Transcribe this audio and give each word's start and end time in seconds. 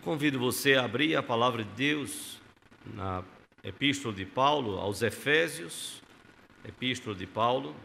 Eu 0.00 0.04
convido 0.04 0.38
você 0.38 0.76
a 0.76 0.84
abrir 0.86 1.14
a 1.14 1.22
palavra 1.22 1.62
de 1.62 1.72
Deus 1.72 2.40
na 2.94 3.22
Epístola 3.62 4.14
de 4.14 4.24
Paulo 4.24 4.78
aos 4.78 5.02
Efésios, 5.02 6.00
Epístola 6.64 7.14
de 7.14 7.26
Paulo 7.26 7.76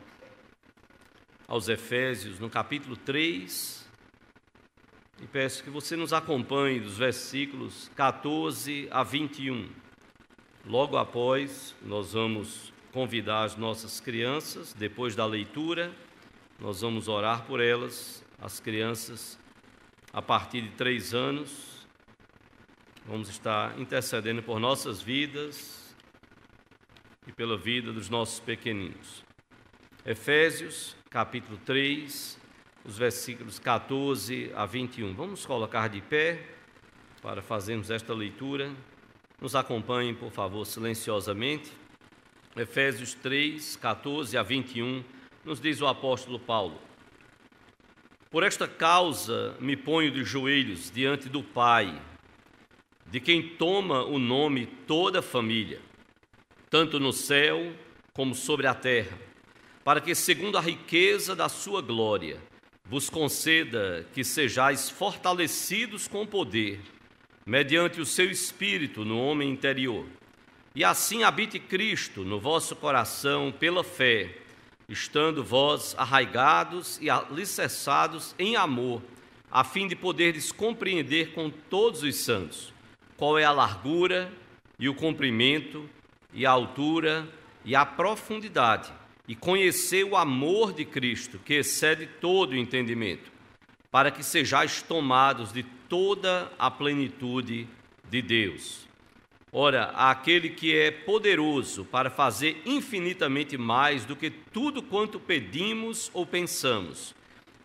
aos 1.46 1.68
Efésios, 1.68 2.40
no 2.40 2.50
capítulo 2.50 2.96
3, 2.96 3.86
e 5.22 5.28
peço 5.28 5.62
que 5.62 5.70
você 5.70 5.98
nos 5.98 6.14
acompanhe 6.14 6.80
dos 6.80 6.98
versículos 6.98 7.92
14 7.98 8.88
a 8.92 9.04
21. 9.04 9.68
Logo 10.66 10.96
após, 10.96 11.76
nós 11.82 12.14
vamos 12.14 12.72
convidar 12.94 13.44
as 13.44 13.58
nossas 13.58 14.00
crianças, 14.00 14.72
depois 14.72 15.18
da 15.18 15.26
leitura, 15.26 15.92
nós 16.62 16.80
vamos 16.80 17.10
orar 17.10 17.44
por 17.44 17.60
elas, 17.60 18.24
as 18.42 18.62
crianças 18.62 19.38
a 20.14 20.22
partir 20.22 20.62
de 20.62 20.70
três 20.70 21.14
anos. 21.14 21.75
Vamos 23.08 23.30
estar 23.30 23.80
intercedendo 23.80 24.42
por 24.42 24.60
nossas 24.60 25.00
vidas 25.00 25.96
e 27.28 27.32
pela 27.32 27.56
vida 27.56 27.94
dos 27.94 28.10
nossos 28.10 28.40
pequeninos. 28.40 29.24
Efésios, 30.04 30.96
capítulo 31.08 31.60
3, 31.64 32.40
os 32.84 32.98
versículos 32.98 33.60
14 33.60 34.52
a 34.56 34.66
21. 34.66 35.14
Vamos 35.14 35.46
colocar 35.46 35.88
de 35.88 36.02
pé 36.02 36.50
para 37.22 37.44
fazermos 37.44 37.92
esta 37.92 38.12
leitura. 38.12 38.74
Nos 39.40 39.54
acompanhem, 39.54 40.16
por 40.16 40.32
favor, 40.32 40.66
silenciosamente. 40.66 41.72
Efésios 42.56 43.14
3, 43.14 43.76
14 43.76 44.36
a 44.36 44.42
21, 44.42 45.06
nos 45.44 45.62
diz 45.62 45.80
o 45.80 45.86
apóstolo 45.86 46.40
Paulo: 46.40 46.82
Por 48.32 48.44
esta 48.44 48.68
causa 48.68 49.56
me 49.60 49.78
ponho 49.78 50.10
de 50.10 50.26
joelhos 50.26 50.90
diante 50.90 51.30
do 51.30 51.44
Pai, 51.44 52.02
de 53.06 53.20
quem 53.20 53.42
toma 53.42 54.04
o 54.04 54.18
nome 54.18 54.66
toda 54.88 55.20
a 55.20 55.24
família, 55.24 55.80
tanto 56.70 57.00
no 57.00 57.14
céu 57.14 57.72
como 58.14 58.34
sobre 58.34 58.66
a 58.66 58.74
terra, 58.74 59.18
para 59.84 60.02
que, 60.02 60.16
segundo 60.16 60.58
a 60.58 60.62
riqueza 60.62 61.36
da 61.36 61.48
sua 61.48 61.82
glória, 61.82 62.42
vos 62.84 63.10
conceda 63.10 64.08
que 64.14 64.24
sejais 64.24 64.90
fortalecidos 64.90 66.08
com 66.08 66.26
poder, 66.26 66.82
mediante 67.46 68.02
o 68.02 68.06
seu 68.06 68.30
espírito 68.30 69.06
no 69.06 69.20
homem 69.20 69.52
interior. 69.52 70.08
E 70.74 70.84
assim 70.84 71.24
habite 71.24 71.60
Cristo 71.60 72.26
no 72.26 72.40
vosso 72.40 72.76
coração 72.76 73.52
pela 73.52 73.84
fé, 73.84 74.36
estando 74.90 75.44
vós 75.44 75.96
arraigados 75.98 77.00
e 77.02 77.10
alicerçados 77.10 78.36
em 78.38 78.56
amor, 78.56 79.02
a 79.50 79.64
fim 79.64 79.88
de 79.88 79.96
poderdes 79.96 80.52
compreender 80.52 81.34
com 81.34 81.50
todos 81.50 82.04
os 82.04 82.16
santos 82.16 82.75
qual 83.18 83.38
é 83.38 83.44
a 83.44 83.52
largura 83.52 84.32
e 84.78 84.90
o 84.90 84.94
comprimento 84.94 85.90
e 86.34 86.46
a 86.46 86.52
altura 86.52 87.28
e 87.64 87.76
a 87.76 87.86
profundidade, 87.86 88.92
e 89.28 89.36
conhecer 89.36 90.04
o 90.04 90.16
amor 90.16 90.72
de 90.72 90.86
Cristo, 90.86 91.40
que 91.44 91.56
excede 91.56 92.06
todo 92.06 92.52
o 92.52 92.58
entendimento, 92.58 93.32
para 93.90 94.12
que 94.12 94.22
sejais 94.22 94.84
tomados 94.84 95.52
de 95.52 95.64
toda 95.90 96.52
a 96.60 96.70
plenitude 96.70 97.68
de 98.10 98.22
Deus. 98.22 98.86
Ora, 99.52 99.86
aquele 99.96 100.50
que 100.50 100.76
é 100.76 100.92
poderoso 100.92 101.86
para 101.86 102.10
fazer 102.10 102.62
infinitamente 102.66 103.58
mais 103.58 104.06
do 104.06 104.16
que 104.16 104.30
tudo 104.30 104.84
quanto 104.84 105.20
pedimos 105.20 106.12
ou 106.14 106.26
pensamos, 106.26 107.16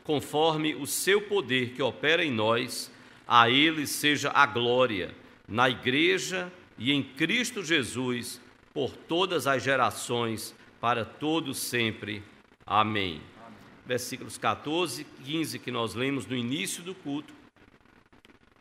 conforme 0.05 0.75
o 0.75 0.87
seu 0.87 1.21
poder 1.21 1.73
que 1.73 1.83
opera 1.83 2.25
em 2.25 2.31
nós, 2.31 2.91
a 3.27 3.51
ele 3.51 3.87
seja 3.87 4.31
a 4.33 4.47
glória 4.47 5.15
na 5.51 5.69
igreja 5.69 6.51
e 6.79 6.93
em 6.93 7.03
Cristo 7.03 7.65
Jesus 7.65 8.41
por 8.73 8.97
todas 8.97 9.49
as 9.49 9.63
gerações, 9.63 10.55
para 10.81 11.05
todos 11.05 11.59
sempre. 11.59 12.23
Amém. 12.65 13.21
Versículos 13.85 14.39
14 14.39 15.03
e 15.03 15.23
15 15.25 15.59
que 15.59 15.73
nós 15.73 15.95
lemos 15.95 16.25
no 16.25 16.37
início 16.37 16.83
do 16.83 16.95
culto. 16.95 17.35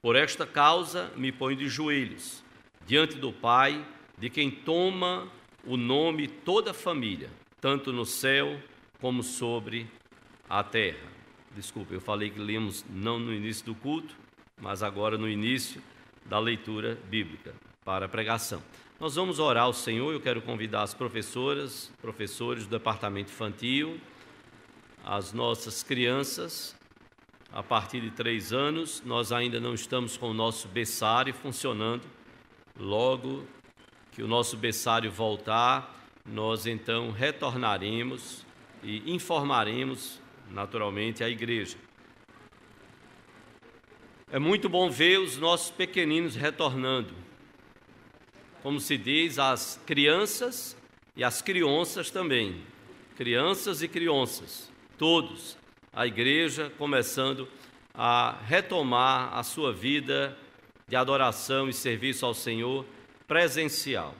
Por 0.01 0.15
esta 0.15 0.47
causa 0.47 1.11
me 1.15 1.31
ponho 1.31 1.57
de 1.57 1.69
joelhos 1.69 2.43
diante 2.87 3.15
do 3.17 3.31
Pai, 3.31 3.85
de 4.17 4.29
quem 4.29 4.49
toma 4.49 5.31
o 5.63 5.77
nome 5.77 6.27
toda 6.27 6.71
a 6.71 6.73
família, 6.73 7.29
tanto 7.61 7.93
no 7.93 8.05
céu 8.05 8.59
como 8.99 9.21
sobre 9.21 9.87
a 10.49 10.63
terra. 10.63 11.07
Desculpe, 11.55 11.93
eu 11.93 12.01
falei 12.01 12.31
que 12.31 12.39
lemos 12.39 12.83
não 12.89 13.19
no 13.19 13.33
início 13.33 13.65
do 13.65 13.75
culto, 13.75 14.15
mas 14.59 14.81
agora 14.81 15.17
no 15.17 15.29
início 15.29 15.81
da 16.29 16.39
leitura 16.39 16.97
bíblica 17.09 17.53
para 17.83 18.05
a 18.05 18.09
pregação. 18.09 18.61
Nós 18.99 19.15
vamos 19.15 19.39
orar 19.39 19.63
ao 19.63 19.73
Senhor. 19.73 20.13
Eu 20.13 20.21
quero 20.21 20.41
convidar 20.41 20.83
as 20.83 20.93
professoras, 20.93 21.91
professores 22.01 22.65
do 22.65 22.69
departamento 22.69 23.31
infantil, 23.31 23.99
as 25.03 25.33
nossas 25.33 25.83
crianças, 25.83 26.75
a 27.51 27.63
partir 27.63 27.99
de 27.99 28.11
três 28.11 28.53
anos. 28.53 29.01
Nós 29.05 29.31
ainda 29.31 29.59
não 29.59 29.73
estamos 29.73 30.15
com 30.15 30.29
o 30.31 30.33
nosso 30.33 30.67
berçário 30.67 31.33
funcionando 31.33 32.03
Logo 32.79 33.45
que 34.13 34.23
o 34.23 34.27
nosso 34.27 34.55
berçário 34.55 35.11
voltar, 35.11 36.01
nós 36.25 36.65
então 36.65 37.11
retornaremos 37.11 38.45
e 38.81 39.11
informaremos 39.13 40.21
naturalmente 40.49 41.21
a 41.21 41.29
igreja. 41.29 41.75
É 44.31 44.37
muito 44.37 44.69
bom 44.69 44.91
ver 44.91 45.19
os 45.19 45.37
nossos 45.37 45.71
pequeninos 45.71 46.35
retornando. 46.35 47.15
Como 48.61 48.79
se 48.79 48.95
diz, 48.95 49.39
as 49.39 49.81
crianças 49.87 50.77
e 51.15 51.23
as 51.23 51.41
crianças 51.41 52.11
também. 52.11 52.61
Crianças 53.17 53.81
e 53.81 53.87
crianças, 53.87 54.71
todos. 54.99 55.57
A 55.91 56.05
igreja 56.05 56.71
começando 56.77 57.47
a 57.91 58.37
retomar 58.45 59.35
a 59.35 59.41
sua 59.41 59.73
vida 59.73 60.37
de 60.87 60.95
adoração 60.95 61.67
e 61.67 61.73
serviço 61.73 62.23
ao 62.23 62.35
Senhor 62.35 62.85
presencial. 63.27 64.13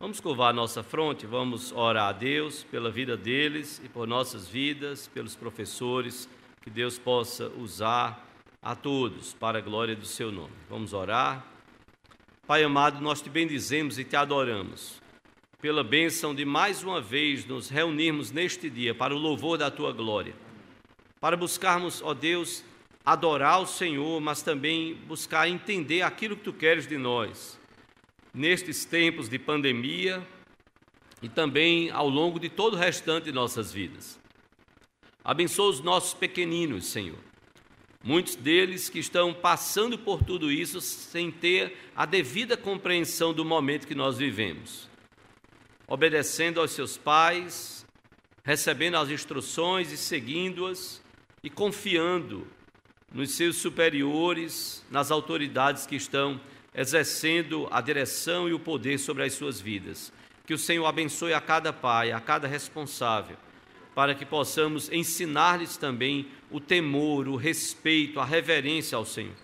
Vamos 0.00 0.18
curvar 0.18 0.52
nossa 0.52 0.82
fronte, 0.82 1.24
vamos 1.24 1.70
orar 1.70 2.08
a 2.08 2.12
Deus 2.12 2.64
pela 2.64 2.90
vida 2.90 3.16
deles 3.16 3.80
e 3.84 3.88
por 3.88 4.08
nossas 4.08 4.48
vidas, 4.48 5.06
pelos 5.06 5.36
professores, 5.36 6.28
que 6.62 6.68
Deus 6.68 6.98
possa 6.98 7.46
usar 7.56 8.31
a 8.62 8.76
todos 8.76 9.34
para 9.34 9.58
a 9.58 9.60
glória 9.60 9.96
do 9.96 10.06
seu 10.06 10.30
nome. 10.30 10.52
Vamos 10.70 10.92
orar. 10.92 11.44
Pai 12.46 12.62
amado, 12.62 13.00
nós 13.00 13.20
te 13.20 13.28
bendizemos 13.28 13.98
e 13.98 14.04
te 14.04 14.14
adoramos 14.14 15.02
pela 15.60 15.84
bênção 15.84 16.34
de 16.34 16.44
mais 16.44 16.82
uma 16.82 17.00
vez 17.00 17.44
nos 17.44 17.68
reunirmos 17.68 18.32
neste 18.32 18.68
dia 18.68 18.92
para 18.92 19.14
o 19.14 19.18
louvor 19.18 19.56
da 19.56 19.70
tua 19.70 19.92
glória, 19.92 20.34
para 21.20 21.36
buscarmos, 21.36 22.02
ó 22.02 22.12
Deus, 22.12 22.64
adorar 23.04 23.60
o 23.60 23.66
Senhor, 23.66 24.20
mas 24.20 24.42
também 24.42 24.94
buscar 25.06 25.48
entender 25.48 26.02
aquilo 26.02 26.36
que 26.36 26.42
tu 26.42 26.52
queres 26.52 26.84
de 26.84 26.98
nós, 26.98 27.60
nestes 28.34 28.84
tempos 28.84 29.28
de 29.28 29.38
pandemia 29.38 30.26
e 31.22 31.28
também 31.28 31.90
ao 31.90 32.08
longo 32.08 32.40
de 32.40 32.48
todo 32.48 32.74
o 32.74 32.78
restante 32.78 33.26
de 33.26 33.32
nossas 33.32 33.72
vidas. 33.72 34.20
Abençoa 35.22 35.70
os 35.70 35.80
nossos 35.80 36.12
pequeninos, 36.12 36.86
Senhor. 36.86 37.31
Muitos 38.04 38.34
deles 38.34 38.88
que 38.88 38.98
estão 38.98 39.32
passando 39.32 39.96
por 39.96 40.24
tudo 40.24 40.50
isso 40.50 40.80
sem 40.80 41.30
ter 41.30 41.76
a 41.94 42.04
devida 42.04 42.56
compreensão 42.56 43.32
do 43.32 43.44
momento 43.44 43.86
que 43.86 43.94
nós 43.94 44.18
vivemos. 44.18 44.88
Obedecendo 45.86 46.60
aos 46.60 46.72
seus 46.72 46.96
pais, 46.96 47.86
recebendo 48.42 48.96
as 48.96 49.08
instruções 49.08 49.92
e 49.92 49.96
seguindo-as 49.96 51.00
e 51.44 51.50
confiando 51.50 52.46
nos 53.12 53.32
seus 53.32 53.56
superiores, 53.56 54.84
nas 54.90 55.10
autoridades 55.10 55.86
que 55.86 55.96
estão 55.96 56.40
exercendo 56.74 57.68
a 57.70 57.80
direção 57.80 58.48
e 58.48 58.52
o 58.52 58.58
poder 58.58 58.98
sobre 58.98 59.22
as 59.22 59.34
suas 59.34 59.60
vidas. 59.60 60.12
Que 60.46 60.54
o 60.54 60.58
Senhor 60.58 60.86
abençoe 60.86 61.34
a 61.34 61.40
cada 61.40 61.72
pai, 61.72 62.10
a 62.10 62.20
cada 62.20 62.48
responsável, 62.48 63.36
para 63.94 64.14
que 64.14 64.24
possamos 64.24 64.90
ensinar-lhes 64.90 65.76
também 65.76 66.26
o 66.50 66.60
temor, 66.60 67.28
o 67.28 67.36
respeito, 67.36 68.20
a 68.20 68.24
reverência 68.24 68.96
ao 68.96 69.04
Senhor, 69.04 69.34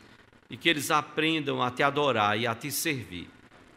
e 0.49 0.57
que 0.57 0.69
eles 0.69 0.91
aprendam 0.91 1.63
a 1.63 1.71
te 1.71 1.83
adorar 1.83 2.39
e 2.39 2.47
a 2.47 2.55
te 2.55 2.71
servir, 2.71 3.29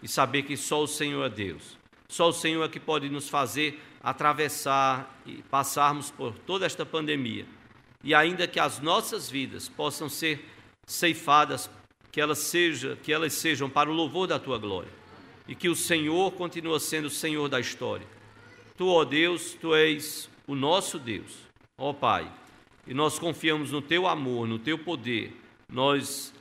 e 0.01 0.07
saber 0.07 0.43
que 0.43 0.55
só 0.55 0.83
o 0.83 0.87
Senhor 0.87 1.25
é 1.25 1.29
Deus. 1.29 1.77
Só 2.07 2.29
o 2.29 2.33
Senhor 2.33 2.63
é 2.63 2.69
que 2.69 2.79
pode 2.79 3.09
nos 3.09 3.29
fazer 3.29 3.81
atravessar 4.03 5.21
e 5.25 5.43
passarmos 5.43 6.09
por 6.09 6.33
toda 6.39 6.65
esta 6.65 6.85
pandemia 6.85 7.45
e 8.03 8.15
ainda 8.15 8.47
que 8.47 8.59
as 8.59 8.79
nossas 8.79 9.29
vidas 9.29 9.69
possam 9.69 10.09
ser 10.09 10.43
ceifadas, 10.85 11.69
que 12.11 12.19
elas, 12.19 12.39
seja, 12.39 12.97
que 13.01 13.13
elas 13.13 13.33
sejam 13.33 13.69
para 13.69 13.89
o 13.89 13.93
louvor 13.93 14.27
da 14.27 14.39
tua 14.39 14.57
glória 14.57 14.89
e 15.47 15.55
que 15.55 15.69
o 15.69 15.75
Senhor 15.75 16.31
continua 16.31 16.79
sendo 16.79 17.05
o 17.05 17.11
Senhor 17.11 17.47
da 17.47 17.59
história. 17.59 18.05
Tu, 18.75 18.87
ó 18.87 19.05
Deus, 19.05 19.53
tu 19.53 19.75
és 19.75 20.29
o 20.47 20.55
nosso 20.55 20.97
Deus, 20.97 21.37
ó 21.77 21.93
Pai, 21.93 22.31
e 22.87 22.93
nós 22.93 23.19
confiamos 23.19 23.71
no 23.71 23.81
teu 23.81 24.07
amor, 24.07 24.47
no 24.47 24.57
teu 24.57 24.77
poder. 24.77 25.37
Nós 25.69 26.33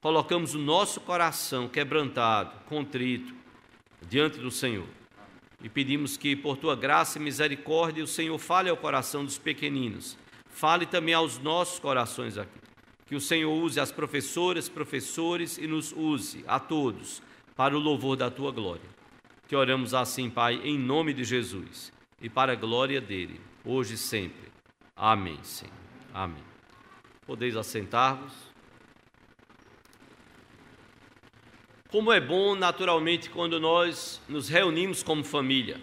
colocamos 0.00 0.54
o 0.54 0.58
nosso 0.58 1.00
coração 1.00 1.68
quebrantado, 1.68 2.64
contrito, 2.66 3.34
diante 4.08 4.38
do 4.38 4.50
Senhor. 4.50 4.86
E 5.62 5.68
pedimos 5.68 6.16
que, 6.16 6.34
por 6.34 6.56
tua 6.56 6.74
graça 6.74 7.18
e 7.18 7.22
misericórdia, 7.22 8.02
o 8.02 8.06
Senhor 8.06 8.38
fale 8.38 8.70
ao 8.70 8.76
coração 8.76 9.24
dos 9.24 9.36
pequeninos, 9.36 10.16
fale 10.48 10.86
também 10.86 11.12
aos 11.12 11.38
nossos 11.38 11.78
corações 11.78 12.38
aqui. 12.38 12.58
Que 13.06 13.16
o 13.16 13.20
Senhor 13.20 13.52
use 13.52 13.78
as 13.78 13.90
professoras, 13.90 14.68
professores 14.68 15.58
e 15.58 15.66
nos 15.66 15.92
use 15.92 16.44
a 16.46 16.60
todos 16.60 17.20
para 17.56 17.76
o 17.76 17.80
louvor 17.80 18.16
da 18.16 18.30
tua 18.30 18.52
glória. 18.52 18.88
Que 19.48 19.56
oramos 19.56 19.92
assim, 19.92 20.30
Pai, 20.30 20.60
em 20.62 20.78
nome 20.78 21.12
de 21.12 21.24
Jesus 21.24 21.92
e 22.20 22.28
para 22.28 22.52
a 22.52 22.56
glória 22.56 23.00
dele, 23.00 23.40
hoje 23.64 23.94
e 23.94 23.98
sempre. 23.98 24.50
Amém, 24.96 25.42
Senhor. 25.42 25.72
Amém. 26.12 26.44
Podeis 27.26 27.56
assentar-vos. 27.56 28.32
Como 31.90 32.12
é 32.12 32.20
bom, 32.20 32.54
naturalmente, 32.54 33.30
quando 33.30 33.58
nós 33.58 34.20
nos 34.28 34.48
reunimos 34.48 35.02
como 35.02 35.24
família. 35.24 35.80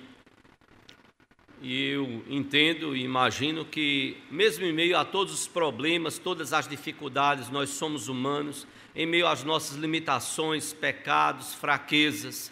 E 1.62 1.90
eu 1.90 2.24
entendo 2.30 2.96
e 2.96 3.04
imagino 3.04 3.66
que, 3.66 4.16
mesmo 4.30 4.64
em 4.64 4.72
meio 4.72 4.96
a 4.96 5.04
todos 5.04 5.34
os 5.34 5.48
problemas, 5.48 6.20
todas 6.20 6.54
as 6.54 6.68
dificuldades, 6.68 7.50
nós 7.50 7.72
somos 7.72 8.08
humanos, 8.08 8.68
em 8.96 9.06
meio 9.06 9.28
às 9.28 9.44
nossas 9.44 9.76
limitações, 9.76 10.72
pecados, 10.72 11.56
fraquezas, 11.56 12.52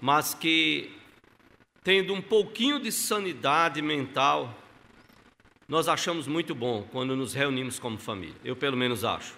mas 0.00 0.32
que, 0.32 0.90
tendo 1.84 2.14
um 2.14 2.22
pouquinho 2.22 2.80
de 2.80 2.90
sanidade 2.90 3.82
mental, 3.82 4.58
nós 5.68 5.86
achamos 5.86 6.26
muito 6.26 6.54
bom 6.54 6.82
quando 6.90 7.14
nos 7.14 7.34
reunimos 7.34 7.78
como 7.78 7.98
família. 7.98 8.34
Eu, 8.42 8.56
pelo 8.56 8.76
menos, 8.76 9.04
acho. 9.04 9.34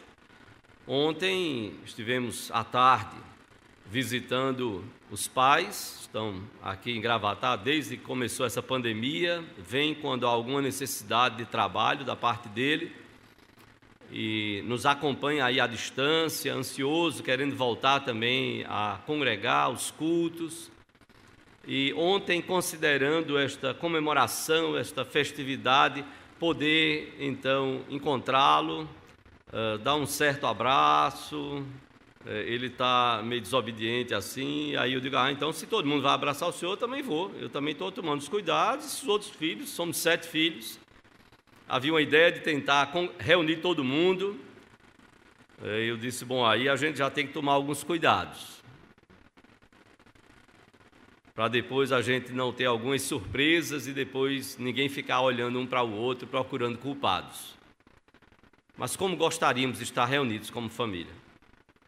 Ontem 0.86 1.74
estivemos 1.84 2.48
à 2.52 2.62
tarde 2.62 3.16
visitando 3.90 4.84
os 5.10 5.26
pais, 5.26 5.98
estão 6.02 6.40
aqui 6.62 6.92
em 6.92 7.00
Gravatá 7.00 7.56
desde 7.56 7.96
que 7.96 8.04
começou 8.04 8.46
essa 8.46 8.62
pandemia, 8.62 9.44
vem 9.58 9.94
quando 9.94 10.26
há 10.26 10.30
alguma 10.30 10.62
necessidade 10.62 11.36
de 11.36 11.44
trabalho 11.44 12.04
da 12.04 12.16
parte 12.16 12.48
dele 12.48 12.92
e 14.10 14.62
nos 14.66 14.86
acompanha 14.86 15.44
aí 15.44 15.60
à 15.60 15.66
distância, 15.66 16.54
ansioso, 16.54 17.22
querendo 17.22 17.56
voltar 17.56 18.00
também 18.00 18.64
a 18.68 19.00
congregar 19.04 19.70
os 19.70 19.90
cultos. 19.90 20.70
E 21.66 21.92
ontem, 21.94 22.40
considerando 22.40 23.36
esta 23.36 23.74
comemoração, 23.74 24.76
esta 24.76 25.04
festividade, 25.04 26.04
poder 26.38 27.16
então 27.18 27.80
encontrá-lo, 27.90 28.88
uh, 29.52 29.76
dar 29.78 29.96
um 29.96 30.06
certo 30.06 30.46
abraço, 30.46 31.64
uh, 32.24 32.28
ele 32.28 32.68
está 32.68 33.20
meio 33.24 33.40
desobediente 33.40 34.14
assim, 34.14 34.76
aí 34.76 34.92
eu 34.92 35.00
digo, 35.00 35.16
ah, 35.16 35.32
então 35.32 35.52
se 35.52 35.66
todo 35.66 35.88
mundo 35.88 36.02
vai 36.02 36.14
abraçar 36.14 36.48
o 36.48 36.52
senhor, 36.52 36.72
eu 36.72 36.76
também 36.76 37.02
vou, 37.02 37.32
eu 37.40 37.48
também 37.48 37.72
estou 37.72 37.90
tomando 37.90 38.20
os 38.20 38.28
cuidados, 38.28 39.02
os 39.02 39.08
outros 39.08 39.30
filhos, 39.30 39.70
somos 39.70 39.96
sete 39.96 40.28
filhos, 40.28 40.78
havia 41.68 41.92
uma 41.92 42.02
ideia 42.02 42.30
de 42.30 42.40
tentar 42.40 42.92
reunir 43.18 43.56
todo 43.56 43.82
mundo, 43.82 44.38
eu 45.62 45.96
disse, 45.96 46.24
bom, 46.24 46.46
aí 46.46 46.68
a 46.68 46.76
gente 46.76 46.98
já 46.98 47.10
tem 47.10 47.26
que 47.26 47.32
tomar 47.32 47.54
alguns 47.54 47.82
cuidados, 47.82 48.62
para 51.36 51.48
depois 51.48 51.92
a 51.92 52.00
gente 52.00 52.32
não 52.32 52.50
ter 52.50 52.64
algumas 52.64 53.02
surpresas 53.02 53.86
e 53.86 53.92
depois 53.92 54.56
ninguém 54.56 54.88
ficar 54.88 55.20
olhando 55.20 55.60
um 55.60 55.66
para 55.66 55.82
o 55.82 55.92
outro 55.92 56.26
procurando 56.26 56.78
culpados. 56.78 57.54
Mas 58.74 58.96
como 58.96 59.14
gostaríamos 59.18 59.76
de 59.76 59.84
estar 59.84 60.06
reunidos 60.06 60.48
como 60.48 60.70
família? 60.70 61.12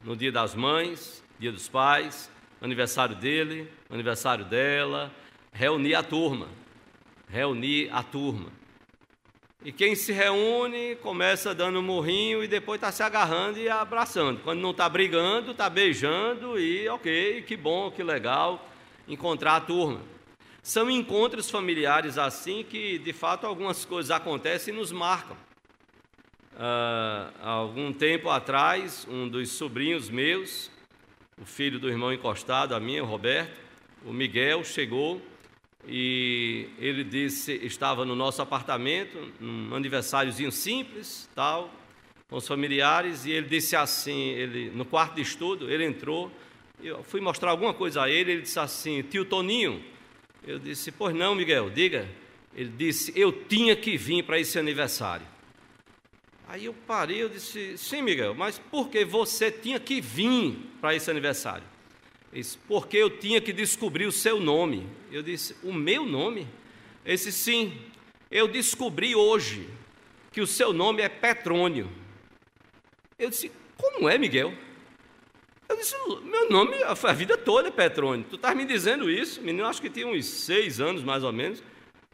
No 0.05 0.15
dia 0.15 0.31
das 0.31 0.55
mães, 0.55 1.25
dia 1.39 1.51
dos 1.51 1.67
pais, 1.67 2.31
aniversário 2.61 3.17
dele, 3.17 3.73
aniversário 3.89 4.45
dela, 4.45 5.11
reunir 5.51 5.95
a 5.95 6.03
turma, 6.03 6.49
reunir 7.27 7.89
a 7.91 8.03
turma. 8.03 8.53
E 9.65 9.73
quem 9.73 9.95
se 9.95 10.13
reúne 10.13 10.95
começa 10.97 11.55
dando 11.55 11.79
um 11.79 11.83
morrinho 11.83 12.45
e 12.45 12.49
depois 12.49 12.77
está 12.77 12.93
se 12.93 13.03
agarrando 13.03 13.59
e 13.59 13.67
abraçando. 13.67 14.41
Quando 14.43 14.61
não 14.61 14.73
está 14.73 14.87
brigando, 14.91 15.53
está 15.53 15.71
beijando 15.71 16.61
e 16.61 16.87
ok, 16.91 17.43
que 17.43 17.57
bom, 17.57 17.91
que 17.91 18.03
legal 18.03 18.68
encontrar 19.09 19.57
a 19.57 19.61
turma. 19.61 20.01
São 20.63 20.91
encontros 20.91 21.51
familiares 21.51 22.19
assim 22.19 22.63
que 22.63 22.99
de 22.99 23.13
fato 23.13 23.47
algumas 23.47 23.85
coisas 23.85 24.11
acontecem 24.11 24.75
e 24.75 24.77
nos 24.77 24.93
marcam. 24.93 25.37
Há 26.55 27.51
algum 27.51 27.93
tempo 27.93 28.29
atrás, 28.29 29.07
um 29.09 29.29
dos 29.29 29.51
sobrinhos 29.51 30.11
meus, 30.11 30.71
o 31.41 31.45
filho 31.45 31.79
do 31.79 31.89
irmão 31.89 32.13
encostado 32.13 32.75
a 32.75 32.81
mim, 32.81 32.99
o 32.99 33.05
Roberto, 33.05 33.59
o 34.05 34.13
Miguel, 34.13 34.65
chegou 34.65 35.23
e 35.87 36.69
ele 36.79 37.05
disse, 37.05 37.53
estava 37.65 38.05
no 38.05 38.17
nosso 38.17 38.43
apartamento, 38.43 39.33
num 39.41 39.75
aniversáriozinho 39.75 40.51
simples, 40.51 41.31
tal, 41.35 41.73
com 42.29 42.37
os 42.37 42.47
familiares, 42.47 43.25
e 43.25 43.31
ele 43.31 43.49
disse 43.49 43.75
assim, 43.77 44.31
ele 44.31 44.71
no 44.71 44.85
quarto 44.85 45.15
de 45.15 45.23
estudo, 45.23 45.71
ele 45.71 45.85
entrou, 45.85 46.31
eu 46.83 47.03
fui 47.03 47.21
mostrar 47.21 47.51
alguma 47.51 47.75
coisa 47.75 48.03
a 48.03 48.11
ele, 48.11 48.33
ele 48.33 48.43
disse 48.43 48.59
assim, 48.59 49.03
tio 49.03 49.25
Toninho, 49.25 49.83
eu 50.47 50.59
disse, 50.59 50.93
pois 50.93 51.15
não, 51.15 51.35
Miguel, 51.35 51.71
diga. 51.71 52.09
Ele 52.55 52.73
disse, 52.77 53.13
eu 53.15 53.31
tinha 53.33 53.77
que 53.77 53.97
vir 53.97 54.23
para 54.25 54.39
esse 54.39 54.59
aniversário. 54.59 55.27
Aí 56.47 56.65
eu 56.65 56.75
parei, 56.87 57.23
eu 57.23 57.29
disse, 57.29 57.77
sim, 57.77 58.01
Miguel, 58.01 58.35
mas 58.35 58.59
por 58.59 58.89
que 58.89 59.05
você 59.05 59.51
tinha 59.51 59.79
que 59.79 60.01
vir 60.01 60.57
para 60.81 60.95
esse 60.95 61.11
aniversário? 61.11 61.65
Ele 62.33 62.43
disse, 62.43 62.59
porque 62.67 62.97
eu 62.97 63.11
tinha 63.11 63.41
que 63.41 63.53
descobrir 63.53 64.07
o 64.07 64.13
seu 64.13 64.41
nome. 64.41 64.87
Eu 65.13 65.23
disse, 65.23 65.55
o 65.63 65.73
meu 65.73 66.07
nome? 66.07 66.49
Ele 67.05 67.17
disse, 67.17 67.33
sim, 67.33 67.79
eu 68.31 68.49
descobri 68.49 69.15
hoje 69.15 69.69
que 70.33 70.41
o 70.41 70.47
seu 70.47 70.73
nome 70.73 71.03
é 71.03 71.09
Petrônio. 71.09 71.91
Eu 73.19 73.31
disse, 73.31 73.53
como 73.77 74.09
é, 74.09 74.17
Miguel? 74.17 74.55
Eu 75.69 75.77
disse, 75.77 75.95
meu 76.23 76.49
nome, 76.49 76.75
a 76.83 77.13
vida 77.13 77.37
toda 77.37 77.69
é 77.69 77.71
Petrônio. 77.71 78.25
Tu 78.29 78.37
estás 78.37 78.57
me 78.57 78.65
dizendo 78.65 79.11
isso? 79.11 79.43
menino, 79.43 79.67
acho 79.67 79.83
que 79.83 79.91
tinha 79.91 80.07
uns 80.07 80.25
seis 80.25 80.81
anos, 80.81 81.03
mais 81.03 81.23
ou 81.23 81.33
menos. 81.33 81.63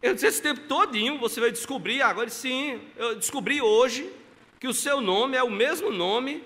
Eu 0.03 0.13
disse, 0.13 0.27
esse 0.27 0.43
tempo 0.43 0.63
todinho 0.63 1.19
você 1.19 1.41
vai 1.41 1.53
descobrir. 1.53 2.03
Agora, 2.03 2.29
sim, 2.29 2.81
eu 2.97 3.15
descobri 3.15 3.63
hoje 3.63 4.11
que 4.59 4.67
o 4.67 4.75
seu 4.75 5.01
nome 5.01 5.37
é 5.37 5.43
o 5.43 5.51
mesmo 5.51 5.91
nome 5.91 6.43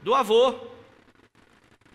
do 0.00 0.14
avô, 0.14 0.54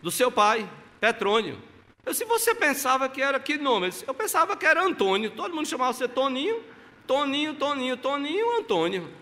do 0.02 0.12
seu 0.12 0.30
pai, 0.30 0.70
Petrônio. 1.00 1.58
Eu, 2.06 2.14
se 2.14 2.26
você 2.26 2.54
pensava 2.54 3.08
que 3.08 3.22
era 3.22 3.40
que 3.40 3.58
nome? 3.58 3.90
Eu 4.06 4.14
pensava 4.14 4.58
que 4.58 4.66
era 4.66 4.84
Antônio. 4.84 5.32
Todo 5.32 5.56
mundo 5.56 5.68
chamava 5.68 5.94
você 5.94 6.08
Toninho, 6.08 6.62
Toninho, 7.08 7.54
Toninho, 7.54 7.96
Toninho, 7.96 8.60
Antônio. 8.60 9.21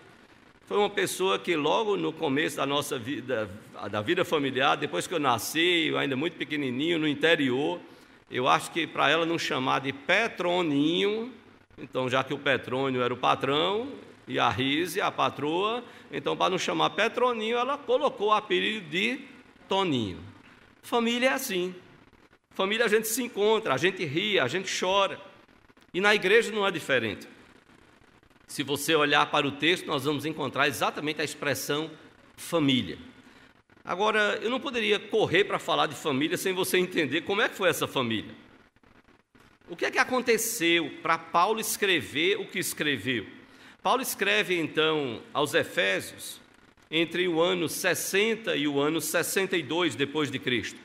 Foi 0.70 0.78
uma 0.78 0.88
pessoa 0.88 1.36
que 1.36 1.56
logo 1.56 1.96
no 1.96 2.12
começo 2.12 2.58
da 2.58 2.64
nossa 2.64 2.96
vida, 2.96 3.50
da 3.90 4.00
vida 4.00 4.24
familiar, 4.24 4.76
depois 4.76 5.04
que 5.04 5.12
eu 5.12 5.18
nasci, 5.18 5.88
eu 5.88 5.98
ainda 5.98 6.14
muito 6.14 6.36
pequenininho, 6.36 6.96
no 6.96 7.08
interior, 7.08 7.80
eu 8.30 8.46
acho 8.46 8.70
que 8.70 8.86
para 8.86 9.10
ela 9.10 9.26
não 9.26 9.36
chamar 9.36 9.80
de 9.80 9.92
Petroninho, 9.92 11.34
então 11.76 12.08
já 12.08 12.22
que 12.22 12.32
o 12.32 12.38
Petrônio 12.38 13.02
era 13.02 13.12
o 13.12 13.16
patrão, 13.16 13.88
e 14.28 14.38
a 14.38 14.48
Rise, 14.48 15.00
a 15.00 15.10
patroa, 15.10 15.82
então 16.12 16.36
para 16.36 16.50
não 16.50 16.58
chamar 16.58 16.90
Petroninho, 16.90 17.56
ela 17.56 17.76
colocou 17.76 18.28
o 18.28 18.32
apelido 18.32 18.88
de 18.88 19.22
Toninho. 19.68 20.20
Família 20.82 21.30
é 21.30 21.32
assim. 21.32 21.74
Família 22.54 22.86
a 22.86 22.88
gente 22.88 23.08
se 23.08 23.20
encontra, 23.24 23.74
a 23.74 23.76
gente 23.76 24.04
ri, 24.04 24.38
a 24.38 24.46
gente 24.46 24.70
chora. 24.78 25.20
E 25.92 26.00
na 26.00 26.14
igreja 26.14 26.52
não 26.52 26.64
é 26.64 26.70
diferente. 26.70 27.26
Se 28.50 28.64
você 28.64 28.96
olhar 28.96 29.30
para 29.30 29.46
o 29.46 29.52
texto, 29.52 29.86
nós 29.86 30.04
vamos 30.04 30.26
encontrar 30.26 30.66
exatamente 30.66 31.20
a 31.20 31.24
expressão 31.24 31.88
família. 32.36 32.98
Agora, 33.84 34.40
eu 34.42 34.50
não 34.50 34.58
poderia 34.58 34.98
correr 34.98 35.44
para 35.44 35.60
falar 35.60 35.86
de 35.86 35.94
família 35.94 36.36
sem 36.36 36.52
você 36.52 36.76
entender 36.76 37.20
como 37.20 37.40
é 37.40 37.48
que 37.48 37.54
foi 37.54 37.68
essa 37.68 37.86
família. 37.86 38.34
O 39.68 39.76
que 39.76 39.84
é 39.84 39.90
que 39.92 39.98
aconteceu 39.98 40.90
para 41.00 41.16
Paulo 41.16 41.60
escrever 41.60 42.40
o 42.40 42.44
que 42.44 42.58
escreveu? 42.58 43.24
Paulo 43.84 44.02
escreve 44.02 44.58
então 44.58 45.22
aos 45.32 45.54
Efésios 45.54 46.40
entre 46.90 47.28
o 47.28 47.40
ano 47.40 47.68
60 47.68 48.56
e 48.56 48.66
o 48.66 48.80
ano 48.80 49.00
62 49.00 49.94
depois 49.94 50.28
de 50.28 50.40
Cristo. 50.40 50.80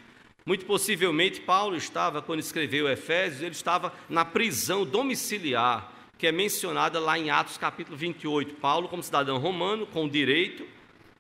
Muito 0.45 0.67
possivelmente 0.67 1.41
Paulo 1.41 1.75
estava 1.75 2.21
quando 2.21 2.41
escreveu 2.41 2.87
Efésios, 2.87 3.41
ele 3.41 3.55
estava 3.55 3.91
na 4.07 4.23
prisão 4.23 4.85
domiciliar, 4.85 5.94
que 6.17 6.27
é 6.27 6.31
mencionada 6.31 6.99
lá 6.99 7.17
em 7.17 7.29
Atos 7.29 7.57
capítulo 7.57 7.97
28. 7.97 8.55
Paulo, 8.55 8.87
como 8.87 9.03
cidadão 9.03 9.37
romano, 9.37 9.85
com 9.85 10.07
direito 10.07 10.65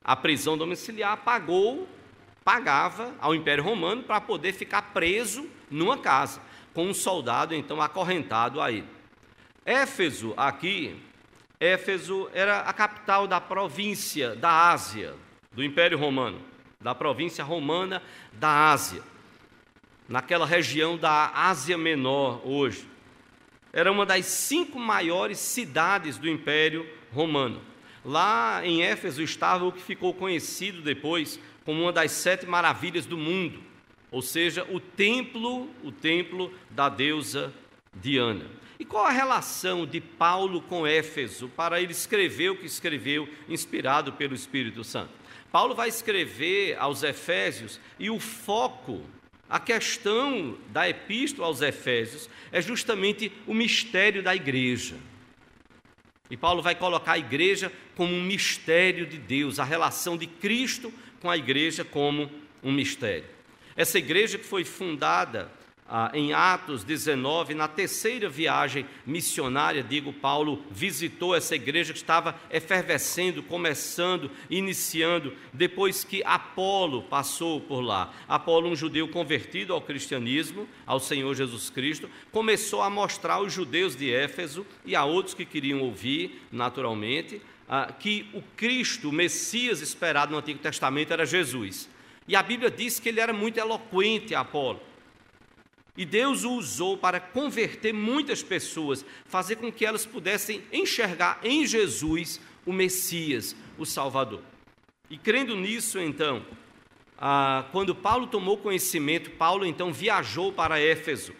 à 0.03 0.15
prisão 0.15 0.57
domiciliar, 0.57 1.17
pagou, 1.17 1.87
pagava 2.43 3.13
ao 3.19 3.35
Império 3.35 3.63
Romano 3.63 4.03
para 4.03 4.21
poder 4.21 4.53
ficar 4.53 4.93
preso 4.93 5.49
numa 5.69 5.97
casa, 5.97 6.41
com 6.73 6.87
um 6.87 6.93
soldado 6.93 7.53
então 7.53 7.81
acorrentado 7.81 8.61
a 8.61 8.71
ele. 8.71 8.87
Éfeso 9.65 10.33
aqui 10.37 10.95
Éfeso 11.59 12.29
era 12.33 12.59
a 12.59 12.73
capital 12.73 13.27
da 13.27 13.39
província 13.39 14.35
da 14.35 14.71
Ásia, 14.71 15.15
do 15.51 15.63
Império 15.63 15.97
Romano. 15.97 16.39
da 16.79 16.93
província 16.93 17.43
romana 17.43 17.99
da 18.33 18.69
Ásia, 18.69 19.01
naquela 20.07 20.45
região 20.45 20.95
da 20.95 21.31
Ásia 21.33 21.79
Menor 21.79 22.45
hoje. 22.45 22.87
Era 23.75 23.91
uma 23.91 24.05
das 24.05 24.25
cinco 24.27 24.79
maiores 24.79 25.37
cidades 25.37 26.17
do 26.17 26.29
Império 26.29 26.87
Romano. 27.11 27.61
Lá 28.05 28.65
em 28.65 28.81
Éfeso 28.81 29.21
estava 29.21 29.65
o 29.65 29.71
que 29.71 29.81
ficou 29.81 30.13
conhecido 30.13 30.81
depois 30.81 31.37
como 31.65 31.81
uma 31.81 31.91
das 31.91 32.11
sete 32.11 32.45
maravilhas 32.45 33.05
do 33.05 33.17
mundo, 33.17 33.59
ou 34.09 34.21
seja, 34.21 34.65
o 34.71 34.79
templo, 34.79 35.69
o 35.83 35.91
templo 35.91 36.53
da 36.69 36.87
deusa 36.87 37.53
Diana. 37.93 38.45
E 38.79 38.85
qual 38.85 39.03
a 39.03 39.11
relação 39.11 39.85
de 39.85 39.99
Paulo 39.99 40.61
com 40.61 40.87
Éfeso 40.87 41.49
para 41.49 41.81
ele 41.81 41.91
escrever 41.91 42.51
o 42.51 42.57
que 42.57 42.65
escreveu, 42.65 43.27
inspirado 43.49 44.13
pelo 44.13 44.35
Espírito 44.35 44.85
Santo? 44.85 45.11
Paulo 45.51 45.75
vai 45.75 45.89
escrever 45.89 46.77
aos 46.79 47.03
Efésios 47.03 47.79
e 47.99 48.09
o 48.09 48.21
foco, 48.21 49.01
a 49.49 49.59
questão 49.59 50.57
da 50.69 50.89
epístola 50.89 51.47
aos 51.47 51.61
Efésios 51.61 52.29
é 52.51 52.61
justamente 52.61 53.31
o 53.45 53.53
mistério 53.53 54.23
da 54.23 54.35
igreja. 54.35 54.95
E 56.29 56.35
Paulo 56.35 56.61
vai 56.61 56.73
colocar 56.73 57.13
a 57.13 57.17
igreja 57.19 57.71
como 57.95 58.13
um 58.13 58.23
mistério 58.23 59.05
de 59.05 59.17
Deus, 59.17 59.59
a 59.59 59.63
relação 59.63 60.17
de 60.17 60.25
Cristo 60.25 60.91
com 61.21 61.29
a 61.29 61.37
igreja 61.37 61.85
como 61.85 62.29
um 62.63 62.71
mistério. 62.71 63.25
Essa 63.75 63.99
igreja 63.99 64.37
que 64.37 64.45
foi 64.45 64.63
fundada 64.63 65.51
ah, 65.87 66.09
em 66.15 66.33
Atos 66.33 66.83
19, 66.83 67.53
na 67.53 67.67
terceira 67.67 68.27
viagem 68.27 68.87
missionária, 69.05 69.83
digo, 69.83 70.11
Paulo 70.11 70.63
visitou 70.71 71.35
essa 71.35 71.55
igreja 71.55 71.93
que 71.93 71.99
estava 71.99 72.35
efervescendo, 72.49 73.43
começando, 73.43 74.31
iniciando, 74.49 75.33
depois 75.53 76.03
que 76.03 76.23
Apolo 76.23 77.03
passou 77.03 77.61
por 77.61 77.81
lá. 77.81 78.11
Apolo, 78.27 78.67
um 78.67 78.75
judeu 78.75 79.07
convertido 79.07 79.73
ao 79.73 79.81
cristianismo, 79.81 80.67
ao 80.87 80.99
Senhor 80.99 81.35
Jesus 81.35 81.69
Cristo, 81.69 82.09
começou 82.31 82.81
a 82.81 82.89
mostrar 82.89 83.35
aos 83.35 83.53
judeus 83.53 83.95
de 83.95 84.11
Éfeso 84.11 84.65
e 84.83 84.95
a 84.95 85.05
outros 85.05 85.35
que 85.35 85.45
queriam 85.45 85.81
ouvir, 85.81 86.41
naturalmente, 86.51 87.39
ah, 87.69 87.93
que 87.93 88.27
o 88.33 88.41
Cristo, 88.57 89.09
o 89.09 89.13
Messias 89.13 89.81
esperado 89.81 90.31
no 90.31 90.39
Antigo 90.39 90.57
Testamento, 90.57 91.13
era 91.13 91.27
Jesus. 91.27 91.87
E 92.27 92.35
a 92.35 92.41
Bíblia 92.41 92.71
diz 92.71 92.99
que 92.99 93.09
ele 93.09 93.19
era 93.19 93.31
muito 93.31 93.59
eloquente, 93.59 94.33
Apolo. 94.33 94.81
E 95.97 96.05
Deus 96.05 96.43
o 96.43 96.51
usou 96.53 96.97
para 96.97 97.19
converter 97.19 97.93
muitas 97.93 98.43
pessoas, 98.43 99.05
fazer 99.25 99.55
com 99.55 99.71
que 99.71 99.85
elas 99.85 100.05
pudessem 100.05 100.61
enxergar 100.71 101.39
em 101.43 101.65
Jesus 101.65 102.41
o 102.65 102.73
Messias, 102.73 103.55
o 103.77 103.85
Salvador. 103.85 104.41
E 105.09 105.17
crendo 105.17 105.55
nisso, 105.55 105.99
então, 105.99 106.45
ah, 107.17 107.65
quando 107.71 107.95
Paulo 107.95 108.27
tomou 108.27 108.57
conhecimento, 108.57 109.31
Paulo 109.31 109.65
então 109.65 109.93
viajou 109.93 110.51
para 110.51 110.79
Éfeso. 110.79 111.33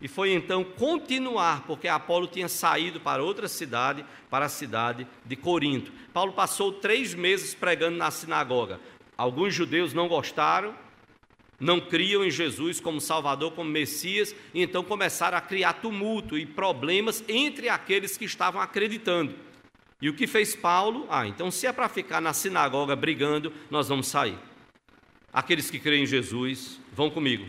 E 0.00 0.06
foi 0.06 0.32
então 0.32 0.62
continuar, 0.62 1.64
porque 1.66 1.88
Apolo 1.88 2.26
tinha 2.26 2.48
saído 2.48 3.00
para 3.00 3.22
outra 3.22 3.48
cidade, 3.48 4.04
para 4.28 4.44
a 4.44 4.50
cidade 4.50 5.06
de 5.24 5.34
Corinto. 5.34 5.90
Paulo 6.12 6.32
passou 6.32 6.70
três 6.70 7.14
meses 7.14 7.54
pregando 7.54 7.96
na 7.96 8.10
sinagoga. 8.10 8.78
Alguns 9.16 9.54
judeus 9.54 9.94
não 9.94 10.06
gostaram, 10.06 10.74
não 11.58 11.80
criam 11.80 12.24
em 12.24 12.30
Jesus 12.30 12.80
como 12.80 13.00
Salvador, 13.00 13.52
como 13.52 13.70
Messias, 13.70 14.34
e 14.52 14.62
então 14.62 14.84
começaram 14.84 15.38
a 15.38 15.40
criar 15.40 15.74
tumulto 15.74 16.36
e 16.36 16.44
problemas 16.44 17.24
entre 17.28 17.68
aqueles 17.68 18.16
que 18.16 18.24
estavam 18.24 18.60
acreditando. 18.60 19.34
E 20.00 20.10
o 20.10 20.14
que 20.14 20.26
fez 20.26 20.54
Paulo? 20.54 21.06
Ah, 21.08 21.26
então 21.26 21.50
se 21.50 21.66
é 21.66 21.72
para 21.72 21.88
ficar 21.88 22.20
na 22.20 22.34
sinagoga 22.34 22.94
brigando, 22.94 23.52
nós 23.70 23.88
vamos 23.88 24.08
sair. 24.08 24.38
Aqueles 25.32 25.70
que 25.70 25.78
creem 25.78 26.02
em 26.02 26.06
Jesus 26.06 26.78
vão 26.92 27.10
comigo. 27.10 27.46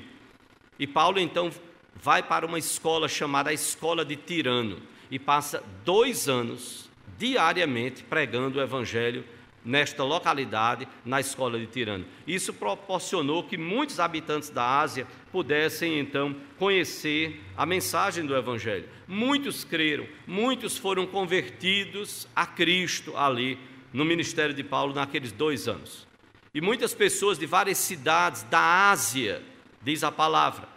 E 0.80 0.88
Paulo 0.88 1.20
então 1.20 1.52
vai 1.96 2.24
para 2.24 2.46
uma 2.46 2.60
escola 2.60 3.10
chamada 3.10 3.52
Escola 3.52 4.06
de 4.06 4.16
Tirano 4.16 4.78
e 5.12 5.20
passa 5.20 5.64
dois 5.84 6.30
anos 6.30 6.90
diariamente 7.18 8.04
pregando 8.04 8.60
o 8.60 8.62
Evangelho 8.62 9.26
nesta 9.68 10.02
localidade, 10.04 10.88
na 11.04 11.20
escola 11.20 11.60
de 11.60 11.68
Tirano. 11.68 12.06
Isso 12.26 12.54
proporcionou 12.54 13.44
que 13.44 13.58
muitos 13.58 14.00
habitantes 14.00 14.50
da 14.50 14.80
Ásia 14.80 15.06
pudessem 15.30 16.00
então 16.00 16.34
conhecer 16.58 17.44
a 17.56 17.66
mensagem 17.66 18.26
do 18.26 18.36
Evangelho. 18.36 18.88
Muitos 19.08 19.66
creram, 19.66 20.08
muitos 20.26 20.78
foram 20.78 21.06
convertidos 21.06 22.28
a 22.34 22.46
Cristo 22.46 23.16
ali 23.18 23.60
no 23.92 24.06
ministério 24.06 24.56
de 24.56 24.64
Paulo 24.64 24.94
naqueles 24.94 25.34
dois 25.34 25.68
anos. 25.68 26.08
E 26.54 26.62
muitas 26.62 26.94
pessoas 26.94 27.38
de 27.38 27.46
várias 27.46 27.78
cidades 27.78 28.44
da 28.44 28.90
Ásia, 28.90 29.44
diz 29.82 30.04
a 30.04 30.12
palavra, 30.12 30.68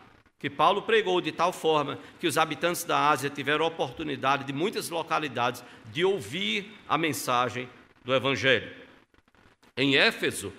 que 0.41 0.51
Paulo 0.51 0.83
pregou 0.83 1.21
de 1.21 1.31
tal 1.31 1.53
forma 1.53 1.99
que 2.19 2.27
os 2.27 2.37
habitantes 2.37 2.83
da 2.83 3.11
Ásia 3.11 3.31
tiveram 3.31 3.67
oportunidade 3.67 4.45
de 4.45 4.53
muitas 4.53 4.89
localidades 4.89 5.63
de 5.93 6.05
ouvir 6.05 6.73
a 6.89 6.99
mensagem 6.99 7.69
do 8.05 8.15
Evangelho. 8.15 8.80
Em 9.81 9.97
Éfeso 9.97 10.53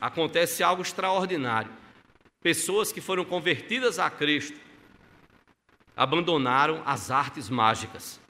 acontece 0.00 0.62
algo 0.62 0.80
extraordinário. 0.80 1.72
Pessoas 2.40 2.92
que 2.92 3.00
foram 3.00 3.24
convertidas 3.24 3.98
a 3.98 4.08
Cristo 4.08 4.56
abandonaram 5.96 6.80
as 6.86 7.10
artes 7.10 7.50
mágicas. 7.50 8.20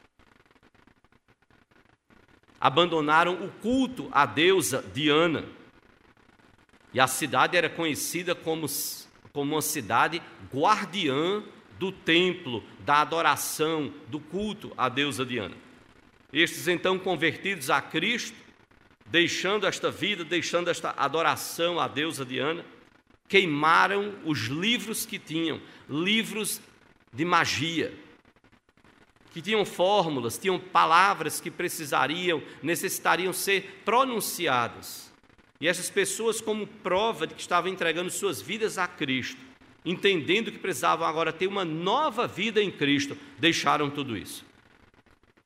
Abandonaram 2.58 3.44
o 3.44 3.52
culto 3.60 4.08
à 4.10 4.24
deusa 4.24 4.82
Diana. 4.94 5.44
E 6.94 6.98
a 6.98 7.06
cidade 7.06 7.54
era 7.54 7.68
conhecida 7.68 8.34
como, 8.34 8.66
como 9.34 9.56
uma 9.56 9.62
cidade 9.62 10.22
guardiã 10.50 11.42
do 11.78 11.92
templo, 11.92 12.64
da 12.78 13.02
adoração, 13.02 13.92
do 14.08 14.18
culto 14.18 14.72
à 14.74 14.88
deusa 14.88 15.26
Diana. 15.26 15.56
Estes 16.32 16.66
então 16.66 16.98
convertidos 16.98 17.68
a 17.68 17.82
Cristo 17.82 18.49
deixando 19.10 19.66
esta 19.66 19.90
vida, 19.90 20.24
deixando 20.24 20.68
esta 20.68 20.94
adoração 20.96 21.80
à 21.80 21.88
deusa 21.88 22.24
Diana, 22.24 22.64
queimaram 23.28 24.14
os 24.24 24.46
livros 24.46 25.04
que 25.04 25.18
tinham, 25.18 25.60
livros 25.88 26.60
de 27.12 27.24
magia, 27.24 27.92
que 29.32 29.42
tinham 29.42 29.64
fórmulas, 29.64 30.38
tinham 30.38 30.58
palavras 30.58 31.40
que 31.40 31.50
precisariam, 31.50 32.42
necessitariam 32.62 33.32
ser 33.32 33.82
pronunciadas. 33.84 35.12
E 35.60 35.68
essas 35.68 35.90
pessoas, 35.90 36.40
como 36.40 36.66
prova 36.66 37.26
de 37.26 37.34
que 37.34 37.40
estavam 37.40 37.70
entregando 37.70 38.10
suas 38.10 38.40
vidas 38.40 38.78
a 38.78 38.88
Cristo, 38.88 39.40
entendendo 39.84 40.50
que 40.50 40.58
precisavam 40.58 41.06
agora 41.06 41.32
ter 41.32 41.46
uma 41.46 41.64
nova 41.64 42.26
vida 42.26 42.62
em 42.62 42.70
Cristo, 42.70 43.16
deixaram 43.38 43.90
tudo 43.90 44.16
isso. 44.16 44.44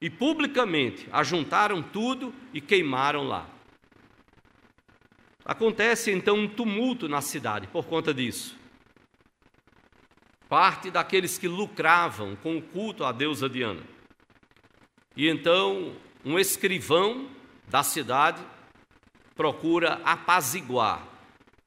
E 0.00 0.08
publicamente 0.08 1.08
ajuntaram 1.12 1.82
tudo 1.82 2.32
e 2.52 2.60
queimaram 2.60 3.26
lá. 3.26 3.53
Acontece 5.44 6.10
então 6.10 6.36
um 6.36 6.48
tumulto 6.48 7.06
na 7.08 7.20
cidade 7.20 7.66
por 7.66 7.84
conta 7.84 8.14
disso. 8.14 8.56
Parte 10.48 10.90
daqueles 10.90 11.36
que 11.36 11.46
lucravam 11.46 12.34
com 12.36 12.56
o 12.56 12.62
culto 12.62 13.04
à 13.04 13.12
deusa 13.12 13.48
Diana. 13.48 13.82
E 15.16 15.28
então 15.28 15.94
um 16.24 16.38
escrivão 16.38 17.28
da 17.68 17.82
cidade 17.82 18.42
procura 19.34 20.00
apaziguar, 20.04 21.06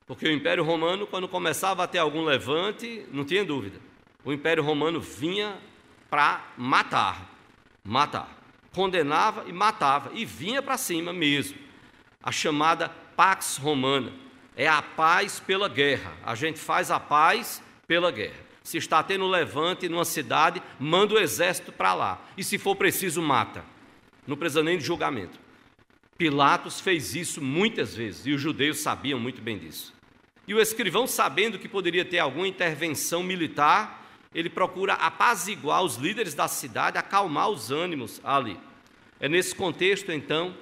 porque 0.05 0.27
o 0.27 0.31
Império 0.31 0.63
Romano, 0.63 1.05
quando 1.05 1.27
começava 1.27 1.83
a 1.83 1.87
ter 1.87 1.99
algum 1.99 2.23
levante, 2.23 3.05
não 3.11 3.25
tinha 3.25 3.43
dúvida, 3.43 3.79
o 4.23 4.33
Império 4.33 4.63
Romano 4.63 4.99
vinha 4.99 5.57
para 6.09 6.45
matar, 6.57 7.29
matar, 7.83 8.37
condenava 8.73 9.43
e 9.47 9.53
matava, 9.53 10.11
e 10.13 10.25
vinha 10.25 10.61
para 10.61 10.77
cima 10.77 11.11
mesmo. 11.11 11.57
A 12.23 12.31
chamada 12.31 12.91
Pax 13.17 13.57
Romana. 13.57 14.13
É 14.55 14.67
a 14.67 14.81
paz 14.81 15.39
pela 15.39 15.67
guerra. 15.67 16.13
A 16.23 16.35
gente 16.35 16.59
faz 16.59 16.91
a 16.91 16.99
paz 16.99 17.61
pela 17.87 18.11
guerra. 18.11 18.45
Se 18.63 18.77
está 18.77 19.01
tendo 19.01 19.27
levante 19.27 19.89
numa 19.89 20.05
cidade, 20.05 20.61
manda 20.79 21.15
o 21.15 21.19
exército 21.19 21.71
para 21.71 21.95
lá. 21.95 22.21
E 22.37 22.43
se 22.43 22.59
for 22.59 22.75
preciso, 22.75 23.21
mata. 23.21 23.65
Não 24.27 24.37
precisa 24.37 24.61
nem 24.61 24.77
de 24.77 24.85
julgamento. 24.85 25.39
Pilatos 26.17 26.79
fez 26.79 27.15
isso 27.15 27.41
muitas 27.41 27.95
vezes 27.95 28.25
e 28.27 28.33
os 28.33 28.41
judeus 28.41 28.79
sabiam 28.79 29.19
muito 29.19 29.41
bem 29.41 29.57
disso. 29.57 29.93
E 30.47 30.53
o 30.53 30.61
escrivão, 30.61 31.07
sabendo 31.07 31.57
que 31.57 31.67
poderia 31.67 32.05
ter 32.05 32.19
alguma 32.19 32.47
intervenção 32.47 33.23
militar, 33.23 34.05
ele 34.33 34.49
procura 34.49 34.93
apaziguar 34.93 35.81
os 35.83 35.95
líderes 35.95 36.33
da 36.33 36.47
cidade, 36.47 36.97
acalmar 36.97 37.49
os 37.49 37.71
ânimos 37.71 38.21
ali. 38.23 38.59
É 39.19 39.27
nesse 39.27 39.55
contexto, 39.55 40.11
então, 40.11 40.55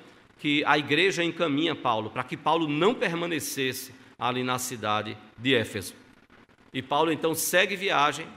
que 0.45 0.63
a 0.63 0.77
igreja 0.77 1.23
encaminha 1.23 1.73
Paulo, 1.73 2.11
para 2.11 2.23
que 2.23 2.37
Paulo 2.37 2.67
não 2.67 2.93
permanecesse 2.93 3.91
ali 4.15 4.43
na 4.43 4.59
cidade 4.59 5.17
de 5.35 5.55
Éfeso. 5.55 5.95
E 6.71 6.83
Paulo 6.83 7.11
então 7.11 7.33
segue 7.33 7.75
viagem 7.75 8.27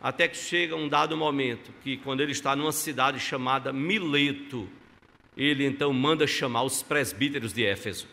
até 0.00 0.26
que 0.26 0.38
chega 0.38 0.74
um 0.74 0.88
dado 0.88 1.14
momento 1.14 1.70
que, 1.82 1.98
quando 1.98 2.22
ele 2.22 2.32
está 2.32 2.56
numa 2.56 2.72
cidade 2.72 3.20
chamada 3.20 3.70
Mileto, 3.70 4.66
ele 5.36 5.66
então 5.66 5.92
manda 5.92 6.26
chamar 6.26 6.62
os 6.62 6.82
presbíteros 6.82 7.52
de 7.52 7.66
Éfeso. 7.66 8.08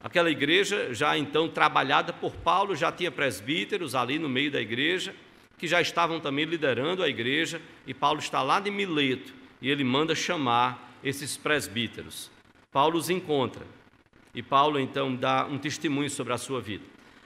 Aquela 0.00 0.30
igreja, 0.30 0.94
já 0.94 1.18
então 1.18 1.50
trabalhada 1.50 2.10
por 2.10 2.34
Paulo, 2.36 2.74
já 2.74 2.90
tinha 2.90 3.10
presbíteros 3.10 3.94
ali 3.94 4.18
no 4.18 4.30
meio 4.30 4.50
da 4.50 4.62
igreja, 4.62 5.14
que 5.58 5.66
já 5.66 5.82
estavam 5.82 6.20
também 6.20 6.46
liderando 6.46 7.02
a 7.02 7.08
igreja, 7.10 7.60
e 7.86 7.92
Paulo 7.92 8.20
está 8.20 8.40
lá 8.40 8.60
de 8.60 8.70
Mileto, 8.70 9.34
e 9.60 9.68
ele 9.68 9.84
manda 9.84 10.14
chamar 10.14 10.98
esses 11.04 11.36
presbíteros. 11.36 12.31
Paulo 12.72 12.98
os 12.98 13.10
encontra, 13.10 13.66
e 14.34 14.42
Paulo 14.42 14.80
então 14.80 15.14
dá 15.14 15.44
um 15.44 15.58
testemunho 15.58 16.08
sobre 16.08 16.32
a 16.32 16.38
sua 16.38 16.58
vida. 16.58 16.84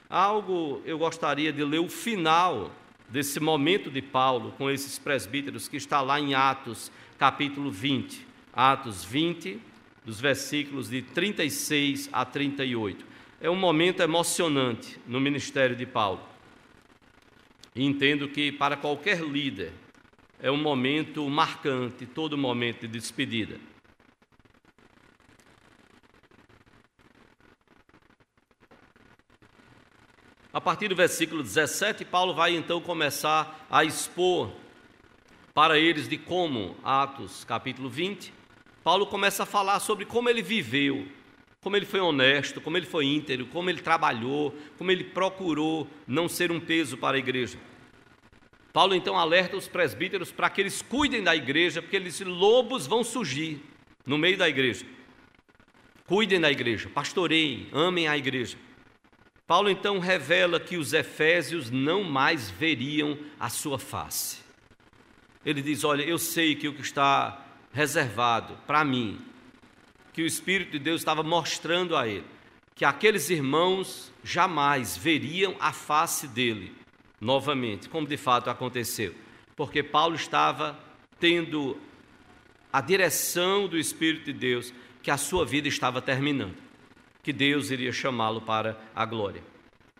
Algo 0.09 0.81
eu 0.85 0.97
gostaria 0.97 1.53
de 1.53 1.63
ler 1.63 1.79
o 1.79 1.87
final 1.87 2.69
desse 3.09 3.39
momento 3.39 3.89
de 3.89 4.01
Paulo 4.01 4.53
com 4.57 4.69
esses 4.69 4.99
presbíteros, 4.99 5.69
que 5.69 5.77
está 5.77 6.01
lá 6.01 6.19
em 6.19 6.33
Atos, 6.33 6.91
capítulo 7.17 7.71
20. 7.71 8.27
Atos 8.53 9.05
20, 9.05 9.59
dos 10.03 10.19
versículos 10.19 10.89
de 10.89 11.01
36 11.01 12.09
a 12.11 12.25
38. 12.25 13.05
É 13.39 13.49
um 13.49 13.55
momento 13.55 14.01
emocionante 14.01 14.99
no 15.07 15.19
ministério 15.19 15.75
de 15.75 15.85
Paulo. 15.85 16.21
E 17.73 17.85
entendo 17.85 18.27
que 18.27 18.51
para 18.51 18.75
qualquer 18.75 19.21
líder 19.21 19.71
é 20.41 20.51
um 20.51 20.57
momento 20.57 21.27
marcante, 21.29 22.05
todo 22.05 22.37
momento 22.37 22.81
de 22.81 22.99
despedida. 22.99 23.59
A 30.53 30.61
partir 30.61 30.87
do 30.87 30.95
versículo 30.95 31.43
17, 31.43 32.05
Paulo 32.05 32.33
vai 32.33 32.55
então 32.55 32.79
começar 32.79 33.67
a 33.69 33.83
expor 33.83 34.49
para 35.53 35.77
eles 35.77 36.07
de 36.07 36.17
como, 36.17 36.75
Atos 36.83 37.43
capítulo 37.43 37.89
20, 37.89 38.33
Paulo 38.83 39.05
começa 39.07 39.43
a 39.43 39.45
falar 39.45 39.79
sobre 39.81 40.05
como 40.05 40.29
ele 40.29 40.41
viveu, 40.41 41.05
como 41.61 41.75
ele 41.75 41.85
foi 41.85 41.99
honesto, 41.99 42.61
como 42.61 42.77
ele 42.77 42.85
foi 42.85 43.05
íntegro, 43.05 43.47
como 43.47 43.69
ele 43.69 43.81
trabalhou, 43.81 44.55
como 44.77 44.89
ele 44.89 45.03
procurou 45.03 45.85
não 46.07 46.29
ser 46.29 46.49
um 46.49 46.59
peso 46.59 46.97
para 46.97 47.17
a 47.17 47.19
igreja. 47.19 47.59
Paulo 48.71 48.95
então 48.95 49.17
alerta 49.17 49.57
os 49.57 49.67
presbíteros 49.67 50.31
para 50.31 50.49
que 50.49 50.61
eles 50.61 50.81
cuidem 50.81 51.21
da 51.21 51.35
igreja, 51.35 51.81
porque 51.81 51.97
eles 51.97 52.21
lobos 52.21 52.87
vão 52.87 53.03
surgir 53.03 53.61
no 54.05 54.17
meio 54.17 54.37
da 54.37 54.47
igreja. 54.47 54.85
Cuidem 56.05 56.39
da 56.39 56.49
igreja, 56.49 56.87
pastoreiem, 56.87 57.67
amem 57.73 58.07
a 58.07 58.17
igreja. 58.17 58.57
Paulo 59.47 59.69
então 59.69 59.97
revela 59.97 60.59
que 60.59 60.75
os 60.75 60.91
efésios 60.91 61.71
não 61.71 62.03
mais 62.03 62.49
veriam 62.51 63.17
a 63.39 63.49
sua 63.49 63.79
face. 63.79 64.39
Ele 65.45 65.61
diz: 65.61 65.85
Olha, 65.85 66.03
eu 66.03 66.19
sei 66.19 66.53
que 66.53 66.67
o 66.67 66.73
que 66.73 66.81
está 66.81 67.45
reservado 67.71 68.57
para 68.67 68.83
mim, 68.83 69.21
que 70.11 70.21
o 70.21 70.25
Espírito 70.25 70.71
de 70.71 70.79
Deus 70.79 70.99
estava 70.99 71.23
mostrando 71.23 71.95
a 71.95 72.05
ele, 72.05 72.25
que 72.75 72.83
aqueles 72.83 73.29
irmãos 73.29 74.11
jamais 74.21 74.97
veriam 74.97 75.55
a 75.61 75.71
face 75.71 76.27
dele 76.27 76.75
novamente, 77.21 77.87
como 77.87 78.05
de 78.05 78.17
fato 78.17 78.49
aconteceu, 78.49 79.15
porque 79.55 79.81
Paulo 79.81 80.15
estava 80.15 80.77
tendo 81.21 81.79
a 82.71 82.81
direção 82.81 83.65
do 83.65 83.77
Espírito 83.77 84.25
de 84.25 84.33
Deus 84.33 84.73
que 85.01 85.09
a 85.09 85.17
sua 85.17 85.45
vida 85.45 85.69
estava 85.69 86.01
terminando 86.01 86.66
que 87.27 87.33
Deus 87.33 87.71
iria 87.71 87.91
chamá-lo 87.91 88.39
para 88.39 88.79
a 88.95 89.03
glória. 89.03 89.43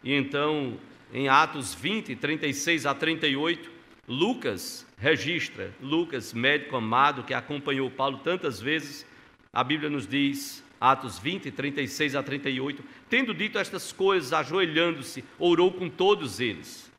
E 0.01 0.13
então, 0.13 0.77
em 1.13 1.27
Atos 1.27 1.75
20, 1.75 2.15
36 2.15 2.85
a 2.85 2.95
38, 2.95 3.69
Lucas 4.07 4.87
registra, 4.97 5.73
Lucas, 5.81 6.31
médico 6.31 6.77
amado 6.77 7.25
que 7.25 7.33
acompanhou 7.33 7.91
Paulo 7.91 8.19
tantas 8.19 8.61
vezes, 8.61 9.05
a 9.51 9.61
Bíblia 9.61 9.89
nos 9.89 10.07
diz, 10.07 10.63
Atos 10.79 11.19
20, 11.19 11.51
36 11.51 12.15
a 12.15 12.23
38, 12.23 12.81
tendo 13.09 13.33
dito 13.33 13.59
estas 13.59 13.91
coisas, 13.91 14.31
ajoelhando-se, 14.31 15.21
orou 15.37 15.73
com 15.73 15.89
todos 15.89 16.39
eles. 16.39 16.89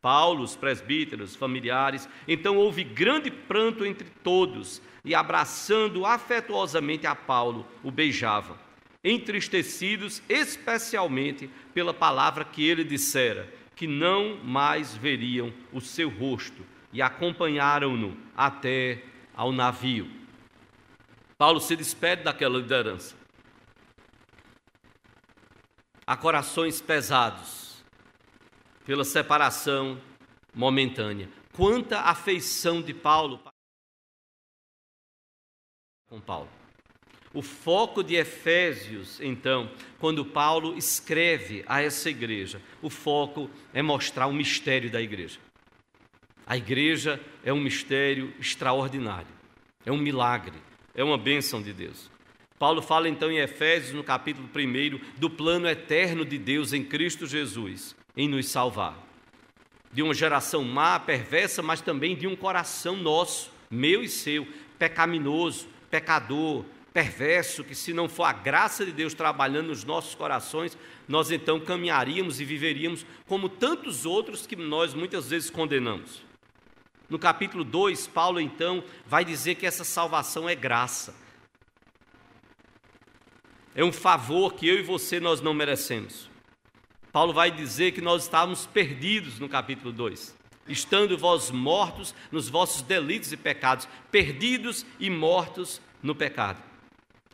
Paulo, 0.00 0.44
os 0.44 0.54
presbíteros, 0.54 1.34
familiares, 1.34 2.08
então 2.28 2.56
houve 2.56 2.84
grande 2.84 3.32
pranto 3.32 3.84
entre 3.84 4.08
todos, 4.22 4.80
e 5.04 5.12
abraçando 5.12 6.06
afetuosamente 6.06 7.04
a 7.04 7.16
Paulo, 7.16 7.66
o 7.82 7.90
beijavam 7.90 8.56
entristecidos 9.04 10.22
especialmente 10.28 11.48
pela 11.74 11.92
palavra 11.92 12.44
que 12.44 12.64
ele 12.64 12.84
dissera, 12.84 13.52
que 13.74 13.86
não 13.86 14.36
mais 14.44 14.94
veriam 14.94 15.52
o 15.72 15.80
seu 15.80 16.08
rosto, 16.08 16.64
e 16.92 17.00
acompanharam-no 17.00 18.16
até 18.36 19.02
ao 19.34 19.50
navio. 19.50 20.10
Paulo 21.38 21.58
se 21.58 21.74
despede 21.74 22.22
daquela 22.22 22.58
liderança. 22.58 23.16
Há 26.06 26.16
corações 26.16 26.80
pesados 26.80 27.82
pela 28.84 29.04
separação 29.04 30.00
momentânea. 30.54 31.28
Quanta 31.52 32.00
afeição 32.00 32.82
de 32.82 32.92
Paulo 32.92 33.42
com 36.08 36.20
Paulo. 36.20 36.61
O 37.34 37.40
foco 37.40 38.02
de 38.02 38.14
Efésios, 38.14 39.18
então, 39.20 39.70
quando 39.98 40.24
Paulo 40.24 40.76
escreve 40.76 41.64
a 41.66 41.80
essa 41.80 42.10
igreja, 42.10 42.60
o 42.82 42.90
foco 42.90 43.50
é 43.72 43.80
mostrar 43.80 44.26
o 44.26 44.34
mistério 44.34 44.90
da 44.90 45.00
igreja. 45.00 45.38
A 46.46 46.58
igreja 46.58 47.18
é 47.42 47.50
um 47.50 47.60
mistério 47.60 48.34
extraordinário, 48.38 49.32
é 49.86 49.90
um 49.90 49.96
milagre, 49.96 50.58
é 50.94 51.02
uma 51.02 51.16
bênção 51.16 51.62
de 51.62 51.72
Deus. 51.72 52.10
Paulo 52.58 52.82
fala 52.82 53.08
então 53.08 53.30
em 53.30 53.38
Efésios, 53.38 53.94
no 53.94 54.04
capítulo 54.04 54.48
1, 54.54 55.18
do 55.18 55.30
plano 55.30 55.66
eterno 55.66 56.26
de 56.26 56.36
Deus 56.36 56.74
em 56.74 56.84
Cristo 56.84 57.26
Jesus, 57.26 57.96
em 58.14 58.28
nos 58.28 58.46
salvar. 58.48 58.96
De 59.90 60.02
uma 60.02 60.12
geração 60.12 60.62
má, 60.62 61.00
perversa, 61.00 61.62
mas 61.62 61.80
também 61.80 62.14
de 62.14 62.26
um 62.26 62.36
coração 62.36 62.96
nosso, 62.96 63.50
meu 63.70 64.02
e 64.02 64.08
seu, 64.08 64.46
pecaminoso, 64.78 65.66
pecador, 65.90 66.64
perverso 66.92 67.64
que, 67.64 67.74
se 67.74 67.92
não 67.92 68.08
for 68.08 68.24
a 68.24 68.32
graça 68.32 68.84
de 68.84 68.92
Deus 68.92 69.14
trabalhando 69.14 69.68
nos 69.68 69.84
nossos 69.84 70.14
corações, 70.14 70.76
nós 71.08 71.30
então 71.30 71.58
caminharíamos 71.58 72.40
e 72.40 72.44
viveríamos 72.44 73.06
como 73.26 73.48
tantos 73.48 74.04
outros 74.04 74.46
que 74.46 74.54
nós 74.54 74.92
muitas 74.92 75.30
vezes 75.30 75.50
condenamos. 75.50 76.22
No 77.08 77.18
capítulo 77.18 77.64
2, 77.64 78.06
Paulo 78.08 78.40
então 78.40 78.84
vai 79.06 79.24
dizer 79.24 79.54
que 79.54 79.66
essa 79.66 79.84
salvação 79.84 80.48
é 80.48 80.54
graça. 80.54 81.14
É 83.74 83.82
um 83.82 83.92
favor 83.92 84.54
que 84.54 84.68
eu 84.68 84.78
e 84.78 84.82
você 84.82 85.18
nós 85.18 85.40
não 85.40 85.54
merecemos. 85.54 86.30
Paulo 87.10 87.32
vai 87.32 87.50
dizer 87.50 87.92
que 87.92 88.00
nós 88.00 88.22
estávamos 88.22 88.66
perdidos 88.66 89.38
no 89.38 89.48
capítulo 89.48 89.92
2. 89.92 90.34
Estando 90.68 91.18
vós 91.18 91.50
mortos 91.50 92.14
nos 92.30 92.48
vossos 92.48 92.82
delitos 92.82 93.32
e 93.32 93.36
pecados, 93.36 93.88
perdidos 94.10 94.86
e 95.00 95.10
mortos 95.10 95.80
no 96.02 96.14
pecado 96.14 96.71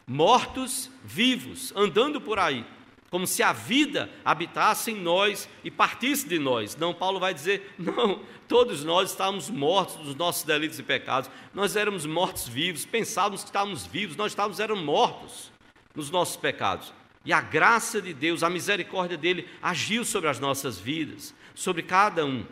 mortos 0.08 0.90
vivos, 1.04 1.72
andando 1.76 2.18
por 2.20 2.38
aí, 2.38 2.64
como 3.10 3.26
se 3.26 3.42
a 3.42 3.52
vida 3.52 4.10
habitasse 4.24 4.90
em 4.90 5.00
nós 5.00 5.48
e 5.62 5.70
partisse 5.70 6.26
de 6.26 6.38
nós. 6.38 6.74
Não, 6.76 6.94
Paulo 6.94 7.20
vai 7.20 7.34
dizer: 7.34 7.74
não, 7.78 8.20
todos 8.48 8.82
nós 8.82 9.10
estávamos 9.10 9.50
mortos 9.50 9.96
dos 9.96 10.14
nossos 10.14 10.42
delitos 10.44 10.78
e 10.78 10.82
pecados, 10.82 11.30
nós 11.52 11.76
éramos 11.76 12.06
mortos 12.06 12.48
vivos, 12.48 12.86
pensávamos 12.86 13.42
que 13.42 13.50
estávamos 13.50 13.86
vivos, 13.86 14.16
nós 14.16 14.32
estávamos 14.32 14.58
eram 14.58 14.76
mortos 14.76 15.52
nos 15.94 16.10
nossos 16.10 16.36
pecados. 16.36 16.92
E 17.24 17.32
a 17.32 17.40
graça 17.40 18.00
de 18.00 18.14
Deus, 18.14 18.42
a 18.42 18.48
misericórdia 18.48 19.18
dele 19.18 19.46
agiu 19.60 20.04
sobre 20.04 20.30
as 20.30 20.40
nossas 20.40 20.78
vidas, 20.78 21.34
sobre 21.54 21.82
cada 21.82 22.24
um. 22.24 22.46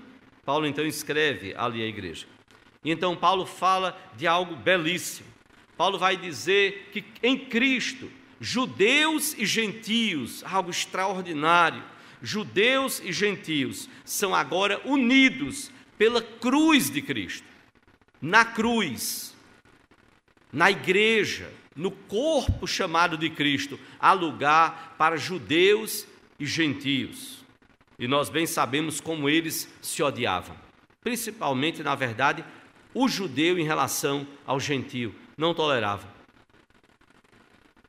Paulo 0.44 0.66
então 0.66 0.84
escreve 0.84 1.54
ali 1.56 1.82
à 1.82 1.86
igreja. 1.86 2.26
E 2.84 2.90
então 2.90 3.16
Paulo 3.16 3.46
fala 3.46 3.98
de 4.16 4.26
algo 4.26 4.54
belíssimo. 4.54 5.35
Paulo 5.76 5.98
vai 5.98 6.16
dizer 6.16 6.88
que 6.92 7.04
em 7.22 7.36
Cristo, 7.36 8.10
judeus 8.40 9.34
e 9.36 9.44
gentios, 9.44 10.42
algo 10.44 10.70
extraordinário, 10.70 11.82
judeus 12.22 13.00
e 13.00 13.12
gentios 13.12 13.88
são 14.04 14.34
agora 14.34 14.80
unidos 14.84 15.70
pela 15.98 16.22
cruz 16.22 16.90
de 16.90 17.02
Cristo. 17.02 17.46
Na 18.20 18.44
cruz, 18.44 19.36
na 20.50 20.70
igreja, 20.70 21.52
no 21.74 21.90
corpo 21.90 22.66
chamado 22.66 23.18
de 23.18 23.28
Cristo, 23.28 23.78
há 24.00 24.12
lugar 24.12 24.94
para 24.96 25.18
judeus 25.18 26.06
e 26.40 26.46
gentios. 26.46 27.44
E 27.98 28.08
nós 28.08 28.30
bem 28.30 28.46
sabemos 28.46 29.00
como 29.00 29.28
eles 29.28 29.68
se 29.82 30.02
odiavam, 30.02 30.56
principalmente, 31.02 31.82
na 31.82 31.94
verdade, 31.94 32.44
o 32.94 33.08
judeu 33.08 33.58
em 33.58 33.64
relação 33.64 34.26
ao 34.46 34.58
gentio 34.58 35.14
não 35.36 35.54
tolerava. 35.54 36.08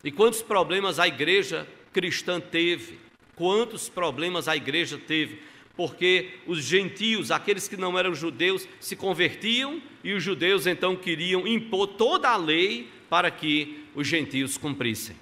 E 0.04 0.12
quantos 0.12 0.42
problemas 0.42 1.00
a 1.00 1.08
igreja 1.08 1.68
cristã 1.92 2.40
teve? 2.40 3.00
Quantos 3.36 3.90
problemas 3.90 4.48
a 4.48 4.56
igreja 4.56 4.98
teve? 4.98 5.42
Porque 5.76 6.40
os 6.48 6.64
gentios, 6.64 7.30
aqueles 7.30 7.68
que 7.68 7.78
não 7.78 7.98
eram 7.98 8.14
judeus, 8.14 8.68
se 8.80 8.96
convertiam 8.96 9.82
e 10.04 10.14
os 10.14 10.24
judeus 10.24 10.66
então 10.66 10.96
queriam 10.96 11.48
impor 11.48 11.88
toda 11.88 12.30
a 12.30 12.38
lei 12.38 12.90
para 13.10 13.30
que 13.30 13.86
os 13.96 14.08
gentios 14.08 14.58
cumprissem. 14.58 15.16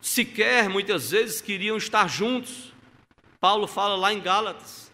sequer 0.00 0.68
muitas 0.68 1.10
vezes 1.10 1.40
queriam 1.40 1.76
estar 1.76 2.08
juntos. 2.08 2.72
Paulo 3.40 3.66
fala 3.66 3.96
lá 3.96 4.12
em 4.12 4.20
Gálatas 4.20 4.90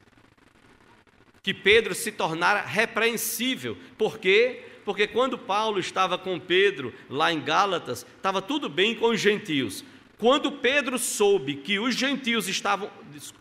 que 1.46 1.54
Pedro 1.54 1.94
se 1.94 2.10
tornara 2.10 2.60
repreensível. 2.62 3.78
Por 3.96 4.18
quê? 4.18 4.64
Porque 4.86 5.08
quando 5.08 5.36
Paulo 5.36 5.80
estava 5.80 6.16
com 6.16 6.38
Pedro 6.38 6.94
lá 7.10 7.32
em 7.32 7.40
Gálatas, 7.40 8.06
estava 8.16 8.40
tudo 8.40 8.68
bem 8.68 8.94
com 8.94 9.08
os 9.08 9.20
gentios. 9.20 9.84
Quando 10.16 10.52
Pedro 10.52 10.96
soube 10.96 11.56
que 11.56 11.80
os 11.80 11.92
gentios 11.96 12.46
estavam, 12.46 12.88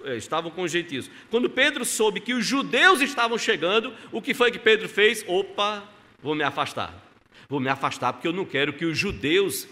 eh, 0.03 0.17
estavam 0.17 0.49
com 0.49 0.63
os 0.63 0.71
gentios, 0.71 1.07
quando 1.29 1.47
Pedro 1.47 1.85
soube 1.85 2.19
que 2.19 2.33
os 2.33 2.43
judeus 2.43 2.99
estavam 2.99 3.37
chegando, 3.37 3.93
o 4.11 4.23
que 4.23 4.33
foi 4.33 4.51
que 4.51 4.57
Pedro 4.57 4.89
fez? 4.89 5.23
Opa, 5.27 5.87
vou 6.19 6.33
me 6.33 6.43
afastar. 6.43 6.99
Vou 7.47 7.59
me 7.59 7.69
afastar 7.69 8.11
porque 8.11 8.27
eu 8.27 8.33
não 8.33 8.43
quero 8.43 8.73
que 8.73 8.83
os 8.83 8.97
judeus, 8.97 9.67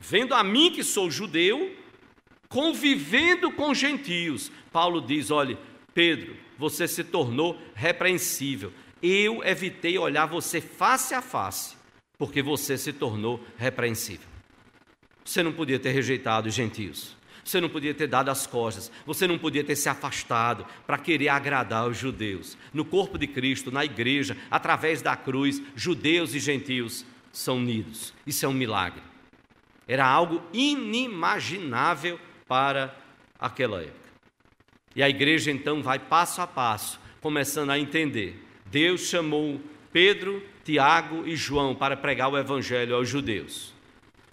vendo 0.00 0.34
a 0.34 0.44
mim 0.44 0.70
que 0.70 0.84
sou 0.84 1.10
judeu, 1.10 1.74
convivendo 2.48 3.50
com 3.50 3.74
gentios. 3.74 4.52
Paulo 4.70 5.00
diz: 5.00 5.32
olhe, 5.32 5.58
Pedro, 5.92 6.36
você 6.56 6.86
se 6.86 7.02
tornou 7.02 7.60
repreensível. 7.74 8.72
Eu 9.02 9.44
evitei 9.44 9.98
olhar 9.98 10.26
você 10.26 10.60
face 10.60 11.14
a 11.14 11.22
face, 11.22 11.76
porque 12.18 12.42
você 12.42 12.76
se 12.76 12.92
tornou 12.92 13.44
repreensível. 13.56 14.26
Você 15.24 15.42
não 15.42 15.52
podia 15.52 15.78
ter 15.78 15.92
rejeitado 15.92 16.48
os 16.48 16.54
gentios. 16.54 17.16
Você 17.48 17.62
não 17.62 17.68
podia 17.70 17.94
ter 17.94 18.06
dado 18.06 18.28
as 18.28 18.46
costas, 18.46 18.92
você 19.06 19.26
não 19.26 19.38
podia 19.38 19.64
ter 19.64 19.74
se 19.74 19.88
afastado 19.88 20.66
para 20.86 20.98
querer 20.98 21.30
agradar 21.30 21.88
os 21.88 21.96
judeus. 21.96 22.58
No 22.74 22.84
corpo 22.84 23.16
de 23.16 23.26
Cristo, 23.26 23.70
na 23.70 23.86
igreja, 23.86 24.36
através 24.50 25.00
da 25.00 25.16
cruz, 25.16 25.62
judeus 25.74 26.34
e 26.34 26.40
gentios 26.40 27.06
são 27.32 27.56
unidos. 27.56 28.12
Isso 28.26 28.44
é 28.44 28.48
um 28.48 28.52
milagre. 28.52 29.02
Era 29.86 30.06
algo 30.06 30.42
inimaginável 30.52 32.20
para 32.46 32.94
aquela 33.38 33.80
época. 33.80 34.08
E 34.94 35.02
a 35.02 35.08
igreja 35.08 35.50
então 35.50 35.82
vai 35.82 35.98
passo 35.98 36.42
a 36.42 36.46
passo, 36.46 37.00
começando 37.20 37.70
a 37.70 37.78
entender. 37.78 38.47
Deus 38.70 39.02
chamou 39.02 39.60
Pedro, 39.92 40.42
Tiago 40.64 41.26
e 41.26 41.34
João 41.34 41.74
para 41.74 41.96
pregar 41.96 42.30
o 42.30 42.36
evangelho 42.36 42.94
aos 42.94 43.08
judeus. 43.08 43.72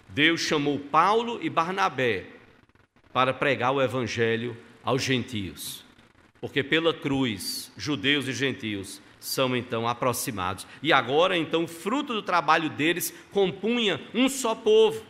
Deus 0.08 0.40
chamou 0.40 0.78
Paulo 0.78 1.38
e 1.42 1.48
Barnabé 1.48 2.26
para 3.12 3.32
pregar 3.32 3.72
o 3.72 3.80
evangelho 3.80 4.56
aos 4.84 5.02
gentios. 5.02 5.84
Porque 6.40 6.62
pela 6.62 6.92
cruz, 6.92 7.72
judeus 7.76 8.28
e 8.28 8.32
gentios 8.32 9.00
são 9.18 9.56
então 9.56 9.88
aproximados. 9.88 10.66
E 10.82 10.92
agora, 10.92 11.36
então, 11.36 11.64
o 11.64 11.68
fruto 11.68 12.12
do 12.12 12.22
trabalho 12.22 12.68
deles 12.70 13.12
compunha 13.32 14.00
um 14.14 14.28
só 14.28 14.54
povo. 14.54 15.04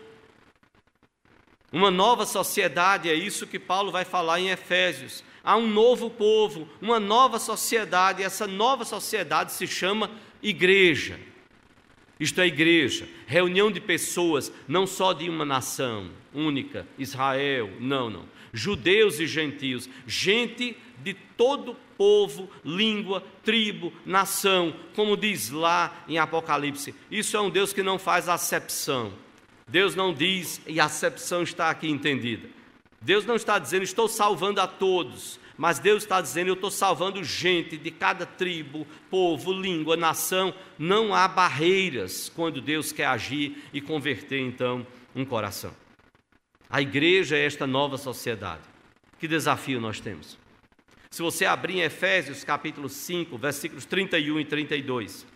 Uma 1.72 1.90
nova 1.90 2.24
sociedade, 2.24 3.10
é 3.10 3.14
isso 3.14 3.46
que 3.46 3.58
Paulo 3.58 3.90
vai 3.90 4.04
falar 4.04 4.40
em 4.40 4.48
Efésios. 4.48 5.22
Há 5.46 5.56
um 5.56 5.68
novo 5.68 6.10
povo, 6.10 6.68
uma 6.82 6.98
nova 6.98 7.38
sociedade, 7.38 8.20
e 8.20 8.24
essa 8.24 8.48
nova 8.48 8.84
sociedade 8.84 9.52
se 9.52 9.64
chama 9.64 10.10
igreja. 10.42 11.20
Isto 12.18 12.40
é 12.40 12.48
igreja, 12.48 13.08
reunião 13.28 13.70
de 13.70 13.80
pessoas, 13.80 14.52
não 14.66 14.88
só 14.88 15.12
de 15.12 15.30
uma 15.30 15.44
nação 15.44 16.10
única, 16.34 16.84
Israel, 16.98 17.70
não, 17.78 18.10
não. 18.10 18.24
Judeus 18.52 19.20
e 19.20 19.26
gentios, 19.28 19.88
gente 20.04 20.76
de 21.04 21.14
todo 21.14 21.76
povo, 21.96 22.50
língua, 22.64 23.22
tribo, 23.44 23.92
nação, 24.04 24.74
como 24.96 25.16
diz 25.16 25.50
lá 25.50 26.04
em 26.08 26.18
Apocalipse. 26.18 26.92
Isso 27.08 27.36
é 27.36 27.40
um 27.40 27.50
Deus 27.50 27.72
que 27.72 27.84
não 27.84 28.00
faz 28.00 28.28
acepção. 28.28 29.12
Deus 29.68 29.94
não 29.94 30.12
diz, 30.12 30.60
e 30.66 30.80
a 30.80 30.86
acepção 30.86 31.44
está 31.44 31.70
aqui 31.70 31.88
entendida. 31.88 32.55
Deus 33.00 33.24
não 33.24 33.36
está 33.36 33.58
dizendo, 33.58 33.82
estou 33.82 34.08
salvando 34.08 34.60
a 34.60 34.66
todos. 34.66 35.38
Mas 35.56 35.78
Deus 35.78 36.02
está 36.02 36.20
dizendo: 36.20 36.48
Eu 36.48 36.54
estou 36.54 36.70
salvando 36.70 37.22
gente 37.24 37.76
de 37.76 37.90
cada 37.90 38.26
tribo, 38.26 38.86
povo, 39.10 39.52
língua, 39.52 39.96
nação. 39.96 40.54
Não 40.78 41.14
há 41.14 41.26
barreiras 41.26 42.30
quando 42.34 42.60
Deus 42.60 42.92
quer 42.92 43.06
agir 43.06 43.64
e 43.72 43.80
converter 43.80 44.40
então 44.40 44.86
um 45.14 45.24
coração. 45.24 45.72
A 46.68 46.82
igreja 46.82 47.36
é 47.36 47.44
esta 47.44 47.66
nova 47.66 47.96
sociedade. 47.96 48.62
Que 49.18 49.26
desafio 49.26 49.80
nós 49.80 49.98
temos? 49.98 50.38
Se 51.10 51.22
você 51.22 51.46
abrir 51.46 51.78
em 51.78 51.82
Efésios 51.82 52.44
capítulo 52.44 52.88
5, 52.88 53.38
versículos 53.38 53.86
31 53.86 54.40
e 54.40 54.44
32, 54.44 55.26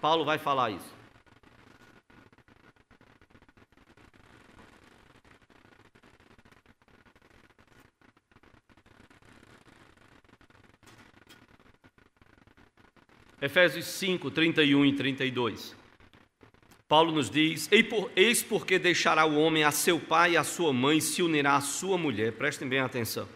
Paulo 0.00 0.24
vai 0.24 0.38
falar 0.38 0.70
isso. 0.70 0.99
Efésios 13.42 13.86
5, 13.86 14.30
31 14.30 14.84
e 14.84 14.92
32. 14.92 15.74
Paulo 16.86 17.10
nos 17.10 17.30
diz: 17.30 17.70
Eis 18.14 18.42
porque 18.42 18.78
deixará 18.78 19.24
o 19.24 19.38
homem 19.38 19.64
a 19.64 19.70
seu 19.70 19.98
pai 19.98 20.32
e 20.32 20.36
a 20.36 20.44
sua 20.44 20.74
mãe 20.74 20.98
e 20.98 21.00
se 21.00 21.22
unirá 21.22 21.56
à 21.56 21.60
sua 21.62 21.96
mulher, 21.96 22.32
prestem 22.32 22.68
bem 22.68 22.80
atenção, 22.80 23.26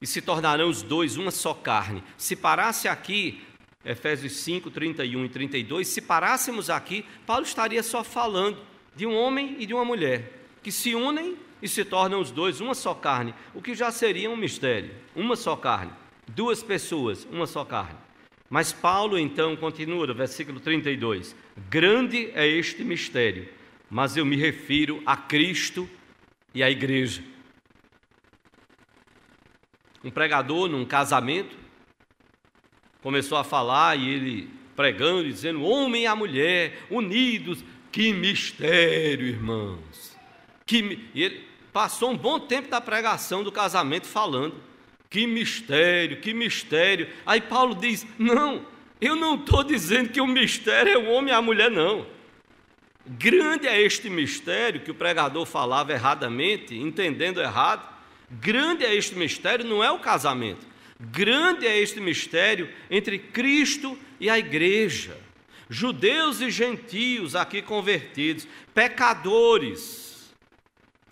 e 0.00 0.06
se 0.06 0.22
tornarão 0.22 0.70
os 0.70 0.82
dois 0.82 1.18
uma 1.18 1.30
só 1.30 1.52
carne. 1.52 2.02
Se 2.16 2.34
parasse 2.34 2.88
aqui, 2.88 3.42
Efésios 3.84 4.36
5, 4.36 4.70
31 4.70 5.26
e 5.26 5.28
32, 5.28 5.86
se 5.86 6.00
parássemos 6.00 6.70
aqui, 6.70 7.04
Paulo 7.26 7.44
estaria 7.44 7.82
só 7.82 8.02
falando 8.02 8.56
de 8.96 9.04
um 9.04 9.14
homem 9.14 9.56
e 9.58 9.66
de 9.66 9.74
uma 9.74 9.84
mulher, 9.84 10.32
que 10.62 10.72
se 10.72 10.94
unem 10.94 11.36
e 11.60 11.68
se 11.68 11.84
tornam 11.84 12.20
os 12.20 12.30
dois 12.30 12.58
uma 12.58 12.74
só 12.74 12.94
carne, 12.94 13.34
o 13.52 13.60
que 13.60 13.74
já 13.74 13.90
seria 13.90 14.30
um 14.30 14.36
mistério, 14.36 14.94
uma 15.14 15.36
só 15.36 15.56
carne, 15.56 15.92
duas 16.28 16.62
pessoas, 16.62 17.26
uma 17.30 17.46
só 17.46 17.66
carne. 17.66 18.01
Mas 18.52 18.70
Paulo 18.70 19.18
então 19.18 19.56
continua 19.56 20.12
versículo 20.12 20.60
32: 20.60 21.34
Grande 21.70 22.30
é 22.34 22.46
este 22.46 22.84
mistério, 22.84 23.48
mas 23.88 24.14
eu 24.14 24.26
me 24.26 24.36
refiro 24.36 25.02
a 25.06 25.16
Cristo 25.16 25.88
e 26.54 26.62
à 26.62 26.70
igreja. 26.70 27.24
Um 30.04 30.10
pregador 30.10 30.68
num 30.68 30.84
casamento 30.84 31.56
começou 33.00 33.38
a 33.38 33.42
falar 33.42 33.98
e 33.98 34.10
ele 34.10 34.50
pregando 34.76 35.28
e 35.28 35.32
dizendo: 35.32 35.62
homem 35.62 36.02
e 36.02 36.06
a 36.06 36.14
mulher 36.14 36.78
unidos, 36.90 37.64
que 37.90 38.12
mistério, 38.12 39.28
irmãos. 39.28 40.14
Que, 40.66 41.08
e 41.14 41.22
ele 41.22 41.48
passou 41.72 42.10
um 42.10 42.18
bom 42.18 42.38
tempo 42.38 42.68
da 42.68 42.82
pregação 42.82 43.42
do 43.42 43.50
casamento 43.50 44.06
falando. 44.06 44.71
Que 45.12 45.26
mistério, 45.26 46.16
que 46.22 46.32
mistério. 46.32 47.06
Aí 47.26 47.38
Paulo 47.38 47.74
diz: 47.74 48.06
Não, 48.18 48.64
eu 48.98 49.14
não 49.14 49.34
estou 49.34 49.62
dizendo 49.62 50.08
que 50.08 50.22
o 50.22 50.26
mistério 50.26 50.90
é 50.90 50.96
o 50.96 51.10
homem 51.10 51.34
e 51.34 51.36
a 51.36 51.42
mulher, 51.42 51.70
não. 51.70 52.06
Grande 53.06 53.68
é 53.68 53.78
este 53.78 54.08
mistério 54.08 54.80
que 54.80 54.90
o 54.90 54.94
pregador 54.94 55.44
falava 55.44 55.92
erradamente, 55.92 56.74
entendendo 56.74 57.42
errado. 57.42 57.86
Grande 58.30 58.86
é 58.86 58.94
este 58.94 59.14
mistério, 59.14 59.66
não 59.66 59.84
é 59.84 59.92
o 59.92 59.98
casamento. 59.98 60.66
Grande 60.98 61.66
é 61.66 61.78
este 61.78 62.00
mistério 62.00 62.70
entre 62.90 63.18
Cristo 63.18 63.98
e 64.18 64.30
a 64.30 64.38
igreja. 64.38 65.14
Judeus 65.68 66.40
e 66.40 66.50
gentios 66.50 67.36
aqui 67.36 67.60
convertidos, 67.60 68.48
pecadores, 68.72 70.11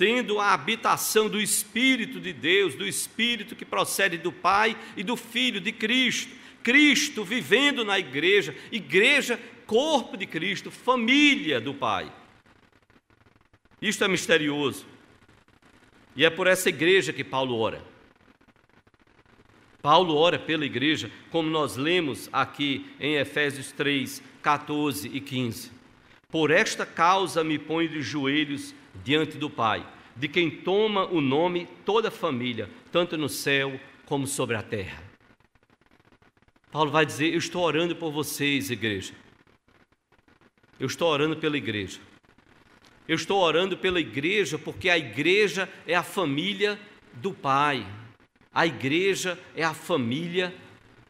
tendo 0.01 0.41
a 0.41 0.55
habitação 0.55 1.29
do 1.29 1.39
Espírito 1.39 2.19
de 2.19 2.33
Deus, 2.33 2.75
do 2.75 2.89
Espírito 2.89 3.55
que 3.55 3.67
procede 3.67 4.17
do 4.17 4.33
Pai 4.33 4.75
e 4.97 5.03
do 5.03 5.15
Filho 5.15 5.61
de 5.61 5.73
Cristo. 5.73 6.35
Cristo 6.63 7.23
vivendo 7.23 7.85
na 7.85 7.99
igreja, 7.99 8.57
igreja, 8.73 9.39
corpo 9.67 10.17
de 10.17 10.25
Cristo, 10.25 10.71
família 10.71 11.61
do 11.61 11.75
Pai. 11.75 12.11
Isto 13.83 14.03
é 14.03 14.09
misterioso. 14.09 14.87
E 16.17 16.25
é 16.25 16.31
por 16.31 16.47
essa 16.47 16.71
igreja 16.71 17.13
que 17.13 17.23
Paulo 17.23 17.59
ora. 17.59 17.85
Paulo 19.83 20.17
ora 20.17 20.39
pela 20.39 20.65
igreja, 20.65 21.11
como 21.29 21.51
nós 21.51 21.77
lemos 21.77 22.27
aqui 22.33 22.87
em 22.99 23.17
Efésios 23.17 23.71
3, 23.73 24.23
14 24.41 25.11
e 25.13 25.21
15. 25.21 25.71
Por 26.31 26.51
esta 26.51 26.87
causa 26.87 27.45
me 27.45 27.59
ponho 27.59 27.91
de 27.91 28.01
joelhos 28.01 28.75
diante 29.05 29.37
do 29.37 29.49
Pai, 29.49 29.87
de 30.17 30.29
quem 30.29 30.51
toma 30.51 31.07
o 31.07 31.21
nome 31.21 31.69
toda 31.85 32.09
a 32.09 32.13
família, 32.13 32.69
tanto 32.93 33.17
no 33.17 33.29
céu 33.29 33.79
como 34.07 34.27
sobre 34.27 34.57
a 34.57 34.63
terra. 34.63 35.03
Paulo 36.71 36.91
vai 36.91 37.05
dizer: 37.05 37.33
Eu 37.33 37.39
estou 37.39 37.63
orando 37.63 37.97
por 37.97 38.13
vocês, 38.13 38.71
igreja. 38.71 39.15
Eu 40.79 40.87
estou 40.87 41.09
orando 41.09 41.37
pela 41.37 41.57
igreja. 41.57 42.01
Eu 43.09 43.17
estou 43.17 43.41
orando 43.41 43.77
pela 43.77 43.99
igreja 43.99 44.57
porque 44.57 44.89
a 44.89 44.97
igreja 44.97 45.69
é 45.87 45.97
a 45.97 46.03
família 46.03 46.79
do 47.15 47.33
Pai. 47.33 47.85
A 48.53 48.67
igreja 48.67 49.39
é 49.57 49.65
a 49.65 49.75
família 49.75 50.55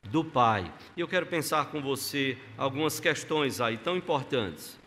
do 0.05 0.24
Pai. 0.24 0.72
E 0.96 1.00
eu 1.00 1.07
quero 1.07 1.26
pensar 1.26 1.66
com 1.66 1.83
você 1.83 2.38
algumas 2.57 2.98
questões 2.98 3.61
aí 3.61 3.76
tão 3.76 3.96
importantes. 3.96 4.79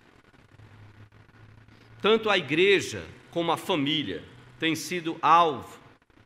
Tanto 2.03 2.29
a 2.29 2.37
igreja 2.37 3.01
como 3.31 3.49
a 3.53 3.55
família 3.55 4.25
tem 4.59 4.75
sido 4.75 5.17
alvo 5.21 5.79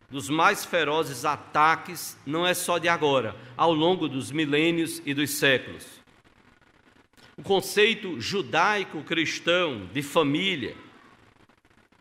dos 0.10 0.28
mais 0.28 0.66
ferozes 0.66 1.24
ataques, 1.24 2.18
não 2.26 2.48
é 2.48 2.56
só 2.56 2.80
de 2.80 2.90
agora, 2.90 3.36
ao 3.56 3.72
longo 3.76 4.10
dos 4.10 4.32
milênios 4.32 5.04
e 5.06 5.14
dos 5.14 5.30
séculos. 5.30 5.86
O 7.38 7.44
conceito 7.44 8.20
judaico-cristão 8.20 9.88
de 9.94 10.02
família, 10.02 10.76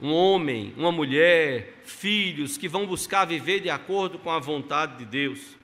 um 0.00 0.10
homem, 0.10 0.72
uma 0.74 0.90
mulher, 0.90 1.82
filhos 1.84 2.56
que 2.56 2.68
vão 2.68 2.86
buscar 2.86 3.26
viver 3.26 3.60
de 3.60 3.68
acordo 3.68 4.18
com 4.18 4.30
a 4.30 4.38
vontade 4.38 4.96
de 4.96 5.04
Deus. 5.04 5.54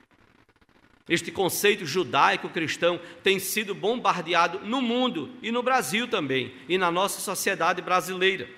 Este 1.07 1.31
conceito 1.31 1.85
judaico-cristão 1.85 2.99
tem 3.21 3.37
sido 3.37 3.75
bombardeado 3.75 4.59
no 4.59 4.81
mundo 4.81 5.31
e 5.41 5.51
no 5.51 5.61
Brasil 5.61 6.07
também, 6.07 6.53
e 6.69 6.77
na 6.77 6.89
nossa 6.89 7.19
sociedade 7.19 7.81
brasileira. 7.81 8.49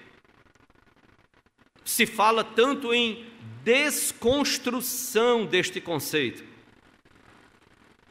Se 1.84 2.06
fala 2.06 2.44
tanto 2.44 2.94
em 2.94 3.26
desconstrução 3.64 5.46
deste 5.46 5.82
conceito. 5.82 6.44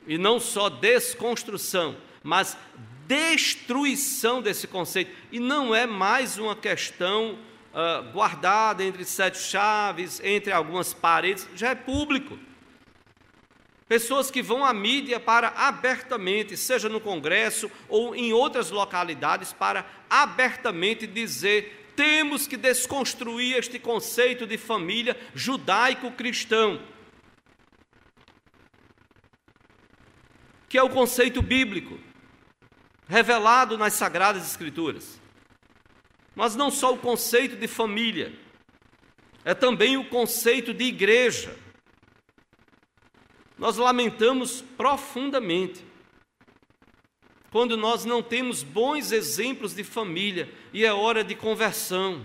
E 0.07 0.19
não 0.19 0.41
só 0.41 0.69
desconstrução, 0.69 1.97
mas 2.23 2.57
destruição 3.07 4.43
desse 4.43 4.67
conceito. 4.67 5.13
E 5.31 5.39
não 5.39 5.75
é 5.75 5.87
mais 5.87 6.39
uma 6.39 6.57
questão 6.57 7.39
uh, 7.73 8.13
guardada 8.13 8.83
entre 8.83 9.05
sete 9.05 9.39
chaves, 9.39 10.21
entre 10.25 10.53
algumas 10.53 10.93
paredes, 10.93 11.49
já 11.55 11.71
é 11.71 11.75
público. 11.75 12.39
Pessoas 13.87 14.31
que 14.31 14.43
vão 14.43 14.65
à 14.65 14.73
mídia 14.73 15.21
para 15.21 15.49
abertamente, 15.49 16.57
seja 16.57 16.89
no 16.89 17.01
Congresso 17.01 17.71
ou 17.89 18.15
em 18.15 18.33
outras 18.33 18.71
localidades, 18.71 19.53
para 19.53 19.87
abertamente 20.09 21.07
dizer 21.07 21.83
temos 21.95 22.47
que 22.47 22.57
desconstruir 22.57 23.57
este 23.57 23.79
conceito 23.79 24.47
de 24.47 24.59
família 24.59 25.17
judaico-cristão, 25.35 26.81
que 30.69 30.77
é 30.77 30.83
o 30.83 30.91
conceito 30.91 31.41
bíblico, 31.41 31.99
revelado 33.07 33.79
nas 33.79 33.93
Sagradas 33.93 34.45
Escrituras. 34.45 35.21
Mas 36.35 36.57
não 36.57 36.71
só 36.71 36.93
o 36.93 36.99
conceito 36.99 37.55
de 37.55 37.69
família, 37.69 38.33
é 39.45 39.55
também 39.55 39.97
o 39.97 40.09
conceito 40.09 40.75
de 40.75 40.85
igreja. 40.85 41.57
Nós 43.57 43.77
lamentamos 43.77 44.63
profundamente 44.77 45.85
quando 47.51 47.77
nós 47.77 48.05
não 48.05 48.21
temos 48.21 48.65
bons 48.65 49.13
exemplos 49.13 49.75
de 49.75 49.85
família 49.85 50.53
e 50.73 50.85
é 50.85 50.93
hora 50.93 51.23
de 51.23 51.37
conversão. 51.37 52.25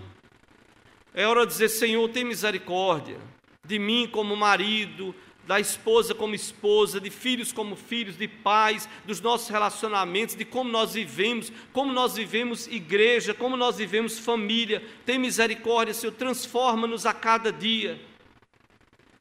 É 1.14 1.26
hora 1.26 1.46
de 1.46 1.52
dizer: 1.52 1.68
Senhor, 1.68 2.08
tem 2.08 2.24
misericórdia 2.24 3.18
de 3.64 3.78
mim 3.78 4.08
como 4.10 4.34
marido, 4.34 5.14
da 5.46 5.60
esposa 5.60 6.14
como 6.14 6.34
esposa, 6.34 7.00
de 7.00 7.10
filhos 7.10 7.52
como 7.52 7.76
filhos, 7.76 8.16
de 8.16 8.28
pais, 8.28 8.88
dos 9.04 9.20
nossos 9.20 9.48
relacionamentos, 9.48 10.34
de 10.34 10.44
como 10.44 10.70
nós 10.70 10.94
vivemos, 10.94 11.52
como 11.72 11.92
nós 11.92 12.14
vivemos 12.14 12.66
igreja, 12.66 13.34
como 13.34 13.56
nós 13.56 13.76
vivemos 13.76 14.18
família. 14.18 14.82
Tem 15.04 15.18
misericórdia, 15.18 15.94
Senhor, 15.94 16.12
transforma-nos 16.12 17.06
a 17.06 17.12
cada 17.12 17.52
dia. 17.52 18.00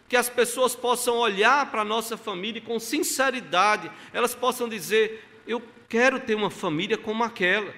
Que 0.09 0.17
as 0.17 0.27
pessoas 0.27 0.75
possam 0.75 1.17
olhar 1.17 1.71
para 1.71 1.81
a 1.81 1.85
nossa 1.85 2.17
família 2.17 2.59
e 2.59 2.65
com 2.65 2.79
sinceridade, 2.79 3.89
elas 4.11 4.35
possam 4.35 4.67
dizer: 4.67 5.23
Eu 5.47 5.61
quero 5.87 6.19
ter 6.19 6.35
uma 6.35 6.49
família 6.49 6.97
como 6.97 7.23
aquela. 7.23 7.73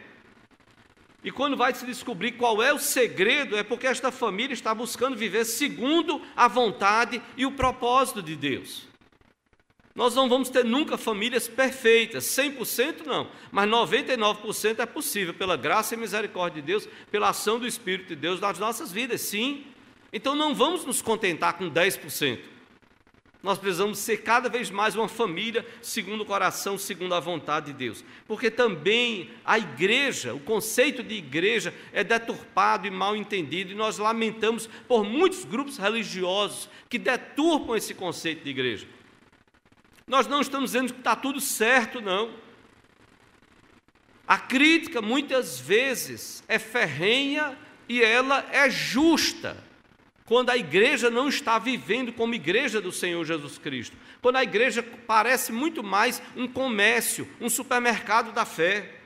E 1.23 1.29
quando 1.29 1.55
vai 1.55 1.73
se 1.75 1.85
descobrir 1.85 2.31
qual 2.31 2.63
é 2.63 2.73
o 2.73 2.79
segredo, 2.79 3.55
é 3.55 3.61
porque 3.61 3.85
esta 3.85 4.11
família 4.11 4.53
está 4.53 4.73
buscando 4.73 5.15
viver 5.15 5.45
segundo 5.45 6.19
a 6.35 6.47
vontade 6.47 7.21
e 7.37 7.45
o 7.45 7.51
propósito 7.51 8.23
de 8.23 8.35
Deus. 8.35 8.89
Nós 9.93 10.15
não 10.15 10.29
vamos 10.29 10.49
ter 10.49 10.63
nunca 10.63 10.97
famílias 10.97 11.47
perfeitas, 11.47 12.23
100% 12.23 13.05
não, 13.05 13.29
mas 13.51 13.69
99% 13.69 14.79
é 14.79 14.85
possível, 14.85 15.33
pela 15.33 15.57
graça 15.57 15.93
e 15.93 15.97
misericórdia 15.97 16.61
de 16.61 16.65
Deus, 16.65 16.87
pela 17.11 17.29
ação 17.29 17.59
do 17.59 17.67
Espírito 17.67 18.09
de 18.09 18.15
Deus 18.15 18.39
nas 18.39 18.57
nossas 18.57 18.91
vidas, 18.91 19.21
sim. 19.21 19.65
Então 20.13 20.35
não 20.35 20.53
vamos 20.53 20.85
nos 20.85 21.01
contentar 21.01 21.53
com 21.53 21.69
10%. 21.69 22.39
Nós 23.43 23.57
precisamos 23.57 23.97
ser 23.97 24.17
cada 24.17 24.49
vez 24.49 24.69
mais 24.69 24.95
uma 24.95 25.07
família 25.07 25.65
segundo 25.81 26.21
o 26.21 26.25
coração, 26.25 26.77
segundo 26.77 27.15
a 27.15 27.19
vontade 27.19 27.67
de 27.67 27.73
Deus. 27.73 28.03
Porque 28.27 28.51
também 28.51 29.31
a 29.43 29.57
igreja, 29.57 30.33
o 30.35 30.39
conceito 30.39 31.01
de 31.01 31.15
igreja 31.15 31.73
é 31.91 32.03
deturpado 32.03 32.85
e 32.85 32.91
mal 32.91 33.15
entendido, 33.15 33.71
e 33.71 33.75
nós 33.75 33.97
lamentamos 33.97 34.67
por 34.87 35.03
muitos 35.03 35.43
grupos 35.43 35.77
religiosos 35.77 36.69
que 36.87 36.99
deturpam 36.99 37.75
esse 37.75 37.95
conceito 37.95 38.43
de 38.43 38.51
igreja. 38.51 38.87
Nós 40.05 40.27
não 40.27 40.41
estamos 40.41 40.71
dizendo 40.71 40.93
que 40.93 40.99
está 40.99 41.15
tudo 41.15 41.39
certo, 41.39 41.99
não. 41.99 42.35
A 44.27 44.37
crítica 44.37 45.01
muitas 45.01 45.59
vezes 45.59 46.43
é 46.47 46.59
ferrenha 46.59 47.57
e 47.89 48.03
ela 48.03 48.45
é 48.51 48.69
justa 48.69 49.70
quando 50.25 50.49
a 50.49 50.57
igreja 50.57 51.09
não 51.09 51.27
está 51.27 51.57
vivendo 51.59 52.13
como 52.13 52.35
igreja 52.35 52.79
do 52.79 52.91
Senhor 52.91 53.25
Jesus 53.25 53.57
Cristo, 53.57 53.95
quando 54.21 54.37
a 54.37 54.43
igreja 54.43 54.83
parece 54.83 55.51
muito 55.51 55.83
mais 55.83 56.21
um 56.35 56.47
comércio, 56.47 57.27
um 57.39 57.49
supermercado 57.49 58.31
da 58.31 58.45
fé. 58.45 58.97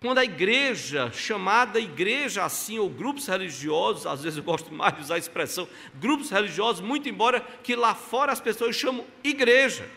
Quando 0.00 0.18
a 0.18 0.24
igreja, 0.24 1.10
chamada 1.12 1.80
igreja 1.80 2.44
assim, 2.44 2.78
ou 2.78 2.88
grupos 2.88 3.26
religiosos, 3.26 4.06
às 4.06 4.22
vezes 4.22 4.36
eu 4.36 4.44
gosto 4.44 4.72
mais 4.72 4.94
de 4.94 5.00
usar 5.02 5.14
a 5.16 5.18
expressão 5.18 5.68
grupos 5.94 6.30
religiosos, 6.30 6.80
muito 6.80 7.08
embora 7.08 7.40
que 7.62 7.74
lá 7.74 7.94
fora 7.94 8.30
as 8.30 8.40
pessoas 8.40 8.76
chamam 8.76 9.04
igreja. 9.24 9.88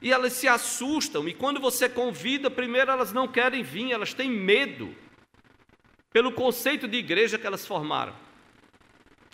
E 0.00 0.12
elas 0.12 0.32
se 0.32 0.48
assustam, 0.48 1.28
e 1.28 1.32
quando 1.32 1.60
você 1.60 1.88
convida, 1.88 2.50
primeiro 2.50 2.90
elas 2.90 3.12
não 3.12 3.28
querem 3.28 3.62
vir, 3.62 3.92
elas 3.92 4.12
têm 4.12 4.28
medo, 4.28 4.94
pelo 6.12 6.32
conceito 6.32 6.88
de 6.88 6.98
igreja 6.98 7.38
que 7.38 7.46
elas 7.46 7.66
formaram 7.66 8.21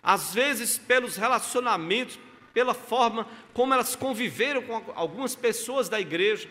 às 0.02 0.34
vezes 0.34 0.78
pelos 0.78 1.16
relacionamentos, 1.16 2.18
pela 2.52 2.74
forma 2.74 3.26
como 3.52 3.74
elas 3.74 3.94
conviveram 3.94 4.62
com 4.62 4.82
algumas 4.94 5.34
pessoas 5.34 5.88
da 5.88 6.00
igreja. 6.00 6.48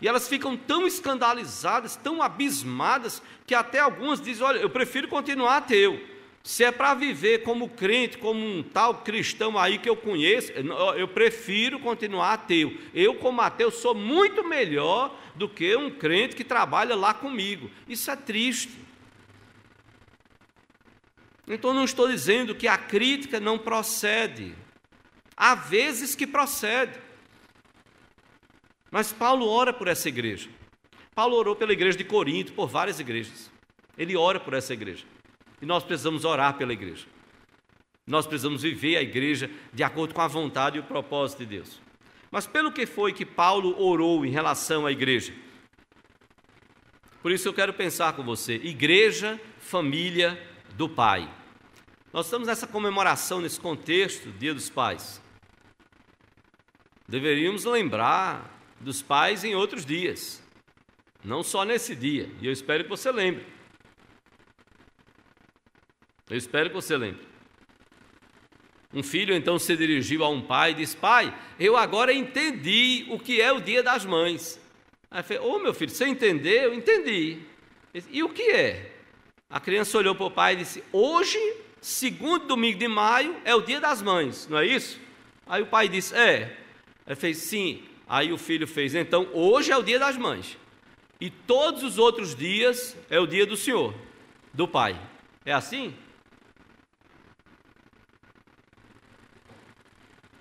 E 0.00 0.08
elas 0.08 0.28
ficam 0.28 0.56
tão 0.56 0.86
escandalizadas, 0.86 1.96
tão 1.96 2.22
abismadas, 2.22 3.22
que 3.46 3.54
até 3.54 3.80
algumas 3.80 4.20
dizem: 4.20 4.44
Olha, 4.44 4.58
eu 4.58 4.70
prefiro 4.70 5.08
continuar 5.08 5.58
ateu. 5.58 6.00
Se 6.42 6.64
é 6.64 6.72
para 6.72 6.94
viver 6.94 7.42
como 7.42 7.68
crente, 7.68 8.16
como 8.16 8.40
um 8.40 8.62
tal 8.62 9.02
cristão 9.02 9.58
aí 9.58 9.76
que 9.76 9.90
eu 9.90 9.96
conheço, 9.96 10.50
eu 10.96 11.06
prefiro 11.06 11.78
continuar 11.78 12.32
ateu. 12.32 12.74
Eu, 12.94 13.14
como 13.16 13.42
ateu, 13.42 13.70
sou 13.70 13.94
muito 13.94 14.42
melhor 14.42 15.14
do 15.34 15.46
que 15.46 15.76
um 15.76 15.90
crente 15.90 16.34
que 16.34 16.42
trabalha 16.42 16.96
lá 16.96 17.12
comigo. 17.12 17.70
Isso 17.86 18.10
é 18.10 18.16
triste. 18.16 18.70
Então 21.52 21.74
não 21.74 21.84
estou 21.84 22.06
dizendo 22.06 22.54
que 22.54 22.68
a 22.68 22.78
crítica 22.78 23.40
não 23.40 23.58
procede. 23.58 24.54
Há 25.36 25.56
vezes 25.56 26.14
que 26.14 26.24
procede. 26.24 26.96
Mas 28.88 29.12
Paulo 29.12 29.48
ora 29.48 29.72
por 29.72 29.88
essa 29.88 30.08
igreja. 30.08 30.48
Paulo 31.12 31.36
orou 31.36 31.56
pela 31.56 31.72
igreja 31.72 31.98
de 31.98 32.04
Corinto, 32.04 32.52
por 32.52 32.68
várias 32.68 33.00
igrejas. 33.00 33.50
Ele 33.98 34.16
ora 34.16 34.38
por 34.38 34.54
essa 34.54 34.72
igreja. 34.72 35.04
E 35.60 35.66
nós 35.66 35.82
precisamos 35.82 36.24
orar 36.24 36.56
pela 36.56 36.72
igreja. 36.72 37.06
Nós 38.06 38.26
precisamos 38.26 38.62
viver 38.62 38.96
a 38.96 39.02
igreja 39.02 39.50
de 39.72 39.82
acordo 39.82 40.14
com 40.14 40.20
a 40.20 40.28
vontade 40.28 40.76
e 40.76 40.80
o 40.80 40.84
propósito 40.84 41.40
de 41.40 41.46
Deus. 41.46 41.80
Mas 42.30 42.46
pelo 42.46 42.72
que 42.72 42.86
foi 42.86 43.12
que 43.12 43.26
Paulo 43.26 43.74
orou 43.82 44.24
em 44.24 44.30
relação 44.30 44.86
à 44.86 44.92
igreja? 44.92 45.34
Por 47.20 47.32
isso 47.32 47.48
eu 47.48 47.52
quero 47.52 47.74
pensar 47.74 48.12
com 48.12 48.22
você: 48.22 48.54
igreja, 48.54 49.40
família 49.58 50.40
do 50.76 50.88
Pai. 50.88 51.39
Nós 52.12 52.26
estamos 52.26 52.48
nessa 52.48 52.66
comemoração, 52.66 53.40
nesse 53.40 53.60
contexto, 53.60 54.32
Dia 54.32 54.52
dos 54.52 54.68
Pais. 54.68 55.22
Deveríamos 57.06 57.64
lembrar 57.64 58.58
dos 58.80 59.00
pais 59.00 59.44
em 59.44 59.54
outros 59.54 59.84
dias, 59.84 60.42
não 61.24 61.42
só 61.42 61.64
nesse 61.64 61.94
dia, 61.94 62.28
e 62.40 62.46
eu 62.46 62.52
espero 62.52 62.82
que 62.82 62.90
você 62.90 63.12
lembre. 63.12 63.46
Eu 66.28 66.36
espero 66.36 66.70
que 66.70 66.74
você 66.74 66.96
lembre. 66.96 67.28
Um 68.92 69.04
filho 69.04 69.32
então 69.32 69.56
se 69.56 69.76
dirigiu 69.76 70.24
a 70.24 70.28
um 70.28 70.42
pai 70.42 70.72
e 70.72 70.74
disse: 70.74 70.96
Pai, 70.96 71.36
eu 71.60 71.76
agora 71.76 72.12
entendi 72.12 73.06
o 73.08 73.20
que 73.20 73.40
é 73.40 73.52
o 73.52 73.60
dia 73.60 73.84
das 73.84 74.04
mães. 74.04 74.60
Aí 75.08 75.22
falei: 75.22 75.42
Ô 75.42 75.54
oh, 75.54 75.58
meu 75.60 75.72
filho, 75.72 75.92
você 75.92 76.06
entendeu? 76.06 76.74
Entendi. 76.74 77.40
E 78.10 78.22
o 78.22 78.28
que 78.28 78.50
é? 78.50 78.96
A 79.48 79.60
criança 79.60 79.96
olhou 79.98 80.14
para 80.14 80.26
o 80.26 80.30
pai 80.30 80.54
e 80.54 80.56
disse: 80.58 80.82
Hoje 80.92 81.38
segundo 81.80 82.46
domingo 82.46 82.78
de 82.78 82.88
maio 82.88 83.36
é 83.44 83.54
o 83.54 83.60
dia 83.60 83.80
das 83.80 84.02
mães, 84.02 84.46
não 84.48 84.58
é 84.58 84.66
isso? 84.66 85.00
Aí 85.46 85.62
o 85.62 85.66
pai 85.66 85.88
disse, 85.88 86.14
é. 86.14 86.56
Ele 87.06 87.16
fez, 87.16 87.38
sim. 87.38 87.82
Aí 88.08 88.32
o 88.32 88.38
filho 88.38 88.66
fez, 88.66 88.94
então 88.94 89.28
hoje 89.32 89.70
é 89.70 89.76
o 89.76 89.82
dia 89.82 89.98
das 89.98 90.16
mães. 90.16 90.56
E 91.20 91.28
todos 91.28 91.82
os 91.82 91.98
outros 91.98 92.34
dias 92.34 92.96
é 93.10 93.20
o 93.20 93.26
dia 93.26 93.44
do 93.44 93.56
Senhor, 93.56 93.94
do 94.54 94.66
Pai. 94.66 94.98
É 95.44 95.52
assim? 95.52 95.94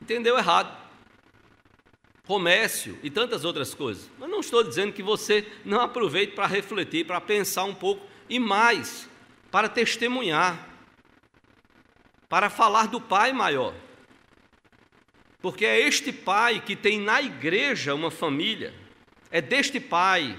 Entendeu 0.01 0.37
errado. 0.37 0.77
Comércio 2.25 2.97
e 3.03 3.09
tantas 3.09 3.43
outras 3.43 3.73
coisas. 3.73 4.09
Mas 4.17 4.29
não 4.29 4.39
estou 4.39 4.63
dizendo 4.63 4.93
que 4.93 5.03
você 5.03 5.45
não 5.65 5.81
aproveite 5.81 6.33
para 6.33 6.47
refletir, 6.47 7.05
para 7.05 7.19
pensar 7.19 7.65
um 7.65 7.75
pouco 7.75 8.05
e 8.29 8.39
mais, 8.39 9.09
para 9.51 9.67
testemunhar 9.67 10.68
para 12.29 12.49
falar 12.49 12.87
do 12.87 13.01
Pai 13.01 13.33
maior. 13.33 13.73
Porque 15.41 15.65
é 15.65 15.79
este 15.79 16.11
pai 16.11 16.59
que 16.59 16.75
tem 16.75 16.99
na 16.99 17.21
igreja 17.21 17.95
uma 17.95 18.11
família, 18.11 18.73
é 19.31 19.41
deste 19.41 19.79
pai 19.79 20.37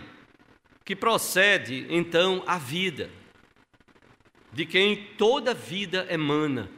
que 0.85 0.95
procede 0.95 1.87
então 1.89 2.45
a 2.47 2.59
vida, 2.59 3.11
de 4.53 4.67
quem 4.67 5.07
toda 5.17 5.55
vida 5.55 6.07
emana, 6.11 6.71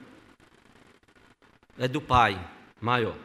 é 1.77 1.89
do 1.89 2.01
pai 2.01 2.39
maior, 2.81 3.17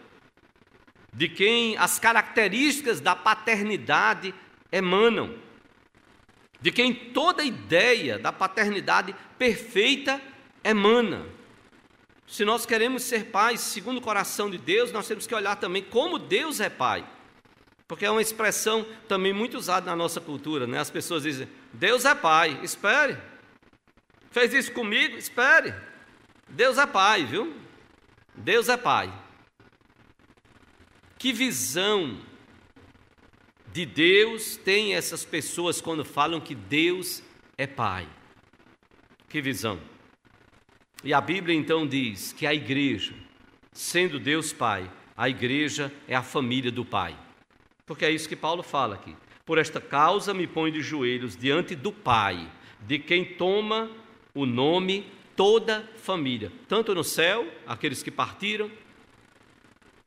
de 1.13 1.29
quem 1.29 1.77
as 1.77 1.99
características 1.99 2.99
da 2.99 3.15
paternidade 3.15 4.33
emanam, 4.71 5.37
de 6.59 6.71
quem 6.71 6.93
toda 6.93 7.43
ideia 7.43 8.17
da 8.17 8.31
paternidade 8.31 9.13
perfeita 9.37 10.19
emana. 10.63 11.36
Se 12.27 12.43
nós 12.43 12.65
queremos 12.65 13.03
ser 13.03 13.27
pais 13.27 13.61
segundo 13.61 13.97
o 13.97 14.01
coração 14.01 14.49
de 14.49 14.57
Deus, 14.57 14.91
nós 14.91 15.07
temos 15.07 15.25
que 15.25 15.33
olhar 15.33 15.55
também 15.55 15.81
como 15.81 16.19
Deus 16.19 16.59
é 16.59 16.69
pai. 16.69 17.07
Porque 17.87 18.05
é 18.05 18.11
uma 18.11 18.21
expressão 18.21 18.85
também 19.07 19.31
muito 19.31 19.57
usada 19.57 19.85
na 19.89 19.95
nossa 19.95 20.19
cultura, 20.19 20.67
né? 20.67 20.77
As 20.77 20.91
pessoas 20.91 21.23
dizem: 21.23 21.47
Deus 21.71 22.03
é 22.03 22.13
pai, 22.13 22.59
espere. 22.61 23.17
Fez 24.29 24.53
isso 24.53 24.73
comigo? 24.73 25.15
Espere. 25.15 25.73
Deus 26.49 26.77
é 26.77 26.85
pai, 26.85 27.23
viu? 27.23 27.55
Deus 28.35 28.67
é 28.67 28.75
pai. 28.75 29.11
Que 31.17 31.31
visão 31.31 32.19
de 33.71 33.85
Deus 33.85 34.57
tem 34.57 34.95
essas 34.95 35.23
pessoas 35.23 35.79
quando 35.79 36.03
falam 36.03 36.41
que 36.41 36.53
Deus 36.53 37.23
é 37.57 37.65
pai? 37.65 38.07
Que 39.29 39.41
visão? 39.41 39.79
E 41.03 41.13
a 41.13 41.21
Bíblia 41.21 41.55
então 41.55 41.85
diz 41.85 42.33
que 42.33 42.47
a 42.47 42.53
igreja, 42.53 43.13
sendo 43.71 44.19
Deus 44.19 44.51
Pai, 44.51 44.89
a 45.15 45.29
igreja 45.29 45.91
é 46.07 46.15
a 46.15 46.23
família 46.23 46.71
do 46.71 46.83
Pai. 46.83 47.15
Porque 47.85 48.03
é 48.03 48.11
isso 48.11 48.27
que 48.27 48.35
Paulo 48.35 48.63
fala 48.63 48.95
aqui. 48.95 49.15
Por 49.45 49.57
esta 49.57 49.79
causa 49.79 50.33
me 50.33 50.47
ponho 50.47 50.73
de 50.73 50.81
joelhos 50.81 51.37
diante 51.37 51.75
do 51.75 51.91
Pai, 51.91 52.51
de 52.81 52.99
quem 52.99 53.23
toma 53.23 53.89
o 54.33 54.45
nome 54.45 55.05
toda 55.35 55.87
família, 55.97 56.51
tanto 56.67 56.93
no 56.95 57.03
céu, 57.03 57.47
aqueles 57.65 58.01
que 58.01 58.09
partiram, 58.09 58.71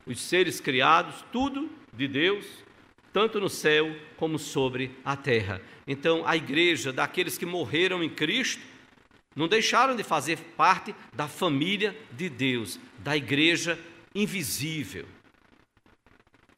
os 0.05 0.19
seres 0.19 0.59
criados, 0.59 1.23
tudo 1.31 1.69
de 1.93 2.07
Deus, 2.07 2.45
tanto 3.13 3.39
no 3.39 3.49
céu 3.49 3.95
como 4.17 4.37
sobre 4.37 4.91
a 5.03 5.15
terra. 5.15 5.61
Então, 5.87 6.23
a 6.25 6.35
igreja 6.35 6.91
daqueles 6.91 7.37
que 7.37 7.45
morreram 7.45 8.03
em 8.03 8.09
Cristo 8.09 8.61
não 9.35 9.47
deixaram 9.47 9.95
de 9.95 10.03
fazer 10.03 10.37
parte 10.57 10.93
da 11.13 11.27
família 11.27 11.97
de 12.11 12.29
Deus, 12.29 12.79
da 12.99 13.15
igreja 13.15 13.79
invisível, 14.13 15.05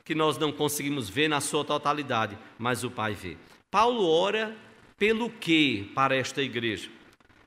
que 0.03 0.15
nós 0.15 0.37
não 0.37 0.51
conseguimos 0.51 1.09
ver 1.09 1.27
na 1.27 1.39
sua 1.39 1.63
totalidade, 1.63 2.37
mas 2.57 2.83
o 2.83 2.91
Pai 2.91 3.13
vê. 3.13 3.37
Paulo 3.69 4.07
ora 4.07 4.55
pelo 4.97 5.29
que 5.29 5.91
para 5.95 6.15
esta 6.15 6.41
igreja? 6.41 6.89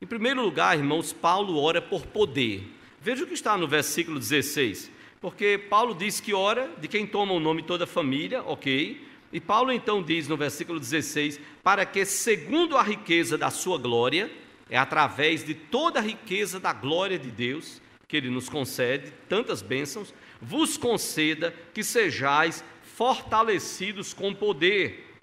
Em 0.00 0.06
primeiro 0.06 0.42
lugar, 0.42 0.76
irmãos, 0.76 1.12
Paulo 1.12 1.58
ora 1.58 1.80
por 1.80 2.06
poder. 2.06 2.72
Veja 3.00 3.24
o 3.24 3.26
que 3.26 3.34
está 3.34 3.56
no 3.56 3.66
versículo 3.66 4.18
16. 4.18 4.90
Porque 5.20 5.58
Paulo 5.58 5.94
diz 5.94 6.20
que 6.20 6.34
ora 6.34 6.70
de 6.78 6.86
quem 6.86 7.06
toma 7.06 7.32
o 7.32 7.40
nome 7.40 7.62
toda 7.62 7.84
a 7.84 7.86
família, 7.86 8.42
ok? 8.42 9.06
E 9.32 9.40
Paulo 9.40 9.72
então 9.72 10.02
diz 10.02 10.28
no 10.28 10.36
versículo 10.36 10.78
16: 10.78 11.40
para 11.62 11.84
que, 11.84 12.04
segundo 12.04 12.76
a 12.76 12.82
riqueza 12.82 13.38
da 13.38 13.50
sua 13.50 13.78
glória, 13.78 14.30
é 14.68 14.76
através 14.76 15.44
de 15.44 15.54
toda 15.54 16.00
a 16.00 16.02
riqueza 16.02 16.58
da 16.58 16.72
glória 16.72 17.18
de 17.18 17.30
Deus 17.30 17.80
que 18.08 18.16
Ele 18.16 18.30
nos 18.30 18.48
concede, 18.48 19.12
tantas 19.28 19.62
bênçãos, 19.62 20.14
vos 20.40 20.76
conceda 20.76 21.54
que 21.74 21.82
sejais 21.82 22.64
fortalecidos 22.82 24.14
com 24.14 24.32
poder, 24.34 25.18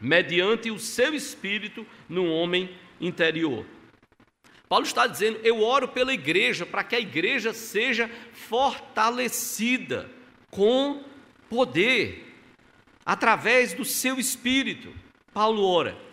mediante 0.00 0.70
o 0.70 0.78
seu 0.78 1.14
espírito 1.14 1.86
no 2.08 2.26
homem 2.26 2.76
interior. 3.00 3.66
Paulo 4.68 4.86
está 4.86 5.06
dizendo: 5.06 5.40
Eu 5.42 5.62
oro 5.62 5.88
pela 5.88 6.12
igreja 6.12 6.64
para 6.64 6.84
que 6.84 6.96
a 6.96 7.00
igreja 7.00 7.52
seja 7.52 8.10
fortalecida 8.32 10.10
com 10.50 11.04
poder, 11.48 12.34
através 13.04 13.72
do 13.74 13.84
seu 13.84 14.18
espírito. 14.18 14.92
Paulo 15.32 15.64
ora 15.64 16.04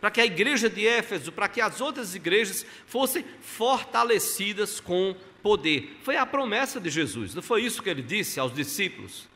para 0.00 0.10
que 0.10 0.20
a 0.20 0.26
igreja 0.26 0.68
de 0.68 0.86
Éfeso, 0.86 1.32
para 1.32 1.48
que 1.48 1.60
as 1.60 1.80
outras 1.80 2.14
igrejas 2.14 2.66
fossem 2.86 3.24
fortalecidas 3.40 4.78
com 4.78 5.16
poder. 5.42 5.98
Foi 6.02 6.16
a 6.16 6.26
promessa 6.26 6.80
de 6.80 6.90
Jesus, 6.90 7.34
não 7.34 7.42
foi 7.42 7.62
isso 7.64 7.82
que 7.82 7.88
ele 7.88 8.02
disse 8.02 8.38
aos 8.38 8.54
discípulos? 8.54 9.26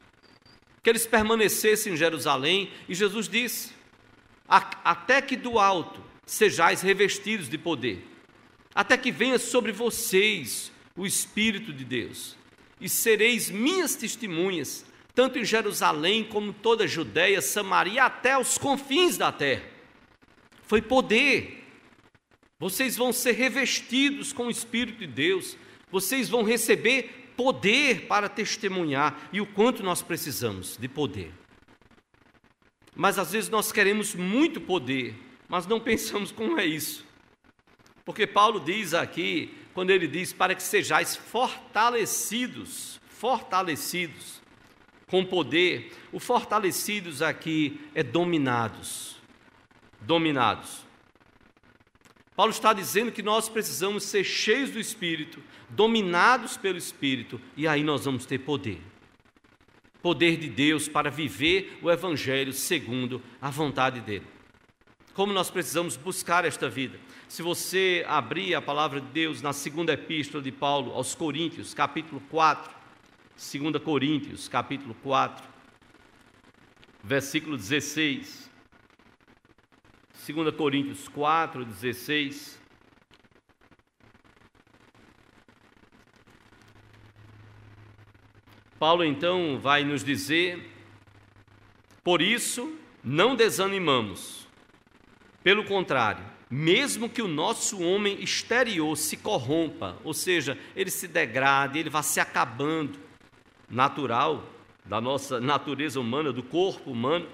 Que 0.83 0.91
eles 0.91 1.07
permanecessem 1.07 1.93
em 1.93 1.97
Jerusalém, 1.97 2.71
e 2.89 2.95
Jesus 2.95 3.29
disse: 3.29 3.73
Até 4.49 5.21
que 5.23 5.37
do 5.37 5.59
alto 5.59 6.03
sejais 6.27 6.83
revestidos 6.83 7.49
de 7.49 7.59
poder, 7.59 8.07
até 8.75 8.97
que 8.97 9.11
venha 9.11 9.39
sobre 9.39 9.73
vocês 9.73 10.71
o 10.97 11.07
Espírito 11.07 11.73
de 11.73 11.85
Deus, 11.85 12.37
e 12.81 12.89
sereis 12.89 13.51
minhas 13.51 13.95
testemunhas, 13.95 14.85
tanto 15.15 15.39
em 15.39 15.45
Jerusalém 15.45 16.25
como 16.25 16.53
toda 16.53 16.85
a 16.85 16.87
Judéia, 16.87 17.43
Samaria, 17.43 18.05
até 18.05 18.39
os 18.39 18.57
confins 18.59 19.17
da 19.17 19.33
terra 19.33 19.70
foi 20.71 20.81
poder. 20.81 21.65
Vocês 22.57 22.97
vão 22.97 23.13
ser 23.13 23.33
revestidos 23.33 24.33
com 24.33 24.47
o 24.47 24.51
Espírito 24.51 25.01
de 25.01 25.07
Deus, 25.09 25.57
vocês 25.91 26.29
vão 26.29 26.45
receber 26.45 27.33
poder 27.37 28.07
para 28.07 28.29
testemunhar 28.29 29.29
e 29.33 29.41
o 29.41 29.47
quanto 29.47 29.83
nós 29.83 30.01
precisamos 30.01 30.77
de 30.77 30.87
poder. 30.87 31.33
Mas 32.95 33.19
às 33.19 33.33
vezes 33.33 33.51
nós 33.51 33.73
queremos 33.73 34.15
muito 34.15 34.61
poder, 34.61 35.17
mas 35.49 35.67
não 35.67 35.81
pensamos 35.83 36.31
como 36.31 36.61
é 36.61 36.67
isso. 36.67 37.05
Porque 38.05 38.25
Paulo 38.25 38.61
diz 38.61 38.95
aqui, 38.95 39.53
quando 39.75 39.91
ele 39.91 40.07
diz 40.07 40.33
para 40.33 40.55
que 40.55 40.63
sejais 40.63 41.17
fortalecidos, 41.17 43.01
fortalecidos 43.09 44.41
com 45.09 45.25
poder, 45.25 45.93
o 46.13 46.21
fortalecidos 46.21 47.23
aqui 47.23 47.81
é 47.93 48.05
dominados 48.05 49.20
dominados. 50.01 50.87
Paulo 52.35 52.53
está 52.53 52.73
dizendo 52.73 53.13
que 53.13 53.23
nós 53.23 53.49
precisamos 53.49 54.05
ser 54.05 54.25
cheios 54.25 54.71
do 54.71 54.81
Espírito, 54.81 55.43
dominados 55.69 56.57
pelo 56.57 56.79
Espírito, 56.79 57.41
e 57.57 57.69
aí 57.69 57.83
nós 57.83 58.05
vamos 58.05 58.25
ter 58.25 58.39
poder. 58.39 58.81
Poder 60.01 60.39
de 60.39 60.49
Deus 60.49 60.89
para 60.89 61.11
viver 61.11 61.79
o 61.83 61.91
Evangelho 61.91 62.53
segundo 62.53 63.23
a 63.43 63.51
vontade 63.51 64.01
dEle. 64.01 64.27
Como 65.13 65.33
nós 65.33 65.51
precisamos 65.51 65.97
buscar 65.97 66.45
esta 66.45 66.69
vida? 66.69 66.99
Se 67.29 67.43
você 67.43 68.05
abrir 68.09 68.55
a 68.55 68.63
palavra 68.63 69.01
de 69.01 69.09
Deus 69.09 69.43
na 69.43 69.53
segunda 69.53 69.93
epístola 69.93 70.43
de 70.43 70.51
Paulo 70.51 70.93
aos 70.93 71.15
Coríntios, 71.15 71.75
capítulo 71.75 72.23
4, 72.31 72.73
2 73.37 73.83
Coríntios, 73.83 74.49
capítulo 74.49 74.97
4, 75.03 75.47
versículo 77.05 77.57
16. 77.57 78.50
2 80.33 80.55
Coríntios 80.55 81.09
4, 81.09 81.65
16. 81.65 82.61
Paulo 88.79 89.05
então 89.05 89.59
vai 89.61 89.85
nos 89.85 90.05
dizer: 90.05 90.71
por 92.03 92.23
isso 92.23 92.77
não 93.03 93.35
desanimamos, 93.35 94.47
pelo 95.43 95.65
contrário, 95.65 96.25
mesmo 96.49 97.09
que 97.09 97.21
o 97.21 97.29
nosso 97.29 97.83
homem 97.83 98.23
exterior 98.23 98.97
se 98.97 99.17
corrompa, 99.17 99.99
ou 100.05 100.15
seja, 100.15 100.57
ele 100.77 100.91
se 100.91 101.09
degrade, 101.09 101.79
ele 101.79 101.91
vá 101.91 102.03
se 102.03 102.21
acabando, 102.21 102.99
natural, 103.69 104.49
da 104.85 105.01
nossa 105.01 105.41
natureza 105.41 106.01
humana, 106.01 106.33
do 106.33 106.43
corpo 106.43 106.91
humano, 106.91 107.29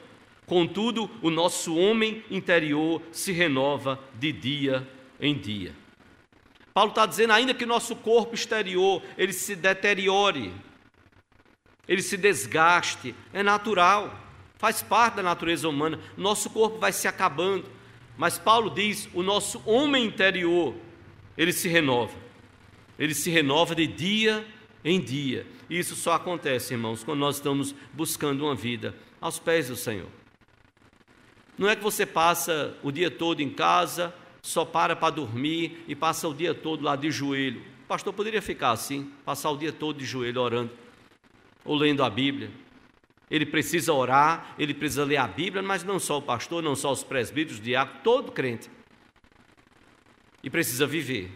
Contudo, 0.47 1.11
o 1.21 1.29
nosso 1.29 1.77
homem 1.77 2.25
interior 2.31 3.03
se 3.11 3.33
renova 3.33 3.99
de 4.15 4.31
dia 4.33 4.89
em 5.21 5.37
dia. 5.37 5.75
Paulo 6.73 6.91
está 6.91 7.05
dizendo, 7.05 7.33
ainda 7.33 7.55
que 7.55 7.67
nosso 7.67 7.97
corpo 7.97 8.35
exterior 8.35 9.03
ele 9.19 9.33
se 9.33 9.57
deteriore, 9.57 10.53
ele 11.89 12.03
se 12.03 12.17
desgaste, 12.17 13.15
é 13.33 13.43
natural, 13.43 14.21
faz 14.57 14.83
parte 14.83 15.17
da 15.17 15.23
natureza 15.23 15.69
humana, 15.69 15.99
nosso 16.17 16.51
corpo 16.51 16.79
vai 16.79 16.93
se 16.93 17.09
acabando. 17.09 17.65
Mas 18.17 18.39
Paulo 18.39 18.71
diz, 18.71 19.09
o 19.15 19.23
nosso 19.23 19.63
homem 19.67 20.05
interior, 20.07 20.75
ele 21.37 21.53
se 21.53 21.69
renova. 21.69 22.15
Ele 22.99 23.15
se 23.15 23.31
renova 23.31 23.75
de 23.75 23.87
dia 23.87 24.47
em 24.85 25.01
dia. 25.01 25.47
E 25.69 25.79
isso 25.79 25.95
só 25.95 26.13
acontece, 26.13 26.75
irmãos, 26.75 27.05
quando 27.05 27.21
nós 27.21 27.37
estamos 27.37 27.75
buscando 27.93 28.45
uma 28.45 28.55
vida 28.55 28.95
aos 29.21 29.39
pés 29.39 29.69
do 29.69 29.77
Senhor. 29.77 30.09
Não 31.59 31.69
é 31.69 31.77
que 31.77 31.83
você 31.83 32.05
passa 32.05 32.77
o 32.83 32.93
dia 32.93 33.11
todo 33.11 33.41
em 33.41 33.51
casa, 33.51 34.15
só 34.43 34.65
para 34.65 34.95
para 34.95 35.15
dormir 35.15 35.85
e 35.89 35.95
passa 35.95 36.29
o 36.29 36.35
dia 36.35 36.55
todo 36.55 36.85
lá 36.85 36.95
de 36.95 37.11
joelho. 37.11 37.61
O 37.85 37.87
pastor 37.87 38.13
poderia 38.13 38.43
ficar 38.43 38.71
assim, 38.71 39.11
passar 39.25 39.51
o 39.51 39.57
dia 39.57 39.73
todo 39.73 39.99
de 39.99 40.05
joelho 40.05 40.41
orando 40.41 40.71
ou 41.65 41.75
lendo 41.75 42.05
a 42.05 42.11
Bíblia. 42.11 42.51
Ele 43.29 43.45
precisa 43.45 43.93
orar, 43.93 44.55
ele 44.59 44.73
precisa 44.73 45.05
ler 45.05 45.17
a 45.17 45.27
Bíblia, 45.27 45.63
mas 45.63 45.83
não 45.83 45.99
só 45.99 46.19
o 46.19 46.23
pastor, 46.23 46.63
não 46.63 46.77
só 46.77 46.93
os 46.93 47.03
presbíteros, 47.03 47.59
o 47.59 47.63
diácono, 47.63 48.01
todo 48.05 48.33
crente. 48.33 48.71
E 50.43 50.49
precisa 50.49 50.87
viver. 50.87 51.33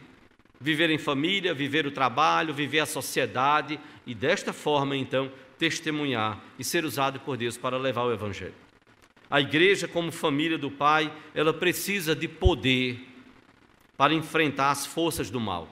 Viver 0.61 0.91
em 0.91 0.99
família, 0.99 1.53
viver 1.53 1.87
o 1.87 1.91
trabalho, 1.91 2.55
viver 2.55 2.81
a 2.81 2.87
sociedade 2.87 3.81
e 4.07 4.15
desta 4.15 4.53
forma, 4.53 4.97
então, 4.97 5.33
testemunhar 5.59 6.41
e 6.59 6.63
ser 6.63 6.85
usado 6.85 7.19
por 7.21 7.37
Deus 7.37 7.57
para 7.57 7.77
levar 7.77 8.05
o 8.05 8.13
Evangelho. 8.13 8.70
A 9.31 9.41
igreja, 9.41 9.87
como 9.87 10.11
família 10.11 10.59
do 10.59 10.73
Pai, 10.73 11.13
ela 11.33 11.55
precisa 11.55 12.17
de 12.17 12.27
poder 12.27 13.07
para 13.97 14.13
enfrentar 14.13 14.73
as 14.73 14.85
forças 14.85 15.31
do 15.31 15.39
mal. 15.39 15.69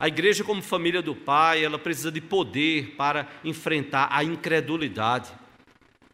A 0.00 0.08
igreja, 0.08 0.42
como 0.42 0.62
família 0.62 1.02
do 1.02 1.14
Pai, 1.14 1.62
ela 1.62 1.78
precisa 1.78 2.10
de 2.10 2.22
poder 2.22 2.94
para 2.96 3.28
enfrentar 3.44 4.08
a 4.10 4.24
incredulidade, 4.24 5.30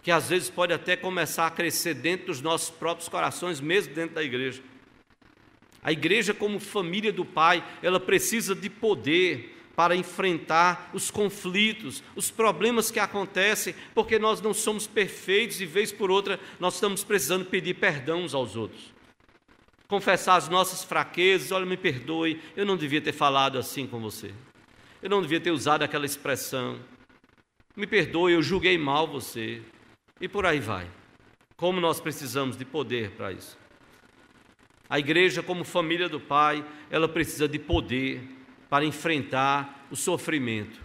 que 0.02 0.10
às 0.10 0.28
vezes 0.28 0.50
pode 0.50 0.72
até 0.72 0.96
começar 0.96 1.46
a 1.46 1.50
crescer 1.50 1.94
dentro 1.94 2.26
dos 2.26 2.40
nossos 2.40 2.70
próprios 2.70 3.08
corações, 3.08 3.60
mesmo 3.60 3.94
dentro 3.94 4.16
da 4.16 4.22
igreja. 4.22 4.60
A 5.84 5.92
igreja, 5.92 6.34
como 6.34 6.58
família 6.58 7.12
do 7.12 7.24
Pai, 7.24 7.62
ela 7.80 8.00
precisa 8.00 8.56
de 8.56 8.68
poder 8.68 9.53
para 9.76 9.96
enfrentar 9.96 10.90
os 10.92 11.10
conflitos, 11.10 12.02
os 12.14 12.30
problemas 12.30 12.90
que 12.90 13.00
acontecem, 13.00 13.74
porque 13.94 14.18
nós 14.18 14.40
não 14.40 14.54
somos 14.54 14.86
perfeitos 14.86 15.60
e, 15.60 15.66
vez 15.66 15.92
por 15.92 16.10
outra, 16.10 16.38
nós 16.60 16.74
estamos 16.74 17.02
precisando 17.02 17.44
pedir 17.46 17.74
perdão 17.74 18.22
uns 18.22 18.34
aos 18.34 18.56
outros. 18.56 18.92
Confessar 19.88 20.36
as 20.36 20.48
nossas 20.48 20.84
fraquezas, 20.84 21.52
olha, 21.52 21.66
me 21.66 21.76
perdoe, 21.76 22.40
eu 22.56 22.64
não 22.64 22.76
devia 22.76 23.00
ter 23.00 23.12
falado 23.12 23.58
assim 23.58 23.86
com 23.86 24.00
você. 24.00 24.32
Eu 25.02 25.10
não 25.10 25.20
devia 25.20 25.40
ter 25.40 25.50
usado 25.50 25.82
aquela 25.82 26.06
expressão. 26.06 26.80
Me 27.76 27.86
perdoe, 27.86 28.32
eu 28.32 28.42
julguei 28.42 28.78
mal 28.78 29.06
você. 29.06 29.60
E 30.20 30.28
por 30.28 30.46
aí 30.46 30.60
vai. 30.60 30.88
Como 31.56 31.80
nós 31.80 32.00
precisamos 32.00 32.56
de 32.56 32.64
poder 32.64 33.10
para 33.10 33.32
isso. 33.32 33.58
A 34.88 34.98
igreja, 34.98 35.42
como 35.42 35.64
família 35.64 36.08
do 36.08 36.20
Pai, 36.20 36.64
ela 36.90 37.08
precisa 37.08 37.48
de 37.48 37.58
poder 37.58 38.22
para 38.74 38.84
enfrentar 38.84 39.86
o 39.88 39.94
sofrimento. 39.94 40.80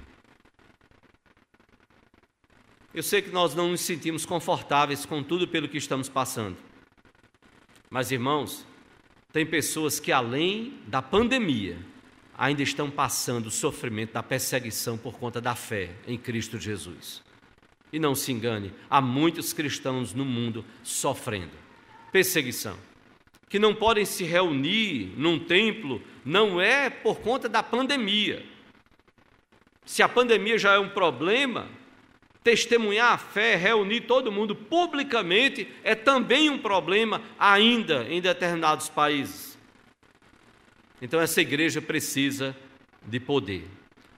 Eu 2.94 3.02
sei 3.02 3.20
que 3.20 3.32
nós 3.32 3.56
não 3.56 3.72
nos 3.72 3.82
sentimos 3.82 4.28
confortáveis 4.28 5.08
com 5.08 5.24
tudo 5.24 5.48
pelo 5.48 5.68
que 5.68 5.80
estamos 5.80 6.08
passando. 6.08 6.56
Mas, 7.90 8.12
irmãos, 8.12 8.64
tem 9.34 9.44
pessoas 9.44 10.00
que, 10.00 10.12
além 10.12 10.80
da 10.86 11.02
pandemia, 11.02 11.80
ainda 12.38 12.62
estão 12.62 12.92
passando 12.92 13.48
o 13.48 13.52
sofrimento 13.52 14.14
da 14.14 14.22
perseguição 14.22 14.96
por 14.96 15.18
conta 15.18 15.42
da 15.42 15.56
fé 15.56 15.96
em 16.06 16.16
Cristo 16.16 16.60
Jesus. 16.60 17.24
E 17.92 17.98
não 17.98 18.14
se 18.14 18.32
engane, 18.32 18.72
há 18.88 19.02
muitos 19.02 19.52
cristãos 19.52 20.14
no 20.14 20.26
mundo 20.26 20.64
sofrendo 20.84 21.58
perseguição 22.12 22.78
que 23.50 23.58
não 23.58 23.74
podem 23.74 24.06
se 24.06 24.24
reunir 24.24 25.12
num 25.18 25.40
templo 25.40 26.02
não 26.24 26.62
é 26.62 26.90
por 26.90 27.20
conta 27.20 27.50
da 27.50 27.64
pandemia. 27.64 28.46
Se 29.84 30.04
a 30.04 30.08
pandemia 30.08 30.58
já 30.60 30.74
é 30.74 30.80
um 30.80 30.90
problema, 30.90 31.68
testemunhar 32.44 33.14
a 33.14 33.18
fé, 33.18 33.56
reunir 33.56 34.02
todo 34.02 34.32
mundo 34.32 34.56
publicamente 34.56 35.68
é 35.84 35.96
também 35.96 36.48
um 36.48 36.60
problema 36.60 37.24
ainda 37.40 38.06
em 38.08 38.22
determinados 38.22 38.88
países. 38.88 39.58
Então 41.02 41.20
essa 41.20 41.42
igreja 41.42 41.82
precisa 41.82 42.56
de 43.02 43.20
poder. 43.20 43.68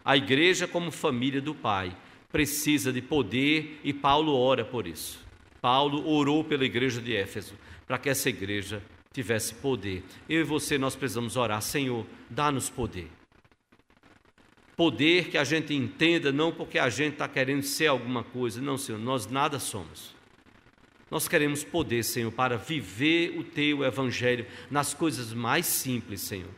A 0.03 0.17
igreja 0.17 0.67
como 0.67 0.91
família 0.91 1.39
do 1.39 1.55
Pai 1.55 1.95
precisa 2.31 2.91
de 2.91 3.01
poder 3.01 3.79
e 3.81 3.93
Paulo 3.93 4.35
ora 4.35 4.65
por 4.65 4.85
isso. 4.85 5.19
Paulo 5.61 6.09
orou 6.09 6.43
pela 6.43 6.65
igreja 6.65 6.99
de 6.99 7.15
Éfeso 7.15 7.55
para 7.87 7.97
que 7.97 8.09
essa 8.09 8.29
igreja 8.29 8.81
tivesse 9.13 9.53
poder. 9.55 10.03
Eu 10.27 10.41
e 10.41 10.43
você, 10.43 10.77
nós 10.77 10.95
precisamos 10.95 11.35
orar, 11.35 11.61
Senhor, 11.61 12.05
dá-nos 12.29 12.69
poder. 12.69 13.09
Poder 14.75 15.29
que 15.29 15.37
a 15.37 15.43
gente 15.43 15.73
entenda, 15.73 16.31
não 16.31 16.51
porque 16.51 16.79
a 16.79 16.89
gente 16.89 17.13
está 17.13 17.27
querendo 17.27 17.63
ser 17.63 17.87
alguma 17.87 18.23
coisa, 18.23 18.61
não, 18.61 18.77
Senhor, 18.77 18.99
nós 18.99 19.27
nada 19.27 19.59
somos. 19.59 20.15
Nós 21.09 21.27
queremos 21.27 21.63
poder, 21.63 22.03
Senhor, 22.03 22.31
para 22.31 22.57
viver 22.57 23.37
o 23.37 23.43
Teu 23.43 23.83
Evangelho 23.83 24.47
nas 24.69 24.93
coisas 24.93 25.33
mais 25.33 25.65
simples, 25.65 26.21
Senhor, 26.21 26.49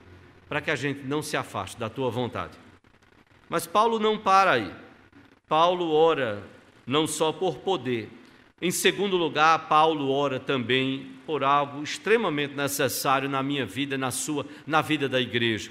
para 0.48 0.62
que 0.62 0.70
a 0.70 0.76
gente 0.76 1.02
não 1.04 1.24
se 1.24 1.36
afaste 1.36 1.78
da 1.78 1.90
Tua 1.90 2.12
vontade. 2.12 2.58
Mas 3.50 3.66
Paulo 3.66 3.98
não 3.98 4.18
para 4.18 4.52
aí. 4.52 4.74
Paulo 5.48 5.92
ora 5.92 6.44
não 6.86 7.08
só 7.08 7.32
por 7.32 7.58
poder, 7.58 8.10
em 8.64 8.72
segundo 8.72 9.18
lugar, 9.18 9.68
Paulo 9.68 10.10
ora 10.10 10.40
também 10.40 11.12
por 11.26 11.44
algo 11.44 11.84
extremamente 11.84 12.56
necessário 12.56 13.28
na 13.28 13.44
minha 13.44 13.66
vida, 13.66 13.98
na 13.98 14.10
sua, 14.10 14.46
na 14.66 14.82
vida 14.82 15.10
da 15.10 15.20
igreja. 15.20 15.70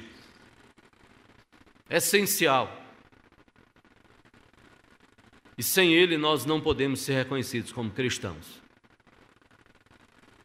Essencial. 1.89 2.71
E 5.57 5.63
sem 5.63 5.95
ele 5.95 6.19
nós 6.19 6.45
não 6.45 6.61
podemos 6.61 7.01
ser 7.01 7.15
reconhecidos 7.15 7.73
como 7.73 7.91
cristãos. 7.91 8.61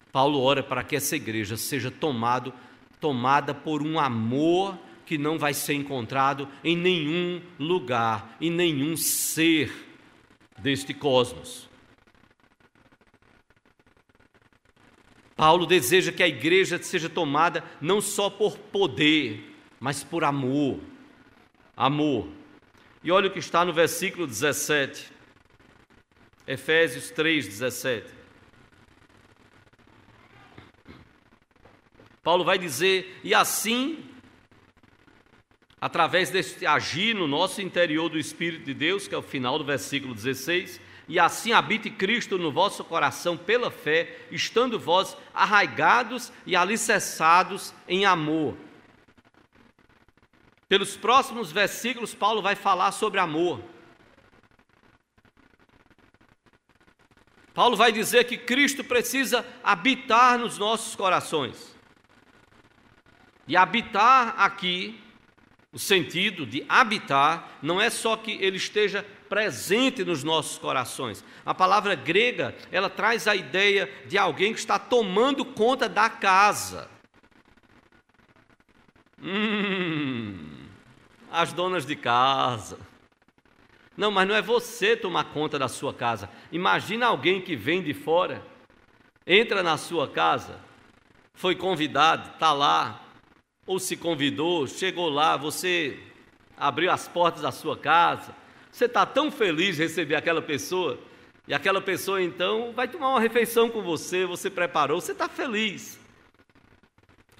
Paulo 0.10 0.40
ora 0.40 0.64
para 0.64 0.86
que 0.86 0.96
essa 0.96 1.18
igreja 1.18 1.58
seja 1.58 1.92
tomado, 1.92 2.54
tomada 3.02 3.54
por 3.54 3.84
um 3.84 4.00
amor 4.00 4.80
que 5.06 5.18
não 5.18 5.38
vai 5.38 5.54
ser 5.54 5.74
encontrado 5.74 6.48
em 6.64 6.78
nenhum 6.78 7.42
lugar, 7.60 8.38
em 8.40 8.50
nenhum 8.50 8.96
ser 8.96 9.70
deste 10.58 10.94
cosmos. 10.94 11.67
Paulo 15.38 15.68
deseja 15.68 16.12
que 16.12 16.24
a 16.24 16.28
igreja 16.28 16.82
seja 16.82 17.08
tomada 17.08 17.64
não 17.80 18.02
só 18.02 18.28
por 18.28 18.58
poder, 18.58 19.56
mas 19.80 20.04
por 20.04 20.24
amor. 20.24 20.80
Amor. 21.76 22.28
E 23.04 23.12
olha 23.12 23.28
o 23.28 23.32
que 23.32 23.38
está 23.38 23.64
no 23.64 23.72
versículo 23.72 24.26
17. 24.26 25.12
Efésios 26.48 27.12
3, 27.12 27.48
17. 27.48 28.18
Paulo 32.24 32.44
vai 32.44 32.58
dizer: 32.58 33.20
e 33.24 33.36
assim, 33.36 34.04
através 35.80 36.32
deste 36.32 36.66
agir 36.66 37.14
no 37.14 37.28
nosso 37.28 37.62
interior 37.62 38.10
do 38.10 38.18
Espírito 38.18 38.66
de 38.66 38.74
Deus, 38.74 39.08
que 39.08 39.14
é 39.14 39.18
o 39.18 39.22
final 39.22 39.60
do 39.60 39.64
versículo 39.64 40.16
16, 40.16 40.82
e 41.08 41.20
assim 41.20 41.54
habite 41.54 41.90
Cristo 41.90 42.38
no 42.38 42.52
vosso 42.52 42.84
coração 42.84 43.38
pela 43.38 43.72
fé, 43.72 44.28
estando 44.30 44.78
vós 44.78 45.16
arraigados 45.34 46.32
e 46.46 46.56
alicerçados 46.56 47.74
em 47.88 48.06
amor. 48.06 48.58
Pelos 50.68 50.98
próximos 50.98 51.50
versículos, 51.52 52.14
Paulo 52.14 52.42
vai 52.42 52.56
falar 52.56 52.92
sobre 52.92 53.20
amor. 53.22 53.64
Paulo 57.54 57.78
vai 57.78 57.92
dizer 57.92 58.26
que 58.26 58.38
Cristo 58.38 58.84
precisa 58.84 59.46
habitar 59.64 60.38
nos 60.38 60.58
nossos 60.58 60.94
corações. 60.94 61.76
E 63.48 63.56
habitar 63.56 64.36
aqui, 64.38 65.02
o 65.78 65.80
sentido 65.80 66.44
de 66.44 66.66
habitar, 66.68 67.60
não 67.62 67.80
é 67.80 67.88
só 67.92 68.18
que 68.18 68.32
ele 68.42 68.58
esteja 68.58 69.06
presente 69.30 70.04
nos 70.04 70.24
nossos 70.24 70.58
corações. 70.58 71.24
A 71.46 71.54
palavra 71.54 71.94
grega, 71.94 72.56
ela 72.72 72.90
traz 72.90 73.28
a 73.28 73.36
ideia 73.36 73.88
de 74.08 74.18
alguém 74.18 74.54
que 74.56 74.60
está 74.60 74.80
tomando 74.80 75.46
conta 75.46 75.88
da 75.88 76.10
casa. 76.10 76.90
Hum, 79.22 80.66
as 81.32 81.54
donas 81.54 81.86
de 81.86 81.96
casa. 81.96 82.80
Não, 83.96 84.10
mas 84.10 84.28
não 84.28 84.34
é 84.34 84.42
você 84.42 84.98
tomar 84.98 85.26
conta 85.26 85.60
da 85.60 85.68
sua 85.68 85.94
casa. 85.94 86.28
Imagina 86.52 87.06
alguém 87.06 87.40
que 87.40 87.56
vem 87.56 87.84
de 87.84 87.94
fora, 87.94 88.44
entra 89.28 89.62
na 89.62 89.78
sua 89.78 90.08
casa, 90.08 90.60
foi 91.36 91.54
convidado, 91.54 92.32
está 92.32 92.52
lá, 92.52 93.07
ou 93.68 93.78
se 93.78 93.98
convidou, 93.98 94.66
chegou 94.66 95.10
lá, 95.10 95.36
você 95.36 96.00
abriu 96.58 96.90
as 96.90 97.08
portas 97.08 97.42
da 97.42 97.52
sua 97.52 97.78
casa, 97.78 98.34
você 98.72 98.86
está 98.86 99.06
tão 99.06 99.30
feliz 99.30 99.76
de 99.76 99.84
receber 99.84 100.16
aquela 100.16 100.42
pessoa, 100.42 100.98
e 101.48 101.54
aquela 101.54 101.82
pessoa 101.82 102.22
então 102.22 102.72
vai 102.74 102.88
tomar 102.88 103.10
uma 103.10 103.20
refeição 103.20 103.70
com 103.70 103.82
você, 103.82 104.26
você 104.26 104.50
preparou, 104.50 105.02
você 105.02 105.12
está 105.12 105.28
feliz. 105.28 106.00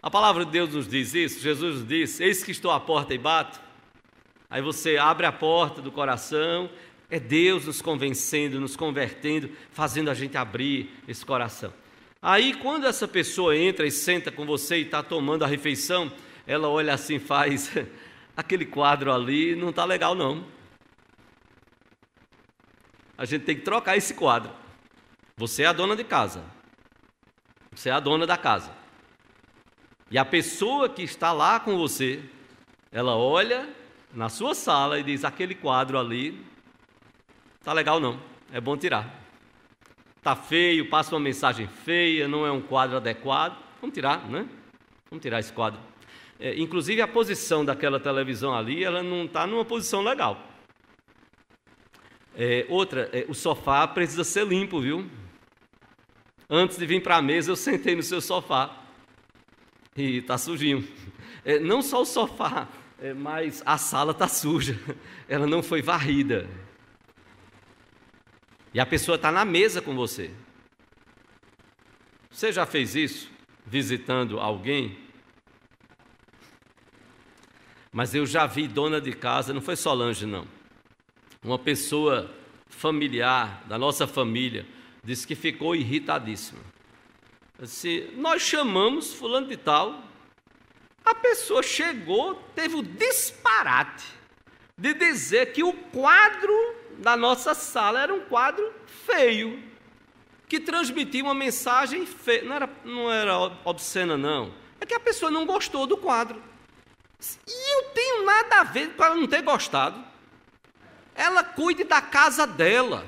A 0.02 0.12
palavra 0.12 0.46
de 0.46 0.52
Deus 0.52 0.74
nos 0.74 0.88
diz 0.88 1.14
isso, 1.14 1.40
Jesus 1.40 1.80
nos 1.80 1.88
disse: 1.88 2.24
Eis 2.24 2.44
que 2.44 2.52
estou 2.52 2.72
à 2.72 2.80
porta 2.80 3.14
e 3.14 3.18
bato. 3.18 3.60
Aí 4.50 4.62
você 4.62 4.98
abre 4.98 5.26
a 5.26 5.32
porta 5.32 5.82
do 5.82 5.92
coração, 5.92 6.70
é 7.10 7.20
Deus 7.20 7.66
nos 7.66 7.82
convencendo, 7.82 8.60
nos 8.60 8.76
convertendo, 8.76 9.50
fazendo 9.72 10.10
a 10.10 10.14
gente 10.14 10.38
abrir 10.38 10.94
esse 11.08 11.26
coração. 11.26 11.74
Aí, 12.22 12.54
quando 12.56 12.88
essa 12.88 13.08
pessoa 13.08 13.56
entra 13.56 13.86
e 13.86 13.92
senta 13.92 14.32
com 14.32 14.46
você 14.46 14.78
e 14.78 14.82
está 14.82 15.04
tomando 15.04 15.44
a 15.44 15.48
refeição, 15.48 16.12
ela 16.46 16.68
olha 16.68 16.94
assim, 16.94 17.20
faz 17.20 17.72
aquele 18.36 18.66
quadro 18.66 19.14
ali, 19.14 19.56
não 19.56 19.70
está 19.70 19.86
legal 19.86 20.16
não. 20.16 20.46
A 23.18 23.26
gente 23.26 23.46
tem 23.46 23.56
que 23.56 23.64
trocar 23.64 23.98
esse 23.98 24.14
quadro. 24.14 24.52
Você 25.36 25.64
é 25.64 25.68
a 25.68 25.74
dona 25.74 25.96
de 25.96 26.04
casa. 26.04 26.44
Você 27.72 27.90
é 27.90 27.92
a 27.92 28.00
dona 28.00 28.26
da 28.26 28.38
casa. 28.38 28.72
E 30.10 30.18
a 30.18 30.26
pessoa 30.26 30.88
que 30.88 31.04
está 31.04 31.32
lá 31.32 31.60
com 31.60 31.78
você, 31.78 32.24
ela 32.92 33.16
olha 33.16 33.70
na 34.14 34.30
sua 34.30 34.56
sala 34.56 35.00
e 35.00 35.04
diz: 35.04 35.24
aquele 35.24 35.54
quadro 35.54 36.00
ali, 36.00 36.44
tá 37.64 37.74
legal 37.74 38.00
não, 38.00 38.20
é 38.52 38.62
bom 38.62 38.78
tirar. 38.78 39.27
Tá 40.22 40.36
feio, 40.36 40.90
passa 40.90 41.16
uma 41.16 41.22
mensagem 41.22 41.68
feia, 41.68 42.28
não 42.28 42.46
é 42.46 42.52
um 42.52 42.62
quadro 42.62 42.98
adequado, 42.98 43.58
vamos 43.80 43.94
tirar, 43.94 44.28
né? 44.30 44.48
Vamos 45.10 45.22
tirar 45.22 45.40
esse 45.40 45.54
quadro. 45.54 45.80
É, 46.40 46.60
inclusive 46.60 47.02
a 47.02 47.08
posição 47.08 47.66
daquela 47.66 48.00
televisão 48.00 48.56
ali, 48.56 48.84
ela 48.84 49.02
não 49.02 49.26
está 49.26 49.48
numa 49.48 49.66
posição 49.66 50.04
legal. 50.04 50.42
É, 52.36 52.66
outra, 52.70 53.10
é, 53.12 53.26
o 53.28 53.34
sofá 53.34 53.88
precisa 53.88 54.24
ser 54.24 54.46
limpo, 54.46 54.80
viu? 54.80 55.10
Antes 56.50 56.78
de 56.78 56.86
vir 56.86 57.02
para 57.02 57.18
a 57.18 57.22
mesa, 57.22 57.52
eu 57.52 57.56
sentei 57.56 57.96
no 57.96 58.04
seu 58.04 58.22
sofá 58.22 58.84
e 59.96 60.18
está 60.18 60.38
sujinho. 60.38 60.88
É, 61.44 61.60
não 61.60 61.82
só 61.82 62.02
o 62.02 62.06
sofá, 62.06 62.68
é, 63.00 63.14
mas 63.14 63.64
a 63.66 63.78
sala 63.78 64.12
está 64.12 64.28
suja, 64.28 64.80
ela 65.28 65.48
não 65.48 65.64
foi 65.64 65.82
varrida. 65.82 66.48
E 68.78 68.80
a 68.80 68.86
pessoa 68.86 69.16
está 69.16 69.32
na 69.32 69.44
mesa 69.44 69.82
com 69.82 69.96
você. 69.96 70.30
Você 72.30 72.52
já 72.52 72.64
fez 72.64 72.96
isso 72.96 73.28
visitando 73.66 74.40
alguém? 74.40 75.00
Mas 77.92 78.14
eu 78.14 78.24
já 78.24 78.46
vi 78.46 78.68
dona 78.68 79.02
de 79.02 79.14
casa, 79.14 79.52
não 79.52 79.62
foi 79.62 79.76
Solange, 79.76 80.28
não. 80.28 80.48
Uma 81.44 81.58
pessoa 81.58 82.32
familiar 82.70 83.64
da 83.68 83.80
nossa 83.80 84.06
família 84.06 84.64
disse 85.04 85.26
que 85.26 85.34
ficou 85.34 85.76
irritadíssima. 85.76 86.62
Disse, 87.60 88.14
nós 88.16 88.44
chamamos 88.44 89.12
fulano 89.12 89.48
de 89.48 89.58
tal, 89.58 90.04
a 91.04 91.16
pessoa 91.16 91.64
chegou, 91.64 92.36
teve 92.54 92.76
o 92.76 92.84
disparate 92.84 94.06
de 94.78 94.94
dizer 94.94 95.52
que 95.52 95.64
o 95.64 95.74
quadro 95.74 96.54
da 96.98 97.16
nossa 97.16 97.54
sala 97.54 98.02
era 98.02 98.14
um 98.14 98.22
quadro 98.22 98.74
feio, 99.06 99.62
que 100.48 100.60
transmitia 100.60 101.24
uma 101.24 101.34
mensagem 101.34 102.06
feia. 102.06 102.44
Não 102.44 102.56
era, 102.56 102.70
não 102.84 103.12
era 103.12 103.38
obscena, 103.64 104.18
não. 104.18 104.54
É 104.80 104.86
que 104.86 104.94
a 104.94 105.00
pessoa 105.00 105.32
não 105.32 105.46
gostou 105.46 105.86
do 105.86 105.98
quadro. 105.98 106.42
E 107.48 107.76
eu 107.76 107.90
tenho 107.92 108.26
nada 108.26 108.62
a 108.62 108.64
ver 108.64 108.94
com 108.96 109.04
ela 109.04 109.16
não 109.16 109.28
ter 109.28 109.42
gostado. 109.42 110.04
Ela 111.16 111.44
cuide 111.44 111.84
da 111.84 112.02
casa 112.02 112.46
dela. 112.46 113.06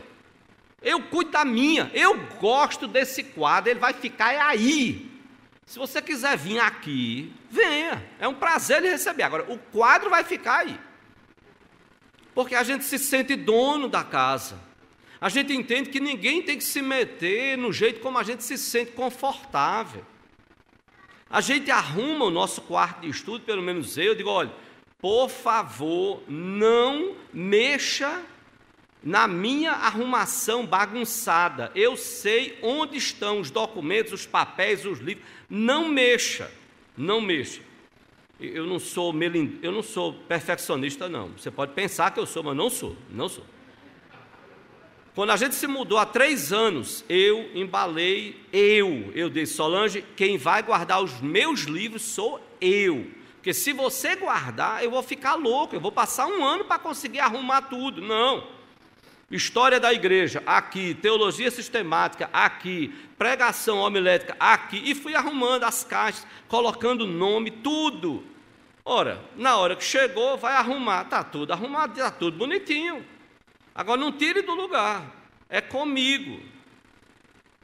Eu 0.81 1.03
cuido 1.03 1.31
da 1.31 1.45
minha. 1.45 1.91
Eu 1.93 2.17
gosto 2.39 2.87
desse 2.87 3.23
quadro, 3.23 3.69
ele 3.69 3.79
vai 3.79 3.93
ficar 3.93 4.47
aí. 4.47 5.09
Se 5.65 5.77
você 5.77 6.01
quiser 6.01 6.35
vir 6.35 6.59
aqui, 6.59 7.31
venha. 7.49 8.03
É 8.19 8.27
um 8.27 8.33
prazer 8.33 8.81
lhe 8.81 8.89
receber. 8.89 9.23
Agora, 9.23 9.45
o 9.51 9.57
quadro 9.57 10.09
vai 10.09 10.23
ficar 10.23 10.61
aí. 10.61 10.79
Porque 12.39 12.55
a 12.55 12.63
gente 12.63 12.85
se 12.85 12.97
sente 12.97 13.35
dono 13.35 13.89
da 13.89 14.01
casa. 14.01 14.57
A 15.19 15.27
gente 15.27 15.51
entende 15.51 15.89
que 15.89 15.99
ninguém 15.99 16.41
tem 16.41 16.57
que 16.57 16.63
se 16.63 16.81
meter 16.81 17.57
no 17.57 17.73
jeito 17.73 17.99
como 17.99 18.17
a 18.17 18.23
gente 18.23 18.45
se 18.45 18.57
sente 18.57 18.93
confortável. 18.93 20.05
A 21.29 21.41
gente 21.41 21.69
arruma 21.69 22.23
o 22.23 22.29
nosso 22.29 22.61
quarto 22.61 23.01
de 23.01 23.09
estudo, 23.09 23.43
pelo 23.43 23.61
menos 23.61 23.97
eu, 23.97 24.05
eu 24.05 24.15
digo, 24.15 24.29
olha, 24.29 24.53
por 25.01 25.27
favor, 25.29 26.23
não 26.29 27.13
mexa 27.33 28.23
na 29.03 29.27
minha 29.27 29.73
arrumação 29.73 30.65
bagunçada. 30.65 31.73
Eu 31.75 31.97
sei 31.97 32.57
onde 32.61 32.95
estão 32.95 33.41
os 33.41 33.51
documentos, 33.51 34.13
os 34.13 34.25
papéis, 34.25 34.85
os 34.85 34.99
livros. 34.99 35.25
Não 35.49 35.89
mexa, 35.89 36.49
não 36.95 37.19
mexa. 37.19 37.68
Eu 38.39 38.65
não 38.65 38.79
sou 38.79 39.11
melind... 39.11 39.59
eu 39.61 39.71
não 39.71 39.83
sou 39.83 40.13
perfeccionista 40.13 41.09
não. 41.09 41.29
Você 41.37 41.51
pode 41.51 41.73
pensar 41.73 42.11
que 42.11 42.19
eu 42.19 42.25
sou, 42.25 42.41
mas 42.41 42.55
não 42.55 42.69
sou, 42.69 42.95
não 43.09 43.27
sou. 43.27 43.43
Quando 45.13 45.31
a 45.31 45.35
gente 45.35 45.55
se 45.55 45.67
mudou 45.67 45.97
há 45.97 46.05
três 46.05 46.53
anos, 46.53 47.03
eu 47.09 47.49
embalei 47.53 48.39
eu. 48.53 49.11
Eu 49.13 49.29
disse, 49.29 49.53
Solange, 49.53 50.01
quem 50.15 50.37
vai 50.37 50.63
guardar 50.63 51.03
os 51.03 51.19
meus 51.19 51.61
livros 51.61 52.03
sou 52.03 52.39
eu. 52.61 53.11
Porque 53.35 53.53
se 53.53 53.73
você 53.73 54.15
guardar, 54.15 54.83
eu 54.83 54.91
vou 54.91 55.03
ficar 55.03 55.35
louco, 55.35 55.75
eu 55.75 55.79
vou 55.81 55.91
passar 55.91 56.27
um 56.27 56.45
ano 56.45 56.63
para 56.63 56.79
conseguir 56.79 57.19
arrumar 57.19 57.63
tudo. 57.63 58.01
Não. 58.01 58.58
História 59.31 59.79
da 59.79 59.93
igreja, 59.93 60.41
aqui. 60.45 60.95
Teologia 60.95 61.51
sistemática, 61.51 62.29
aqui. 62.33 62.93
Pregação 63.17 63.77
homilética, 63.77 64.35
aqui. 64.39 64.81
E 64.83 64.95
fui 64.95 65.13
arrumando 65.13 65.65
as 65.65 65.83
caixas, 65.83 66.25
colocando 66.47 67.05
nome, 67.05 67.51
tudo. 67.51 68.23
Ora, 68.83 69.23
na 69.35 69.55
hora 69.57 69.75
que 69.75 69.83
chegou, 69.83 70.35
vai 70.37 70.53
arrumar. 70.53 71.03
Está 71.03 71.23
tudo 71.23 71.53
arrumado, 71.53 71.93
está 71.93 72.09
tudo 72.09 72.37
bonitinho. 72.37 73.05
Agora 73.75 74.01
não 74.01 74.11
tire 74.11 74.41
do 74.41 74.55
lugar. 74.55 75.05
É 75.47 75.61
comigo. 75.61 76.41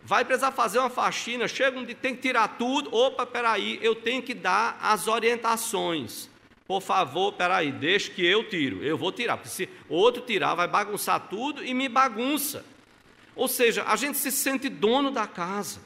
Vai 0.03 0.23
precisar 0.23 0.51
fazer 0.51 0.77
uma 0.77 0.89
faxina, 0.89 1.47
chega 1.47 1.79
um 1.79 1.83
dia, 1.83 1.95
tem 1.95 2.15
que 2.15 2.21
tirar 2.21 2.59
tudo. 2.59 2.95
Opa, 2.95 3.25
peraí, 3.25 3.79
eu 3.81 3.95
tenho 3.95 4.21
que 4.21 4.35
dar 4.35 4.77
as 4.79 5.07
orientações. 5.07 6.29
Por 6.67 6.81
favor, 6.81 7.33
peraí, 7.33 7.71
deixe 7.71 8.09
que 8.09 8.25
eu 8.25 8.47
tiro. 8.49 8.83
Eu 8.83 8.97
vou 8.97 9.11
tirar, 9.11 9.37
porque 9.37 9.49
se 9.49 9.69
outro 9.87 10.23
tirar, 10.23 10.55
vai 10.55 10.67
bagunçar 10.67 11.27
tudo 11.29 11.63
e 11.63 11.73
me 11.73 11.87
bagunça. 11.87 12.65
Ou 13.35 13.47
seja, 13.47 13.83
a 13.83 13.95
gente 13.95 14.17
se 14.17 14.31
sente 14.31 14.67
dono 14.67 15.11
da 15.11 15.27
casa. 15.27 15.79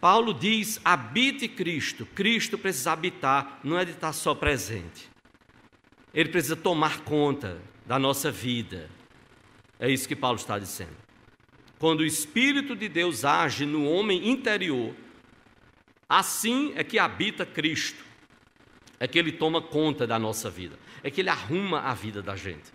Paulo 0.00 0.34
diz: 0.34 0.80
habite 0.84 1.46
Cristo. 1.46 2.06
Cristo 2.06 2.58
precisa 2.58 2.92
habitar, 2.92 3.60
não 3.62 3.78
é 3.78 3.84
de 3.84 3.92
estar 3.92 4.12
só 4.12 4.34
presente. 4.34 5.08
Ele 6.12 6.30
precisa 6.30 6.56
tomar 6.56 7.00
conta 7.02 7.60
da 7.84 7.98
nossa 7.98 8.32
vida. 8.32 8.90
É 9.78 9.88
isso 9.88 10.08
que 10.08 10.16
Paulo 10.16 10.38
está 10.38 10.58
dizendo. 10.58 10.96
Quando 11.78 12.00
o 12.00 12.06
Espírito 12.06 12.74
de 12.74 12.88
Deus 12.88 13.24
age 13.24 13.66
no 13.66 13.88
homem 13.88 14.28
interior, 14.28 14.94
assim 16.08 16.72
é 16.74 16.82
que 16.82 16.98
habita 16.98 17.44
Cristo 17.44 18.05
é 18.98 19.06
que 19.06 19.18
Ele 19.18 19.32
toma 19.32 19.60
conta 19.60 20.06
da 20.06 20.18
nossa 20.18 20.50
vida, 20.50 20.78
é 21.02 21.10
que 21.10 21.20
Ele 21.20 21.28
arruma 21.28 21.80
a 21.80 21.94
vida 21.94 22.22
da 22.22 22.36
gente. 22.36 22.72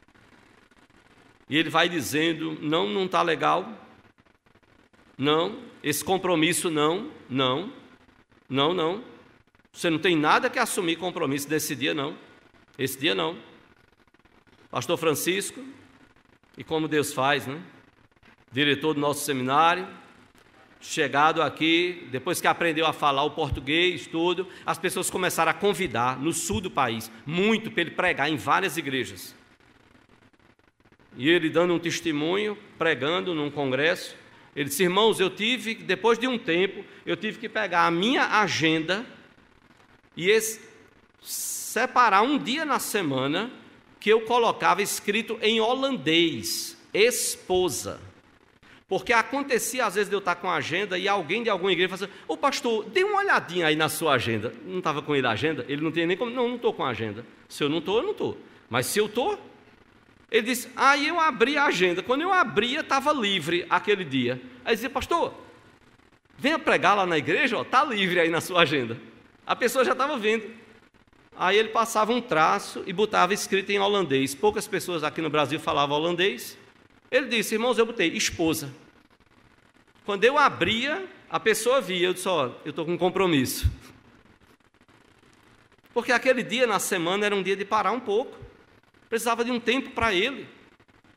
E 1.49 1.57
Ele 1.57 1.69
vai 1.69 1.89
dizendo: 1.89 2.57
não, 2.61 2.87
não 2.87 3.05
está 3.05 3.21
legal, 3.21 3.67
não, 5.17 5.59
esse 5.83 6.03
compromisso 6.03 6.69
não, 6.69 7.11
não, 7.29 7.71
não, 8.49 8.73
não. 8.73 9.03
Você 9.71 9.89
não 9.89 9.99
tem 9.99 10.15
nada 10.15 10.49
que 10.49 10.59
assumir 10.59 10.97
compromisso 10.97 11.47
desse 11.47 11.75
dia, 11.75 11.93
não. 11.93 12.17
Esse 12.77 12.99
dia 12.99 13.15
não. 13.15 13.37
Pastor 14.69 14.97
Francisco, 14.97 15.63
e 16.57 16.63
como 16.63 16.87
Deus 16.87 17.13
faz, 17.13 17.47
né? 17.47 17.61
Diretor 18.51 18.93
do 18.93 18.99
nosso 18.99 19.23
seminário, 19.23 19.87
chegado 20.81 21.41
aqui, 21.41 22.07
depois 22.11 22.41
que 22.41 22.47
aprendeu 22.47 22.85
a 22.85 22.91
falar 22.91 23.23
o 23.23 23.31
português, 23.31 24.07
tudo, 24.07 24.47
as 24.65 24.77
pessoas 24.79 25.09
começaram 25.09 25.51
a 25.51 25.53
convidar 25.53 26.19
no 26.19 26.33
sul 26.33 26.59
do 26.59 26.71
país, 26.71 27.11
muito 27.25 27.69
para 27.69 27.81
ele 27.81 27.91
pregar 27.91 28.29
em 28.29 28.35
várias 28.35 28.77
igrejas. 28.77 29.35
E 31.15 31.29
ele 31.29 31.49
dando 31.49 31.73
um 31.73 31.79
testemunho, 31.79 32.57
pregando 32.77 33.35
num 33.35 33.51
congresso, 33.51 34.15
ele 34.55 34.69
disse: 34.69 34.83
"Irmãos, 34.83 35.19
eu 35.19 35.29
tive, 35.29 35.75
depois 35.75 36.17
de 36.17 36.27
um 36.27 36.37
tempo, 36.37 36.83
eu 37.05 37.15
tive 37.15 37.37
que 37.37 37.47
pegar 37.47 37.85
a 37.85 37.91
minha 37.91 38.41
agenda 38.41 39.05
e 40.15 40.29
esse, 40.29 40.61
separar 41.21 42.21
um 42.21 42.37
dia 42.37 42.65
na 42.65 42.79
semana 42.79 43.51
que 43.99 44.09
eu 44.09 44.21
colocava 44.21 44.81
escrito 44.81 45.37
em 45.41 45.61
holandês, 45.61 46.77
esposa. 46.93 48.01
Porque 48.91 49.13
acontecia 49.13 49.85
às 49.85 49.95
vezes 49.95 50.09
de 50.09 50.15
eu 50.15 50.19
estar 50.19 50.35
com 50.35 50.49
a 50.49 50.55
agenda 50.55 50.97
e 50.97 51.07
alguém 51.07 51.43
de 51.43 51.49
alguma 51.49 51.71
igreja 51.71 51.95
falava 51.95 52.11
assim, 52.11 52.23
ô 52.27 52.35
pastor, 52.35 52.83
dê 52.89 53.05
uma 53.05 53.19
olhadinha 53.19 53.67
aí 53.67 53.73
na 53.73 53.87
sua 53.87 54.15
agenda. 54.15 54.53
Não 54.65 54.79
estava 54.79 55.01
com 55.01 55.15
ele 55.15 55.25
a 55.25 55.29
agenda? 55.29 55.63
Ele 55.69 55.81
não 55.81 55.93
tinha 55.93 56.05
nem 56.05 56.17
como, 56.17 56.29
não, 56.29 56.49
não 56.49 56.55
estou 56.57 56.73
com 56.73 56.83
a 56.83 56.89
agenda. 56.89 57.25
Se 57.47 57.63
eu 57.63 57.69
não 57.69 57.77
estou, 57.77 57.99
eu 57.99 58.03
não 58.03 58.11
estou. 58.11 58.37
Mas 58.69 58.87
se 58.87 58.99
eu 58.99 59.05
estou, 59.05 59.39
ele 60.29 60.47
disse, 60.47 60.67
aí 60.75 61.07
eu 61.07 61.21
abri 61.21 61.57
a 61.57 61.67
agenda. 61.67 62.03
Quando 62.03 62.19
eu 62.23 62.33
abria, 62.33 62.81
estava 62.81 63.13
livre 63.13 63.65
aquele 63.69 64.03
dia. 64.03 64.41
Aí 64.65 64.75
dizia, 64.75 64.89
pastor, 64.89 65.35
venha 66.37 66.59
pregar 66.59 66.93
lá 66.97 67.05
na 67.05 67.17
igreja, 67.17 67.61
está 67.61 67.85
livre 67.85 68.19
aí 68.19 68.29
na 68.29 68.41
sua 68.41 68.63
agenda. 68.63 68.97
A 69.47 69.55
pessoa 69.55 69.85
já 69.85 69.93
estava 69.93 70.17
vendo. 70.17 70.51
aí 71.37 71.57
ele 71.57 71.69
passava 71.69 72.11
um 72.11 72.19
traço 72.19 72.83
e 72.85 72.91
botava 72.91 73.33
escrito 73.33 73.69
em 73.69 73.79
holandês. 73.79 74.35
Poucas 74.35 74.67
pessoas 74.67 75.01
aqui 75.01 75.21
no 75.21 75.29
Brasil 75.29 75.61
falavam 75.61 75.95
holandês. 75.95 76.59
Ele 77.11 77.27
disse, 77.27 77.55
irmãos, 77.55 77.77
eu 77.77 77.85
botei 77.85 78.07
esposa. 78.13 78.73
Quando 80.05 80.23
eu 80.23 80.37
abria, 80.37 81.05
a 81.29 81.39
pessoa 81.39 81.81
via, 81.81 82.07
eu 82.07 82.13
disse, 82.13 82.27
ó, 82.29 82.51
eu 82.63 82.69
estou 82.69 82.85
com 82.85 82.93
um 82.93 82.97
compromisso. 82.97 83.69
Porque 85.93 86.13
aquele 86.13 86.41
dia 86.41 86.65
na 86.65 86.79
semana 86.79 87.25
era 87.25 87.35
um 87.35 87.43
dia 87.43 87.57
de 87.57 87.65
parar 87.65 87.91
um 87.91 87.99
pouco. 87.99 88.37
Precisava 89.09 89.43
de 89.43 89.51
um 89.51 89.59
tempo 89.59 89.91
para 89.91 90.13
ele. 90.13 90.47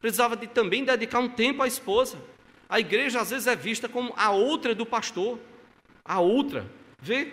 Precisava 0.01 0.37
de 0.37 0.49
também 0.49 0.85
dedicar 0.85 1.21
um 1.21 1.29
tempo 1.29 1.63
à 1.63 1.69
esposa. 1.69 2.19
A 2.69 2.81
igreja 2.81 3.21
às 3.21 3.31
vezes 3.31 3.47
é 3.47 3.55
vista 3.55 3.89
como 3.89 4.13
a 4.17 4.33
outra 4.33 4.75
do 4.75 4.85
pastor. 4.85 5.39
A 6.05 6.19
outra. 6.19 6.69
Vê? 7.01 7.33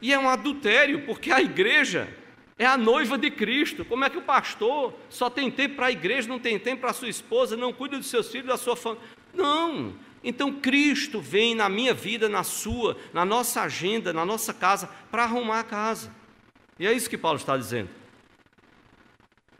E 0.00 0.10
é 0.10 0.18
um 0.18 0.28
adultério, 0.28 1.04
porque 1.04 1.30
a 1.30 1.42
igreja 1.42 2.08
é 2.58 2.66
a 2.66 2.76
noiva 2.76 3.18
de 3.18 3.30
Cristo. 3.30 3.84
Como 3.84 4.04
é 4.04 4.10
que 4.10 4.18
o 4.18 4.22
pastor 4.22 4.94
só 5.08 5.28
tem 5.28 5.50
tempo 5.50 5.76
para 5.76 5.86
a 5.86 5.92
igreja, 5.92 6.28
não 6.28 6.38
tem 6.38 6.58
tempo 6.58 6.82
para 6.82 6.90
a 6.90 6.94
sua 6.94 7.08
esposa, 7.08 7.56
não 7.56 7.72
cuida 7.72 7.98
dos 7.98 8.06
seus 8.06 8.30
filhos, 8.30 8.46
da 8.46 8.56
sua 8.56 8.76
família? 8.76 9.06
Não. 9.32 9.94
Então 10.22 10.52
Cristo 10.52 11.20
vem 11.20 11.54
na 11.54 11.68
minha 11.68 11.92
vida, 11.92 12.28
na 12.28 12.42
sua, 12.42 12.96
na 13.12 13.24
nossa 13.24 13.62
agenda, 13.62 14.12
na 14.12 14.24
nossa 14.24 14.54
casa, 14.54 14.88
para 15.10 15.24
arrumar 15.24 15.60
a 15.60 15.64
casa. 15.64 16.10
E 16.78 16.86
é 16.86 16.92
isso 16.92 17.10
que 17.10 17.18
Paulo 17.18 17.38
está 17.38 17.56
dizendo. 17.56 17.90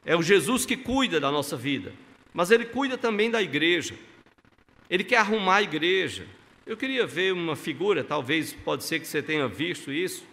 É 0.05 0.17
o 0.17 0.23
Jesus 0.23 0.65
que 0.65 0.77
cuida 0.77 1.19
da 1.19 1.31
nossa 1.31 1.57
vida, 1.57 1.93
mas 2.33 2.51
ele 2.51 2.67
cuida 2.67 2.97
também 2.97 3.31
da 3.31 3.43
igreja. 3.43 3.95
Ele 4.89 5.03
quer 5.03 5.17
arrumar 5.17 5.57
a 5.57 5.63
igreja. 5.63 6.27
Eu 6.67 6.77
queria 6.77 7.07
ver 7.07 7.33
uma 7.33 7.57
figura, 7.57 8.05
talvez 8.05 8.53
pode 8.53 8.85
ser 8.85 9.01
que 9.01 9.07
você 9.07 9.23
tenha 9.23 9.47
visto 9.49 9.93
isso, 9.93 10.25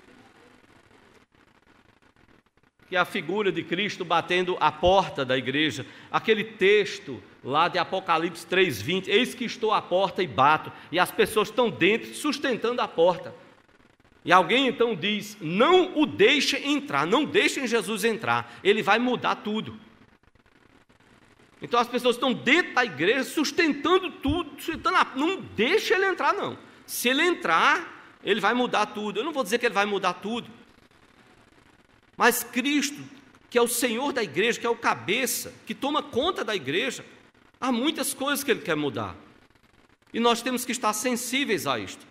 que 2.92 2.98
é 2.98 3.00
a 3.00 3.06
figura 3.06 3.54
de 3.54 3.64
Cristo 3.64 4.04
batendo 4.04 4.58
a 4.60 4.70
porta 4.70 5.24
da 5.24 5.38
igreja. 5.38 5.86
Aquele 6.12 6.44
texto 6.44 7.24
lá 7.42 7.70
de 7.70 7.80
Apocalipse 7.80 8.46
3:20, 8.46 9.08
eis 9.08 9.34
que 9.34 9.46
estou 9.46 9.72
à 9.72 9.82
porta 9.82 10.22
e 10.22 10.28
bato, 10.28 10.70
e 10.92 11.00
as 11.00 11.10
pessoas 11.10 11.48
estão 11.48 11.70
dentro 11.70 12.14
sustentando 12.14 12.82
a 12.82 12.90
porta. 12.90 13.34
E 14.26 14.34
alguém 14.34 14.68
então 14.68 14.94
diz: 14.94 15.38
não 15.40 15.98
o 15.98 16.06
deixe 16.06 16.58
entrar, 16.68 17.08
não 17.08 17.24
deixem 17.24 17.66
Jesus 17.66 18.04
entrar, 18.04 18.60
ele 18.62 18.84
vai 18.84 19.00
mudar 19.00 19.36
tudo. 19.36 19.80
Então 21.62 21.80
as 21.80 21.88
pessoas 21.88 22.18
estão 22.18 22.34
dentro 22.34 22.74
da 22.74 22.84
igreja 22.84 23.24
sustentando 23.24 24.12
tudo, 24.12 24.52
sustentando 24.62 24.98
a... 24.98 25.08
não 25.16 25.40
deixe 25.56 25.94
ele 25.94 26.08
entrar, 26.08 26.34
não. 26.34 26.58
Se 26.86 27.08
ele 27.08 27.22
entrar, 27.22 28.20
ele 28.22 28.42
vai 28.42 28.54
mudar 28.54 28.88
tudo. 28.88 29.22
Eu 29.22 29.24
não 29.24 29.32
vou 29.32 29.46
dizer 29.46 29.60
que 29.60 29.66
ele 29.66 29.74
vai 29.74 29.86
mudar 29.86 30.16
tudo, 30.16 30.52
mas 32.22 32.44
Cristo, 32.44 33.04
que 33.50 33.58
é 33.58 33.62
o 33.64 33.68
Senhor 33.68 34.14
da 34.14 34.22
igreja, 34.22 34.60
que 34.60 34.68
é 34.68 34.70
o 34.70 34.76
cabeça, 34.76 35.52
que 35.66 35.74
toma 35.74 36.04
conta 36.04 36.46
da 36.46 36.56
igreja, 36.56 37.04
há 37.60 37.72
muitas 37.72 38.14
coisas 38.14 38.44
que 38.44 38.52
ele 38.52 38.62
quer 38.62 38.76
mudar. 38.76 39.16
E 40.14 40.20
nós 40.20 40.40
temos 40.40 40.64
que 40.64 40.72
estar 40.72 40.94
sensíveis 40.94 41.66
a 41.66 41.80
isto. 41.80 42.06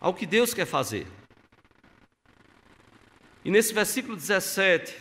ao 0.00 0.12
que 0.12 0.26
Deus 0.26 0.52
quer 0.52 0.66
fazer. 0.66 1.06
E 3.44 3.50
nesse 3.50 3.72
versículo 3.72 4.16
17, 4.16 4.94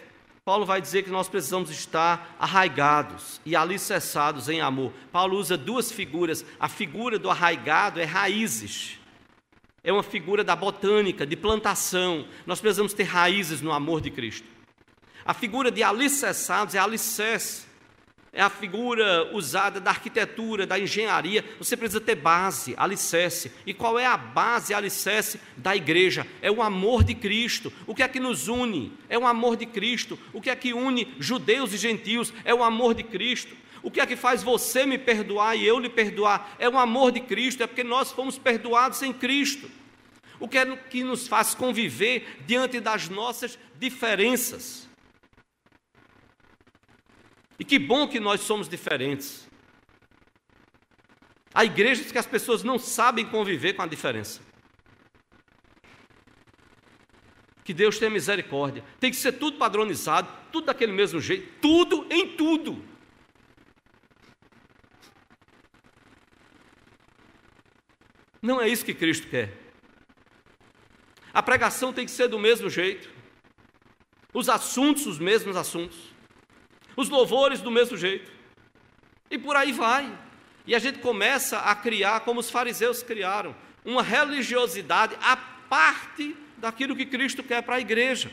Paulo 0.43 0.65
vai 0.67 0.79
dizer 0.79 1.01
que 1.01 1.09
nós 1.09 1.27
precisamos 1.27 1.71
estar 1.71 2.35
arraigados 2.39 3.41
e 3.43 3.55
alicerçados 3.55 4.49
em 4.49 4.61
amor. 4.61 4.93
Paulo 5.11 5.35
usa 5.37 5.57
duas 5.57 5.91
figuras. 5.91 6.45
A 6.59 6.69
figura 6.69 7.17
do 7.17 7.31
arraigado 7.31 7.99
é 7.99 8.03
raízes. 8.03 8.99
É 9.85 9.93
uma 9.93 10.03
figura 10.03 10.43
da 10.43 10.55
botânica, 10.55 11.25
de 11.25 11.37
plantação. 11.37 12.27
Nós 12.45 12.59
precisamos 12.59 12.91
ter 12.91 13.03
raízes 13.03 13.61
no 13.61 13.71
amor 13.71 14.01
de 14.01 14.11
Cristo. 14.11 14.47
A 15.23 15.33
figura 15.33 15.71
de 15.71 15.81
alicerçados 15.81 16.75
é 16.75 16.79
alicerce 16.79 17.65
é 18.35 18.41
a 18.41 18.49
figura 18.49 19.33
usada 19.33 19.79
da 19.79 19.91
arquitetura, 19.91 20.67
da 20.67 20.77
engenharia. 20.77 21.43
Você 21.57 21.77
precisa 21.77 22.01
ter 22.01 22.15
base, 22.15 22.75
alicerce. 22.75 23.49
E 23.65 23.73
qual 23.73 23.97
é 23.97 24.05
a 24.05 24.17
base, 24.17 24.73
alicerce 24.73 25.39
da 25.55 25.73
igreja? 25.73 26.27
É 26.41 26.51
o 26.51 26.61
amor 26.61 27.01
de 27.01 27.15
Cristo. 27.15 27.71
O 27.87 27.95
que 27.95 28.03
é 28.03 28.07
que 28.09 28.19
nos 28.19 28.49
une? 28.49 28.91
É 29.07 29.17
o 29.17 29.25
amor 29.25 29.55
de 29.55 29.65
Cristo. 29.65 30.19
O 30.33 30.41
que 30.41 30.49
é 30.49 30.55
que 30.55 30.73
une 30.73 31.15
judeus 31.17 31.73
e 31.73 31.77
gentios? 31.77 32.33
É 32.43 32.53
o 32.53 32.61
amor 32.61 32.93
de 32.93 33.03
Cristo. 33.03 33.55
O 33.85 33.91
que 33.91 34.01
é 34.01 34.05
que 34.07 34.15
faz 34.15 34.41
você 34.41 34.83
me 34.83 34.97
perdoar 34.97 35.55
e 35.55 35.63
eu 35.63 35.77
lhe 35.77 35.89
perdoar? 35.89 36.55
É 36.57 36.67
o 36.67 36.75
amor 36.75 37.11
de 37.11 37.21
Cristo, 37.21 37.61
é 37.61 37.67
porque 37.67 37.83
nós 37.83 38.11
fomos 38.11 38.35
perdoados 38.35 39.03
em 39.03 39.13
Cristo. 39.13 39.69
O 40.39 40.47
que 40.47 40.57
é 40.57 40.75
que 40.75 41.03
nos 41.03 41.27
faz 41.27 41.53
conviver 41.53 42.41
diante 42.47 42.79
das 42.79 43.09
nossas 43.09 43.59
diferenças? 43.77 44.89
E 47.59 47.63
que 47.63 47.77
bom 47.77 48.07
que 48.07 48.19
nós 48.19 48.41
somos 48.41 48.67
diferentes. 48.67 49.47
Há 51.53 51.63
igrejas 51.63 52.11
que 52.11 52.17
as 52.17 52.25
pessoas 52.25 52.63
não 52.63 52.79
sabem 52.79 53.23
conviver 53.23 53.73
com 53.73 53.83
a 53.83 53.87
diferença. 53.87 54.41
Que 57.63 57.71
Deus 57.71 57.99
tenha 57.99 58.09
misericórdia. 58.09 58.83
Tem 58.99 59.11
que 59.11 59.17
ser 59.17 59.33
tudo 59.33 59.59
padronizado, 59.59 60.27
tudo 60.51 60.65
daquele 60.65 60.91
mesmo 60.91 61.21
jeito, 61.21 61.59
tudo 61.61 62.07
em 62.09 62.29
tudo. 62.35 62.94
Não 68.45 68.61
é 68.61 68.69
isso 68.69 68.85
que 68.85 68.93
Cristo 68.93 69.27
quer. 69.27 69.57
A 71.33 71.41
pregação 71.43 71.91
tem 71.91 72.05
que 72.05 72.11
ser 72.11 72.27
do 72.27 72.39
mesmo 72.39 72.69
jeito. 72.69 73.09
Os 74.33 74.49
assuntos, 74.49 75.05
os 75.05 75.19
mesmos 75.19 75.55
assuntos 75.55 76.15
os 76.95 77.09
louvores 77.09 77.61
do 77.61 77.69
mesmo 77.69 77.97
jeito. 77.97 78.31
E 79.29 79.37
por 79.37 79.55
aí 79.55 79.71
vai. 79.71 80.17
E 80.65 80.73
a 80.73 80.79
gente 80.79 80.99
começa 80.99 81.59
a 81.59 81.75
criar, 81.75 82.21
como 82.21 82.39
os 82.39 82.49
fariseus 82.49 83.03
criaram, 83.03 83.55
uma 83.83 84.01
religiosidade 84.01 85.15
à 85.21 85.35
parte 85.35 86.35
daquilo 86.57 86.95
que 86.95 87.05
Cristo 87.05 87.43
quer 87.43 87.61
para 87.61 87.75
a 87.75 87.79
igreja. 87.79 88.31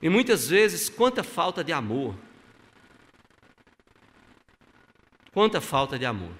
E 0.00 0.08
muitas 0.08 0.48
vezes, 0.48 0.88
quanta 0.88 1.24
falta 1.24 1.64
de 1.64 1.72
amor. 1.72 2.14
Quanta 5.32 5.60
falta 5.60 5.98
de 5.98 6.06
amor. 6.06 6.32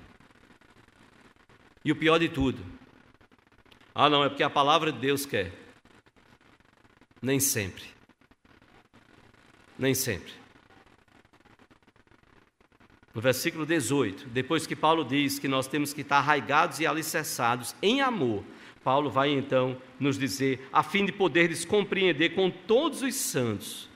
E 1.88 1.92
o 1.92 1.96
pior 1.96 2.18
de 2.18 2.28
tudo, 2.28 2.62
ah, 3.94 4.10
não, 4.10 4.22
é 4.22 4.28
porque 4.28 4.42
a 4.42 4.50
palavra 4.50 4.92
de 4.92 4.98
Deus 4.98 5.24
quer. 5.24 5.54
Nem 7.22 7.40
sempre. 7.40 7.82
Nem 9.78 9.94
sempre. 9.94 10.30
No 13.14 13.22
versículo 13.22 13.64
18, 13.64 14.28
depois 14.28 14.66
que 14.66 14.76
Paulo 14.76 15.02
diz 15.02 15.38
que 15.38 15.48
nós 15.48 15.66
temos 15.66 15.94
que 15.94 16.02
estar 16.02 16.18
arraigados 16.18 16.78
e 16.78 16.86
alicerçados 16.86 17.74
em 17.80 18.02
amor, 18.02 18.44
Paulo 18.84 19.08
vai 19.08 19.30
então 19.30 19.74
nos 19.98 20.18
dizer, 20.18 20.68
a 20.70 20.82
fim 20.82 21.06
de 21.06 21.12
poderes 21.12 21.64
compreender 21.64 22.34
com 22.34 22.50
todos 22.50 23.00
os 23.00 23.14
santos. 23.14 23.88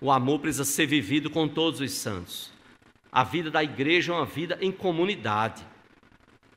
O 0.00 0.08
amor 0.08 0.38
precisa 0.38 0.64
ser 0.64 0.86
vivido 0.86 1.28
com 1.28 1.48
todos 1.48 1.80
os 1.80 1.90
santos. 1.90 2.52
A 3.10 3.24
vida 3.24 3.50
da 3.50 3.64
igreja 3.64 4.12
é 4.12 4.14
uma 4.14 4.24
vida 4.24 4.56
em 4.60 4.70
comunidade. 4.70 5.73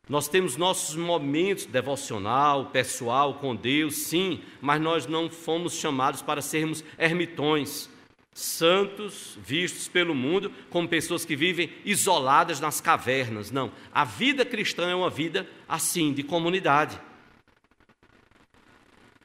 Nós 0.10 0.30
temos 0.30 0.56
nossos 0.56 0.96
momentos 0.96 1.66
devocional, 1.66 2.68
pessoal 2.68 3.36
com 3.36 3.54
Deus, 3.54 3.96
sim, 3.96 4.42
mas 4.62 4.80
nós 4.80 5.06
não 5.06 5.30
fomos 5.30 5.74
chamados 5.74 6.22
para 6.22 6.42
sermos 6.42 6.84
ermitões, 6.98 7.90
santos 8.34 9.38
vistos 9.44 9.88
pelo 9.88 10.16
mundo 10.16 10.52
como 10.70 10.88
pessoas 10.88 11.26
que 11.26 11.36
vivem 11.36 11.70
isoladas 11.84 12.62
nas 12.62 12.80
cavernas. 12.80 13.52
Não, 13.52 13.72
a 13.94 14.06
vida 14.06 14.46
cristã 14.46 14.90
é 14.90 14.96
uma 14.96 15.10
vida 15.10 15.46
assim, 15.68 16.14
de 16.14 16.24
comunidade. 16.24 16.98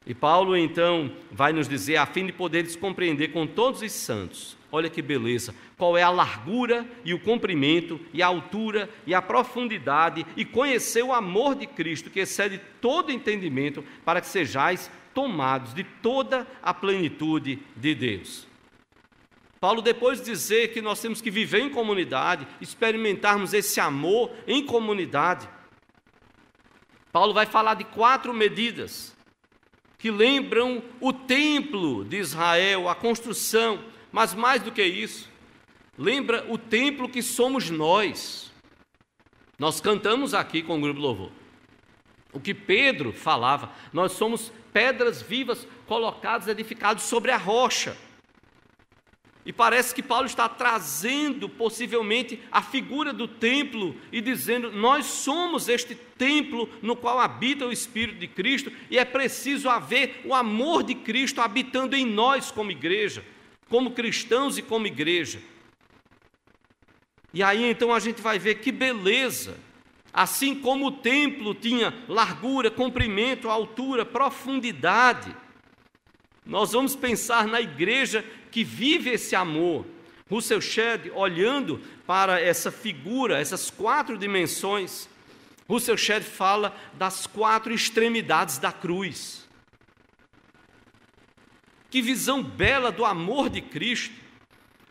E 0.04 0.14
Paulo 0.14 0.56
então 0.56 1.12
vai 1.30 1.52
nos 1.52 1.68
dizer, 1.68 1.96
a 1.96 2.06
fim 2.06 2.26
de 2.26 2.32
poderes 2.32 2.74
compreender 2.74 3.28
com 3.28 3.46
todos 3.46 3.82
os 3.82 3.92
santos, 3.92 4.56
olha 4.72 4.88
que 4.88 5.02
beleza, 5.02 5.54
qual 5.76 5.98
é 5.98 6.02
a 6.02 6.08
largura 6.08 6.86
e 7.04 7.12
o 7.12 7.20
comprimento 7.20 8.00
e 8.12 8.22
a 8.22 8.26
altura 8.26 8.88
e 9.06 9.14
a 9.14 9.20
profundidade 9.20 10.26
e 10.34 10.46
conhecer 10.46 11.04
o 11.04 11.12
amor 11.12 11.54
de 11.54 11.66
Cristo 11.66 12.08
que 12.08 12.20
excede 12.20 12.58
todo 12.80 13.12
entendimento 13.12 13.84
para 14.02 14.22
que 14.22 14.26
sejais 14.26 14.90
tomados 15.12 15.74
de 15.74 15.84
toda 15.84 16.46
a 16.62 16.72
plenitude 16.72 17.58
de 17.76 17.94
Deus. 17.94 18.48
Paulo, 19.60 19.82
depois 19.82 20.18
de 20.18 20.24
dizer 20.24 20.72
que 20.72 20.80
nós 20.80 21.00
temos 21.00 21.20
que 21.20 21.30
viver 21.30 21.60
em 21.60 21.70
comunidade, 21.70 22.48
experimentarmos 22.60 23.52
esse 23.52 23.78
amor 23.78 24.30
em 24.46 24.64
comunidade, 24.64 25.48
Paulo 27.12 27.34
vai 27.34 27.44
falar 27.44 27.74
de 27.74 27.84
quatro 27.84 28.32
medidas 28.32 29.14
que 29.98 30.10
lembram 30.10 30.82
o 30.98 31.12
templo 31.12 32.04
de 32.04 32.16
Israel, 32.16 32.88
a 32.88 32.94
construção, 32.94 33.84
mas 34.12 34.34
mais 34.34 34.62
do 34.62 34.70
que 34.70 34.84
isso, 34.84 35.28
lembra 35.96 36.44
o 36.48 36.58
templo 36.58 37.08
que 37.08 37.22
somos 37.22 37.70
nós. 37.70 38.52
Nós 39.58 39.80
cantamos 39.80 40.34
aqui 40.34 40.62
com 40.62 40.78
o 40.78 40.80
grupo 40.80 41.00
Louvor. 41.00 41.30
O 42.32 42.40
que 42.40 42.54
Pedro 42.54 43.12
falava, 43.12 43.70
nós 43.92 44.12
somos 44.12 44.52
pedras 44.72 45.20
vivas 45.20 45.66
colocadas, 45.86 46.48
edificados 46.48 47.04
sobre 47.04 47.30
a 47.30 47.36
rocha. 47.36 47.96
E 49.44 49.52
parece 49.52 49.94
que 49.94 50.02
Paulo 50.02 50.26
está 50.26 50.48
trazendo 50.48 51.48
possivelmente 51.48 52.40
a 52.50 52.62
figura 52.62 53.12
do 53.12 53.26
templo 53.26 53.96
e 54.12 54.20
dizendo: 54.20 54.70
nós 54.70 55.06
somos 55.06 55.68
este 55.68 55.94
templo 55.94 56.68
no 56.80 56.94
qual 56.94 57.18
habita 57.18 57.66
o 57.66 57.72
Espírito 57.72 58.20
de 58.20 58.28
Cristo 58.28 58.70
e 58.88 58.98
é 58.98 59.04
preciso 59.04 59.68
haver 59.68 60.20
o 60.24 60.32
amor 60.32 60.84
de 60.84 60.94
Cristo 60.94 61.40
habitando 61.40 61.96
em 61.96 62.06
nós 62.06 62.52
como 62.52 62.70
igreja, 62.70 63.24
como 63.72 63.92
cristãos 63.92 64.58
e 64.58 64.62
como 64.62 64.86
igreja. 64.86 65.40
E 67.32 67.42
aí 67.42 67.64
então 67.64 67.90
a 67.90 67.98
gente 67.98 68.20
vai 68.20 68.38
ver 68.38 68.56
que 68.56 68.70
beleza. 68.70 69.56
Assim 70.12 70.54
como 70.54 70.88
o 70.88 70.92
templo 70.92 71.54
tinha 71.54 71.94
largura, 72.06 72.70
comprimento, 72.70 73.48
altura, 73.48 74.04
profundidade, 74.04 75.34
nós 76.44 76.72
vamos 76.72 76.94
pensar 76.94 77.46
na 77.46 77.62
igreja 77.62 78.22
que 78.50 78.62
vive 78.62 79.08
esse 79.08 79.34
amor. 79.34 79.86
Russell 80.30 80.60
Shedd, 80.60 81.10
olhando 81.14 81.80
para 82.06 82.38
essa 82.38 82.70
figura, 82.70 83.40
essas 83.40 83.70
quatro 83.70 84.18
dimensões, 84.18 85.08
Russell 85.66 85.96
Shedd 85.96 86.24
fala 86.24 86.76
das 86.92 87.26
quatro 87.26 87.72
extremidades 87.72 88.58
da 88.58 88.70
cruz. 88.70 89.41
Que 91.92 92.02
visão 92.02 92.42
bela 92.42 92.90
do 92.90 93.04
amor 93.04 93.48
de 93.48 93.60
Cristo, 93.60 94.14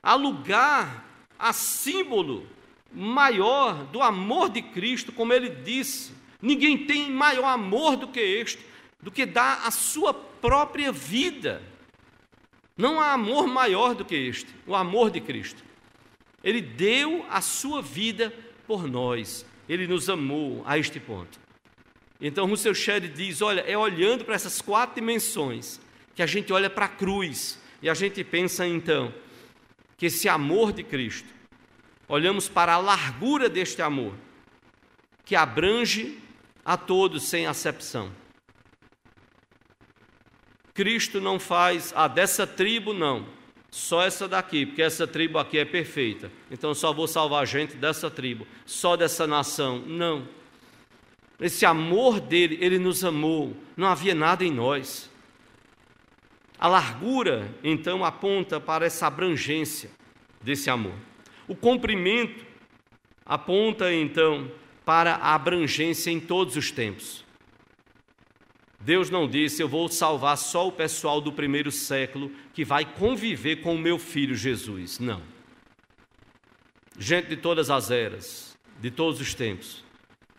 a 0.02 0.16
lugar, 0.16 1.06
a 1.38 1.52
símbolo 1.52 2.47
maior 2.93 3.86
do 3.86 4.02
amor 4.02 4.49
de 4.49 4.62
Cristo, 4.62 5.12
como 5.12 5.34
ele 5.34 5.49
disse: 5.49 6.14
ninguém 6.41 6.86
tem 6.86 7.12
maior 7.12 7.47
amor 7.47 7.97
do 7.97 8.08
que 8.08 8.22
este, 8.22 8.64
do 9.02 9.12
que 9.12 9.26
dar 9.26 9.66
a 9.66 9.72
sua 9.72 10.14
própria 10.14 10.91
vida 10.91 11.62
não 12.78 12.99
há 12.99 13.14
amor 13.14 13.47
maior 13.47 13.93
do 13.93 14.06
que 14.06 14.16
este, 14.16 14.54
o 14.66 14.76
amor 14.76 15.12
de 15.12 15.20
Cristo. 15.20 15.64
Ele 16.43 16.62
deu 16.62 17.26
a 17.30 17.41
sua 17.41 17.82
vida 17.82 18.34
por 18.66 18.88
nós, 18.88 19.45
ele 19.68 19.88
nos 19.88 20.10
amou 20.10 20.64
a 20.66 20.78
este 20.78 20.99
ponto. 20.99 21.39
Então, 22.20 22.47
Russell 22.47 22.76
Shedd 22.76 23.08
diz: 23.10 23.41
olha, 23.41 23.62
é 23.62 23.76
olhando 23.76 24.24
para 24.24 24.36
essas 24.36 24.62
quatro 24.62 24.95
dimensões 24.95 25.80
que 26.22 26.24
a 26.24 26.28
gente 26.28 26.53
olha 26.53 26.69
para 26.69 26.86
a 26.86 26.88
cruz 26.88 27.57
e 27.82 27.89
a 27.89 27.95
gente 27.95 28.24
pensa 28.24 28.67
então 28.67 29.11
que 29.97 30.05
esse 30.05 30.30
amor 30.30 30.72
de 30.72 30.84
Cristo, 30.84 31.28
olhamos 32.07 32.47
para 32.47 32.74
a 32.74 32.78
largura 32.78 33.49
deste 33.49 33.82
amor, 33.82 34.13
que 35.26 35.36
abrange 35.36 36.19
a 36.63 36.78
todos 36.78 37.24
sem 37.24 37.47
acepção. 37.47 38.11
Cristo 40.76 41.19
não 41.19 41.39
faz, 41.39 41.91
ah, 41.95 42.07
dessa 42.07 42.45
tribo 42.45 42.93
não, 42.93 43.26
só 43.72 44.03
essa 44.03 44.28
daqui, 44.28 44.67
porque 44.67 44.84
essa 44.84 45.07
tribo 45.07 45.39
aqui 45.39 45.57
é 45.57 45.65
perfeita, 45.65 46.32
então 46.51 46.76
só 46.76 46.93
vou 46.93 47.07
salvar 47.07 47.47
gente 47.47 47.76
dessa 47.76 48.11
tribo, 48.11 48.45
só 48.63 48.95
dessa 48.95 49.26
nação. 49.26 49.80
Não. 49.80 50.28
Esse 51.39 51.65
amor 51.65 52.19
dele, 52.19 52.59
ele 52.61 52.78
nos 52.78 53.03
amou, 53.03 53.57
não 53.76 53.88
havia 53.88 54.13
nada 54.13 54.45
em 54.45 54.51
nós. 54.51 55.09
A 56.62 56.68
largura, 56.68 57.51
então, 57.64 58.05
aponta 58.05 58.59
para 58.59 58.86
essa 58.86 59.07
abrangência 59.07 59.89
desse 60.39 60.70
amor. 60.70 60.93
O 61.47 61.55
comprimento 61.55 62.45
aponta, 63.26 63.91
então, 63.91 64.51
para 64.86 65.16
a 65.16 65.34
abrangência 65.34 66.12
em 66.12 66.20
todos 66.20 66.55
os 66.55 66.70
tempos. 66.70 67.26
Deus 68.80 69.09
não 69.09 69.28
disse, 69.28 69.59
eu 69.59 69.68
vou 69.68 69.89
salvar 69.89 70.38
só 70.38 70.68
o 70.68 70.72
pessoal 70.72 71.20
do 71.20 71.34
primeiro 71.34 71.72
século 71.72 72.32
que 72.53 72.64
vai 72.64 72.86
conviver 72.86 73.57
com 73.57 73.74
o 73.74 73.80
meu 73.80 73.97
filho 73.97 74.36
Jesus. 74.36 74.99
Não. 74.99 75.24
Gente 76.95 77.30
de 77.30 77.38
todas 77.38 77.72
as 77.72 77.89
eras, 77.89 78.55
de 78.80 78.91
todos 78.91 79.20
os 79.20 79.34
tempos. 79.34 79.84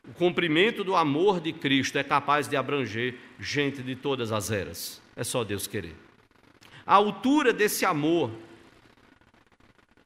O 0.09 0.15
cumprimento 0.15 0.85
do 0.85 0.95
amor 0.95 1.41
de 1.41 1.53
Cristo 1.53 1.99
é 1.99 2.05
capaz 2.05 2.47
de 2.47 2.57
abranger 2.57 3.17
gente 3.41 3.83
de 3.83 3.97
todas 3.97 4.31
as 4.31 4.53
eras. 4.53 5.03
É 5.17 5.25
só 5.25 5.43
Deus 5.43 5.67
querer. 5.67 5.97
A 6.87 6.95
altura 6.95 7.53
desse 7.53 7.85
amor, 7.85 8.31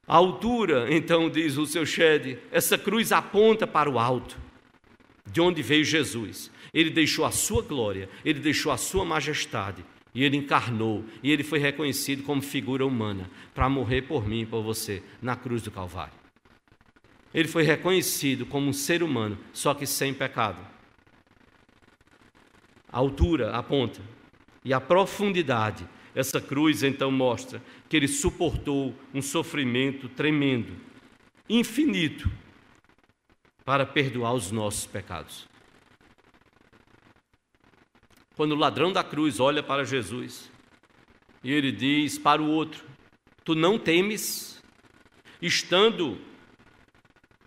a 0.06 0.16
altura, 0.16 0.86
então, 0.94 1.28
diz 1.28 1.56
o 1.56 1.66
seu 1.66 1.84
Shed, 1.84 2.38
essa 2.52 2.78
cruz 2.78 3.10
aponta 3.10 3.66
para 3.66 3.90
o 3.90 3.98
alto, 3.98 4.38
de 5.26 5.40
onde 5.40 5.62
veio 5.62 5.84
Jesus. 5.84 6.50
Ele 6.72 6.90
deixou 6.90 7.24
a 7.24 7.32
sua 7.32 7.62
glória, 7.62 8.08
ele 8.24 8.38
deixou 8.38 8.70
a 8.70 8.76
sua 8.76 9.04
majestade, 9.04 9.84
e 10.14 10.22
ele 10.22 10.36
encarnou, 10.36 11.04
e 11.22 11.32
ele 11.32 11.42
foi 11.42 11.58
reconhecido 11.58 12.22
como 12.22 12.40
figura 12.40 12.86
humana 12.86 13.28
para 13.52 13.68
morrer 13.68 14.02
por 14.02 14.28
mim 14.28 14.42
e 14.42 14.46
por 14.46 14.62
você 14.62 15.02
na 15.20 15.34
cruz 15.34 15.62
do 15.62 15.70
Calvário. 15.70 16.14
Ele 17.34 17.48
foi 17.48 17.64
reconhecido 17.64 18.46
como 18.46 18.68
um 18.68 18.72
ser 18.72 19.02
humano, 19.02 19.36
só 19.52 19.74
que 19.74 19.86
sem 19.86 20.14
pecado. 20.14 20.64
A 22.90 22.98
altura 22.98 23.50
aponta 23.50 24.00
e 24.64 24.72
a 24.72 24.80
profundidade. 24.80 25.86
Essa 26.16 26.40
cruz 26.40 26.82
então 26.82 27.10
mostra 27.10 27.62
que 27.90 27.94
ele 27.94 28.08
suportou 28.08 28.94
um 29.12 29.20
sofrimento 29.20 30.08
tremendo, 30.08 30.74
infinito, 31.46 32.32
para 33.66 33.84
perdoar 33.84 34.32
os 34.32 34.50
nossos 34.50 34.86
pecados. 34.86 35.46
Quando 38.34 38.52
o 38.52 38.58
ladrão 38.58 38.94
da 38.94 39.04
cruz 39.04 39.38
olha 39.38 39.62
para 39.62 39.84
Jesus 39.84 40.50
e 41.44 41.52
ele 41.52 41.70
diz 41.70 42.18
para 42.18 42.40
o 42.40 42.48
outro: 42.48 42.82
Tu 43.44 43.54
não 43.54 43.78
temes, 43.78 44.62
estando 45.42 46.18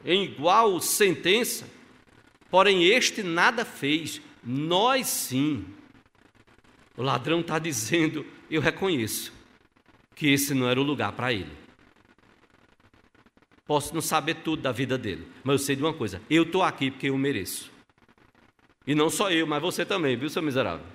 em 0.05 0.25
igual 0.25 0.79
sentença, 0.79 1.67
porém 2.51 2.83
este 2.83 3.23
nada 3.23 3.65
fez, 3.65 4.21
nós 4.43 5.07
sim. 5.07 5.65
O 6.95 7.01
ladrão 7.01 7.39
está 7.39 7.57
dizendo: 7.57 8.37
Eu 8.49 8.61
reconheço 8.61 9.33
que 10.15 10.27
esse 10.27 10.53
não 10.53 10.67
era 10.67 10.79
o 10.79 10.83
lugar 10.83 11.11
para 11.11 11.31
ele. 11.31 11.51
Posso 13.65 13.93
não 13.93 14.01
saber 14.01 14.35
tudo 14.35 14.63
da 14.63 14.71
vida 14.71 14.97
dele, 14.97 15.27
mas 15.43 15.53
eu 15.61 15.65
sei 15.65 15.75
de 15.75 15.83
uma 15.83 15.93
coisa: 15.93 16.21
eu 16.29 16.43
estou 16.43 16.63
aqui 16.63 16.89
porque 16.89 17.09
eu 17.09 17.17
mereço. 17.17 17.71
E 18.87 18.95
não 18.95 19.09
só 19.09 19.29
eu, 19.29 19.45
mas 19.45 19.61
você 19.61 19.85
também, 19.85 20.17
viu, 20.17 20.29
seu 20.29 20.41
miserável? 20.41 20.85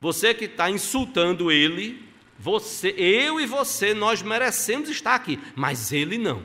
Você 0.00 0.32
que 0.32 0.46
está 0.46 0.70
insultando 0.70 1.50
ele, 1.50 2.02
você, 2.38 2.94
eu 2.96 3.38
e 3.38 3.46
você, 3.46 3.92
nós 3.92 4.22
merecemos 4.22 4.88
estar 4.88 5.14
aqui, 5.14 5.38
mas 5.54 5.92
ele 5.92 6.16
não. 6.16 6.42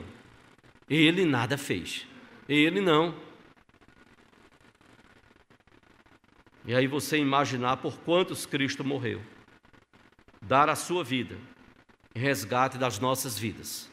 Ele 0.90 1.24
nada 1.24 1.56
fez. 1.56 2.06
Ele 2.48 2.80
não. 2.80 3.14
E 6.66 6.74
aí 6.74 6.86
você 6.86 7.16
imaginar 7.16 7.78
por 7.78 7.96
quantos 8.00 8.44
Cristo 8.44 8.84
morreu. 8.84 9.22
Dar 10.46 10.68
a 10.68 10.76
sua 10.76 11.02
vida 11.02 11.36
em 12.14 12.20
resgate 12.20 12.78
das 12.78 12.98
nossas 12.98 13.38
vidas. 13.38 13.90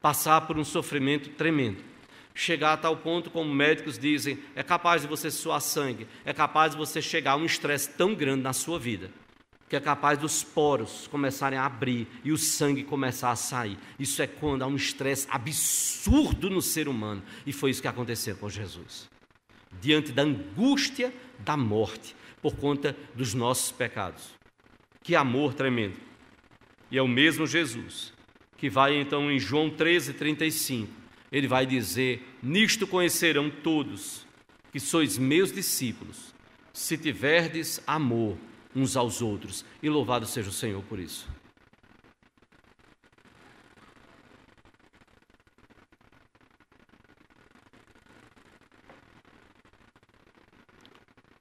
Passar 0.00 0.42
por 0.42 0.58
um 0.58 0.64
sofrimento 0.64 1.30
tremendo 1.30 1.90
chegar 2.34 2.72
a 2.72 2.76
tal 2.76 2.96
ponto, 2.96 3.30
como 3.30 3.52
médicos 3.52 3.98
dizem, 3.98 4.38
é 4.54 4.62
capaz 4.62 5.02
de 5.02 5.08
você 5.08 5.30
suar 5.30 5.60
sangue, 5.60 6.06
é 6.24 6.32
capaz 6.32 6.72
de 6.72 6.78
você 6.78 7.02
chegar 7.02 7.32
a 7.32 7.36
um 7.36 7.44
estresse 7.44 7.90
tão 7.90 8.14
grande 8.14 8.42
na 8.42 8.52
sua 8.52 8.78
vida, 8.78 9.10
que 9.68 9.76
é 9.76 9.80
capaz 9.80 10.18
dos 10.18 10.42
poros 10.42 11.06
começarem 11.08 11.58
a 11.58 11.66
abrir 11.66 12.08
e 12.24 12.32
o 12.32 12.38
sangue 12.38 12.82
começar 12.82 13.30
a 13.30 13.36
sair. 13.36 13.78
Isso 13.98 14.22
é 14.22 14.26
quando 14.26 14.62
há 14.62 14.66
um 14.66 14.76
estresse 14.76 15.26
absurdo 15.30 16.48
no 16.48 16.62
ser 16.62 16.88
humano, 16.88 17.22
e 17.44 17.52
foi 17.52 17.70
isso 17.70 17.82
que 17.82 17.88
aconteceu 17.88 18.36
com 18.36 18.48
Jesus. 18.48 19.08
Diante 19.80 20.10
da 20.10 20.22
angústia 20.22 21.12
da 21.38 21.56
morte, 21.56 22.16
por 22.42 22.56
conta 22.56 22.96
dos 23.14 23.34
nossos 23.34 23.70
pecados. 23.70 24.39
Que 25.02 25.14
amor 25.14 25.54
tremendo. 25.54 25.96
E 26.90 26.98
é 26.98 27.02
o 27.02 27.08
mesmo 27.08 27.46
Jesus 27.46 28.12
que 28.56 28.68
vai 28.68 28.94
então 29.00 29.30
em 29.30 29.38
João 29.38 29.70
13, 29.70 30.12
35 30.12 31.00
ele 31.30 31.46
vai 31.46 31.64
dizer: 31.64 32.26
Nisto 32.42 32.86
conhecerão 32.86 33.50
todos 33.50 34.26
que 34.72 34.80
sois 34.80 35.18
meus 35.18 35.52
discípulos, 35.52 36.34
se 36.72 36.96
tiverdes 36.96 37.80
amor 37.86 38.36
uns 38.74 38.96
aos 38.96 39.22
outros. 39.22 39.64
E 39.82 39.88
louvado 39.88 40.26
seja 40.26 40.48
o 40.48 40.52
Senhor 40.52 40.82
por 40.84 40.98
isso. 40.98 41.28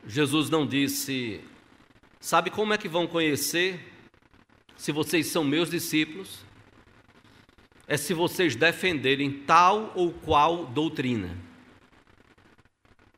Jesus 0.08 0.50
não 0.50 0.66
disse, 0.66 1.40
sabe 2.30 2.50
como 2.50 2.74
é 2.74 2.78
que 2.78 2.88
vão 2.88 3.08
conhecer 3.08 3.92
se 4.78 4.92
vocês 4.92 5.28
são 5.28 5.44
meus 5.44 5.70
discípulos? 5.70 6.50
é 7.90 7.98
se 7.98 8.14
vocês 8.14 8.56
defenderem 8.56 9.32
tal 9.32 9.92
ou 9.96 10.14
qual 10.14 10.68
doutrina. 10.68 11.36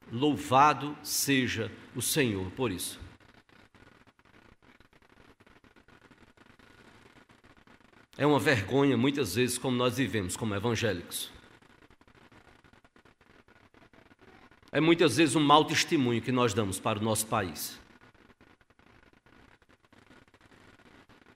Louvado 0.09 0.97
seja 1.03 1.69
o 1.93 2.01
Senhor 2.01 2.49
por 2.51 2.71
isso. 2.71 2.97
É 8.17 8.25
uma 8.25 8.39
vergonha, 8.39 8.95
muitas 8.95 9.35
vezes, 9.35 9.57
como 9.57 9.75
nós 9.75 9.97
vivemos 9.97 10.37
como 10.37 10.55
evangélicos. 10.55 11.29
É 14.71 14.79
muitas 14.79 15.17
vezes 15.17 15.35
um 15.35 15.41
mau 15.41 15.65
testemunho 15.65 16.21
que 16.21 16.31
nós 16.31 16.53
damos 16.53 16.79
para 16.79 16.97
o 16.97 17.03
nosso 17.03 17.27
país. 17.27 17.80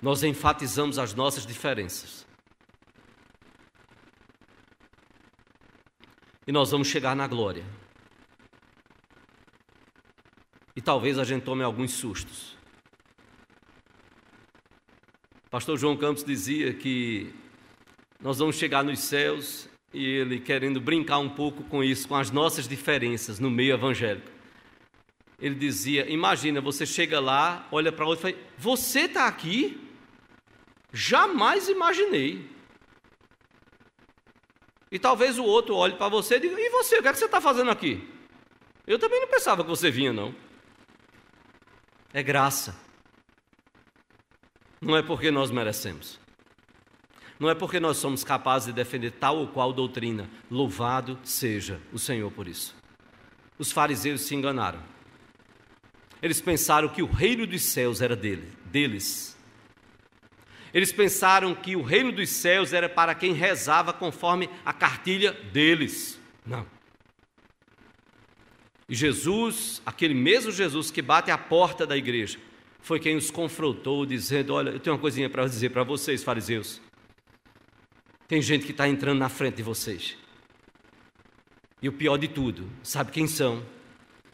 Nós 0.01 0.23
enfatizamos 0.23 0.99
as 0.99 1.13
nossas 1.13 1.45
diferenças. 1.45 2.25
E 6.47 6.51
nós 6.51 6.71
vamos 6.71 6.87
chegar 6.87 7.15
na 7.15 7.27
glória. 7.27 7.65
E 10.75 10.81
talvez 10.81 11.17
a 11.17 11.23
gente 11.23 11.43
tome 11.43 11.63
alguns 11.63 11.91
sustos. 11.93 12.55
Pastor 15.49 15.77
João 15.77 15.95
Campos 15.95 16.23
dizia 16.23 16.73
que 16.73 17.33
nós 18.19 18.39
vamos 18.39 18.57
chegar 18.57 18.83
nos 18.83 18.99
céus 18.99 19.69
e 19.93 20.03
ele 20.03 20.39
querendo 20.39 20.81
brincar 20.81 21.19
um 21.19 21.29
pouco 21.29 21.63
com 21.63 21.83
isso, 21.83 22.07
com 22.07 22.15
as 22.15 22.29
nossas 22.29 22.67
diferenças 22.67 23.39
no 23.39 23.49
meio 23.49 23.73
evangélico. 23.73 24.29
Ele 25.39 25.55
dizia: 25.55 26.09
Imagina, 26.11 26.59
você 26.59 26.85
chega 26.85 27.19
lá, 27.19 27.67
olha 27.71 27.91
para 27.91 28.05
outro 28.05 28.27
e 28.27 28.33
fala: 28.33 28.43
Você 28.57 29.01
está 29.01 29.27
aqui? 29.27 29.84
Jamais 30.97 31.67
imaginei. 31.67 32.49
E 34.89 34.97
talvez 34.97 35.37
o 35.37 35.43
outro 35.43 35.75
olhe 35.75 35.97
para 35.97 36.07
você 36.07 36.37
e 36.37 36.39
diga: 36.39 36.55
E 36.57 36.69
você, 36.69 36.99
o 36.99 37.01
que, 37.01 37.09
é 37.09 37.11
que 37.11 37.19
você 37.19 37.25
está 37.25 37.41
fazendo 37.41 37.69
aqui? 37.69 38.09
Eu 38.87 38.97
também 38.97 39.19
não 39.19 39.27
pensava 39.27 39.61
que 39.61 39.69
você 39.69 39.91
vinha, 39.91 40.13
não. 40.13 40.33
É 42.13 42.23
graça. 42.23 42.79
Não 44.79 44.95
é 44.95 45.03
porque 45.03 45.29
nós 45.31 45.51
merecemos. 45.51 46.17
Não 47.37 47.49
é 47.49 47.55
porque 47.55 47.77
nós 47.77 47.97
somos 47.97 48.23
capazes 48.23 48.67
de 48.67 48.73
defender 48.73 49.11
tal 49.11 49.37
ou 49.39 49.49
qual 49.49 49.73
doutrina. 49.73 50.29
Louvado 50.49 51.19
seja 51.25 51.81
o 51.91 51.99
Senhor 51.99 52.31
por 52.31 52.47
isso. 52.47 52.73
Os 53.59 53.69
fariseus 53.69 54.21
se 54.21 54.33
enganaram. 54.33 54.81
Eles 56.21 56.39
pensaram 56.39 56.87
que 56.87 57.03
o 57.03 57.11
reino 57.11 57.45
dos 57.45 57.63
céus 57.63 57.99
era 57.99 58.15
dele, 58.15 58.49
deles. 58.67 59.34
Eles 60.75 60.91
pensaram 60.91 61.55
que 61.55 61.73
o 61.73 61.81
reino 61.81 62.11
dos 62.11 62.27
céus 62.27 62.73
era 62.73 62.89
para 62.89 63.15
quem 63.15 63.31
rezava 63.31 63.93
conforme 63.93 64.49
a 64.65 64.73
cartilha 64.73 65.31
deles. 65.31 66.19
Não. 66.45 66.67
E 68.89 68.93
Jesus, 68.93 69.81
aquele 69.85 70.13
mesmo 70.13 70.51
Jesus 70.51 70.91
que 70.91 71.01
bate 71.01 71.31
à 71.31 71.37
porta 71.37 71.87
da 71.87 71.95
igreja, 71.95 72.37
foi 72.81 72.99
quem 72.99 73.15
os 73.15 73.31
confrontou, 73.31 74.05
dizendo: 74.05 74.53
Olha, 74.53 74.71
eu 74.71 74.79
tenho 74.81 74.97
uma 74.97 75.01
coisinha 75.01 75.29
para 75.29 75.47
dizer 75.47 75.69
para 75.69 75.81
vocês, 75.83 76.25
fariseus. 76.25 76.81
Tem 78.27 78.41
gente 78.41 78.65
que 78.65 78.71
está 78.71 78.85
entrando 78.85 79.19
na 79.19 79.29
frente 79.29 79.55
de 79.55 79.63
vocês. 79.63 80.17
E 81.81 81.87
o 81.87 81.93
pior 81.93 82.17
de 82.17 82.27
tudo, 82.27 82.69
sabe 82.83 83.13
quem 83.13 83.27
são? 83.27 83.65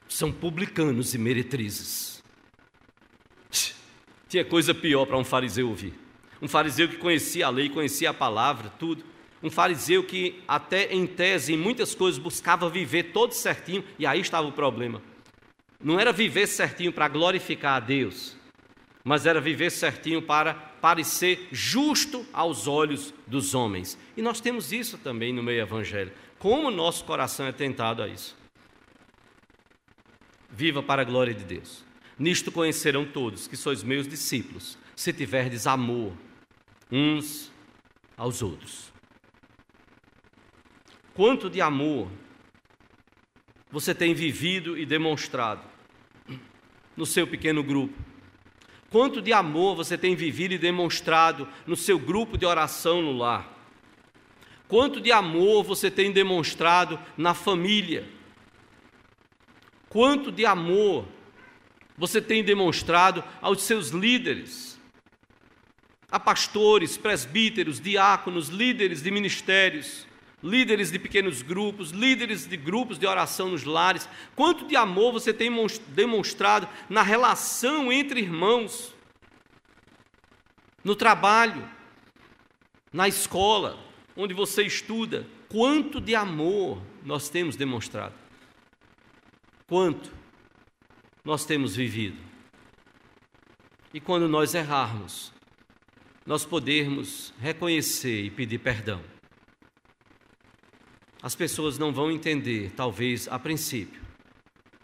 São 0.10 0.32
publicanos 0.32 1.14
e 1.14 1.20
meretrizes. 1.20 2.24
Tinha 4.28 4.44
coisa 4.44 4.74
pior 4.74 5.06
para 5.06 5.20
um 5.20 5.24
fariseu 5.24 5.70
ouvir. 5.70 6.01
Um 6.42 6.48
fariseu 6.48 6.89
que 6.89 6.98
conhecia 6.98 7.46
a 7.46 7.50
lei, 7.50 7.70
conhecia 7.70 8.10
a 8.10 8.14
palavra, 8.14 8.70
tudo. 8.80 9.04
Um 9.44 9.50
fariseu 9.50 10.04
que, 10.04 10.42
até 10.48 10.92
em 10.92 11.06
tese, 11.06 11.54
em 11.54 11.58
muitas 11.58 11.94
coisas, 11.94 12.20
buscava 12.20 12.70
viver 12.70 13.12
todo 13.12 13.34
certinho, 13.34 13.84
e 14.00 14.06
aí 14.06 14.20
estava 14.20 14.48
o 14.48 14.52
problema. 14.52 15.02
Não 15.84 16.00
era 16.00 16.12
viver 16.12 16.48
certinho 16.48 16.92
para 16.92 17.08
glorificar 17.08 17.76
a 17.76 17.80
Deus, 17.80 18.36
mas 19.04 19.26
era 19.26 19.39
viver 19.39 19.70
certinho 19.70 20.22
para 20.22 20.54
parecer 20.54 21.48
justo 21.52 22.26
aos 22.34 22.68
olhos 22.68 23.14
dos 23.28 23.54
homens. 23.54 23.98
E 24.18 24.22
nós 24.22 24.42
temos 24.42 24.72
isso 24.72 24.98
também 24.98 25.34
no 25.34 25.44
meio 25.44 25.62
evangélico. 25.62 26.18
Como 26.39 26.68
o 26.68 26.72
nosso 26.72 27.04
coração 27.04 27.46
é 27.46 27.52
tentado 27.52 28.02
a 28.02 28.08
isso. 28.08 28.36
Viva 30.50 30.82
para 30.82 31.04
a 31.04 31.06
glória 31.06 31.34
de 31.34 31.44
Deus. 31.44 31.84
Nisto 32.18 32.52
conhecerão 32.52 33.06
todos 33.06 33.48
que 33.48 33.56
sois 33.56 33.84
meus 33.84 34.08
discípulos, 34.08 34.78
se 34.96 35.14
tiverdes 35.14 35.66
amor 35.66 36.14
uns 36.92 37.52
aos 38.18 38.42
outros. 38.42 38.92
Quanto 41.14 41.50
de 41.50 41.62
amor 41.62 42.10
você 43.70 43.96
tem 43.96 44.14
vivido 44.14 44.78
e 44.78 44.86
demonstrado 44.86 45.64
no 46.96 47.06
seu 47.06 47.26
pequeno 47.26 47.64
grupo? 47.64 47.98
Quanto 48.89 49.22
de 49.22 49.32
amor 49.32 49.76
você 49.76 49.98
tem 49.98 50.16
vivido 50.16 50.54
e 50.54 50.58
demonstrado 50.58 51.48
no 51.66 51.78
seu 51.78 51.98
grupo 51.98 52.38
de 52.38 52.46
oração 52.46 53.02
no 53.02 53.14
lar? 53.14 53.50
Quanto 54.68 55.00
de 55.00 55.12
amor 55.12 55.64
você 55.64 55.89
tem 55.89 56.12
demonstrado 56.12 57.00
na 57.18 57.34
família? 57.34 58.08
Quanto 59.89 60.32
de 60.32 60.46
amor 60.46 61.06
você 61.98 62.22
tem 62.22 62.44
demonstrado 62.44 63.24
aos 63.42 63.64
seus 63.64 63.89
líderes? 63.89 64.70
A 66.12 66.20
pastores, 66.20 66.97
presbíteros, 66.97 67.80
diáconos, 67.80 68.49
líderes 68.49 69.01
de 69.01 69.09
ministérios, 69.09 70.05
líderes 70.43 70.91
de 70.91 70.99
pequenos 70.99 71.41
grupos, 71.41 71.91
líderes 71.91 72.47
de 72.47 72.57
grupos 72.57 72.99
de 72.99 73.07
oração 73.07 73.49
nos 73.49 73.64
lares. 73.64 74.09
Quanto 74.36 74.68
de 74.68 74.76
amor 74.76 75.14
você 75.14 75.34
tem 75.34 75.49
demonstrado 75.89 76.68
na 76.89 77.01
relação 77.01 77.91
entre 77.91 78.20
irmãos, 78.20 78.93
no 80.84 80.95
trabalho, 80.95 81.70
na 82.91 83.07
escola, 83.07 83.80
onde 84.16 84.34
você 84.34 84.64
estuda. 84.64 85.26
Quanto 85.47 86.01
de 86.01 86.16
amor 86.16 86.82
nós 87.03 87.30
temos 87.30 87.55
demonstrado? 87.55 88.16
Quanto 89.68 90.12
nós 91.24 91.45
temos 91.45 91.76
vivido? 91.76 92.18
E 93.93 93.99
quando 93.99 94.28
nós 94.28 94.53
errarmos, 94.53 95.34
nós 96.26 96.45
podermos 96.45 97.34
reconhecer 97.39 98.24
e 98.24 98.30
pedir 98.30 98.59
perdão 98.59 99.01
as 101.22 101.36
pessoas 101.36 101.78
não 101.78 101.93
vão 101.93 102.09
entender, 102.09 102.72
talvez 102.76 103.28
a 103.28 103.38
princípio, 103.38 104.01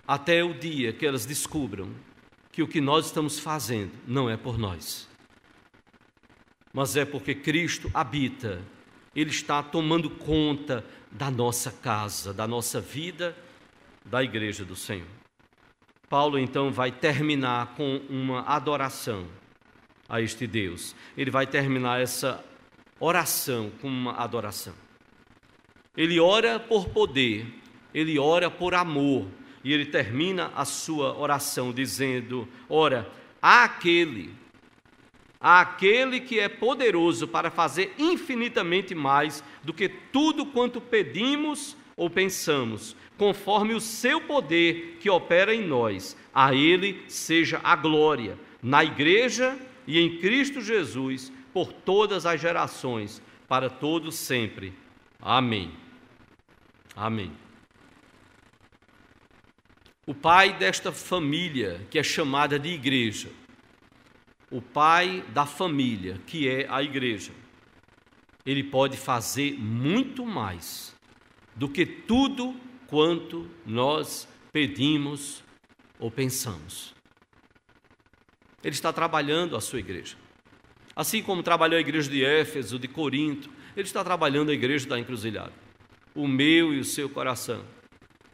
até 0.08 0.44
o 0.44 0.54
dia 0.54 0.94
que 0.94 1.06
elas 1.06 1.26
descubram 1.26 1.90
que 2.52 2.62
o 2.62 2.68
que 2.68 2.80
nós 2.80 3.08
estamos 3.08 3.40
fazendo 3.40 3.92
não 4.06 4.30
é 4.30 4.38
por 4.38 4.58
nós, 4.58 5.10
mas 6.72 6.96
é 6.96 7.04
porque 7.06 7.34
Cristo 7.34 7.90
habita, 7.94 8.62
Ele 9.16 9.32
está 9.32 9.64
tomando 9.64 10.12
conta 10.12 10.86
da 11.12 11.32
nossa 11.32 11.72
casa, 11.72 12.32
da 12.32 12.48
nossa 12.48 12.80
vida, 12.80 13.36
da 14.06 14.24
igreja 14.24 14.64
do 14.64 14.76
Senhor. 14.76 15.08
Paulo 16.08 16.38
então 16.38 16.72
vai 16.72 16.92
terminar 16.92 17.74
com 17.76 17.98
uma 18.10 18.42
adoração 18.42 19.28
a 20.10 20.22
este 20.22 20.48
Deus. 20.48 20.96
Ele 21.18 21.32
vai 21.32 21.46
terminar 21.46 22.02
essa 22.02 22.44
oração 23.00 23.72
com 23.82 23.88
uma 23.88 24.14
adoração. 24.14 24.74
Ele 25.96 26.20
ora 26.20 26.60
por 26.60 26.90
poder, 26.90 27.46
ele 27.94 28.20
ora 28.20 28.50
por 28.50 28.74
amor, 28.74 29.28
e 29.64 29.74
ele 29.74 29.86
termina 29.86 30.52
a 30.56 30.64
sua 30.64 31.18
oração 31.18 31.74
dizendo: 31.74 32.48
Ora, 32.70 33.10
aquele, 33.42 34.34
aquele 35.40 36.20
que 36.20 36.40
é 36.40 36.48
poderoso 36.48 37.28
para 37.28 37.50
fazer 37.50 37.94
infinitamente 37.98 38.94
mais 38.94 39.44
do 39.64 39.74
que 39.74 39.90
tudo 39.90 40.46
quanto 40.46 40.80
pedimos 40.80 41.76
ou 41.96 42.10
pensamos, 42.10 42.96
conforme 43.18 43.74
o 43.74 43.82
seu 43.82 44.22
poder 44.22 44.98
que 45.00 45.10
opera 45.10 45.54
em 45.54 45.66
nós, 45.66 46.16
a 46.34 46.54
ele 46.54 47.04
seja 47.08 47.60
a 47.64 47.76
glória, 47.76 48.38
na 48.62 48.84
igreja 48.84 49.58
e 49.88 50.00
em 50.00 50.20
Cristo 50.20 50.62
Jesus, 50.62 51.32
por 51.54 51.72
todas 51.72 52.26
as 52.26 52.40
gerações, 52.40 53.22
para 53.48 53.70
todos 53.70 54.16
sempre. 54.16 54.74
Amém. 55.20 55.72
Amém. 56.96 57.32
O 60.06 60.14
pai 60.14 60.58
desta 60.58 60.92
família, 60.92 61.86
que 61.90 61.98
é 61.98 62.04
chamada 62.04 62.60
de 62.60 62.70
igreja, 62.70 63.32
o 64.52 64.62
pai 64.62 65.24
da 65.34 65.46
família, 65.46 66.20
que 66.26 66.48
é 66.48 66.68
a 66.70 66.84
igreja, 66.84 67.32
ele 68.46 68.64
pode 68.64 68.98
fazer 68.98 69.58
muito 69.60 70.26
mais 70.26 70.96
do 71.56 71.68
que 71.68 71.86
tudo 71.86 72.56
quanto 72.88 73.50
nós 73.66 74.28
pedimos 74.52 75.44
ou 76.00 76.10
pensamos. 76.10 76.97
Ele 78.64 78.74
está 78.74 78.92
trabalhando 78.92 79.56
a 79.56 79.62
sua 79.62 79.80
igreja. 79.80 80.16
Assim 80.96 81.22
como 81.22 81.44
trabalhou 81.44 81.78
a 81.78 81.82
igreja 81.82 82.10
de 82.10 82.24
Éfeso, 82.24 82.80
de 82.80 82.88
Corinto, 82.88 83.50
ele 83.76 83.86
está 83.86 84.04
trabalhando 84.04 84.50
a 84.50 84.54
igreja 84.54 84.88
da 84.88 85.00
encruzilhada 85.00 85.54
o 86.18 86.28
meu 86.28 86.74
e 86.74 86.80
o 86.80 86.84
seu 86.84 87.08
coração. 87.08 87.64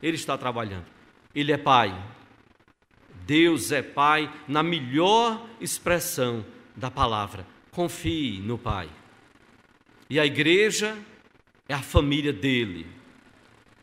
Ele 0.01 0.15
está 0.15 0.38
trabalhando. 0.38 0.86
Ele 1.36 1.51
é 1.51 1.57
Pai. 1.57 1.93
Deus 3.26 3.71
é 3.71 3.82
Pai 3.82 4.34
na 4.47 4.63
melhor 4.63 5.45
expressão 5.59 6.45
da 6.76 6.89
palavra. 6.89 7.45
Confie 7.71 8.39
no 8.39 8.57
Pai. 8.57 8.89
E 10.09 10.19
a 10.19 10.26
igreja 10.26 10.97
é 11.67 11.74
a 11.74 11.82
família 11.82 12.32
dele. 12.32 12.88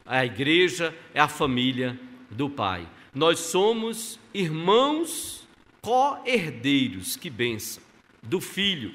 A 0.07 0.25
igreja 0.25 0.97
é 1.13 1.21
a 1.21 1.29
família 1.29 1.99
do 2.31 2.49
Pai. 2.49 2.89
Nós 3.15 3.39
somos 3.39 4.19
irmãos 4.33 5.47
co-herdeiros, 5.81 7.17
que 7.17 7.31
benção, 7.31 7.83
do 8.23 8.41
Filho. 8.41 8.95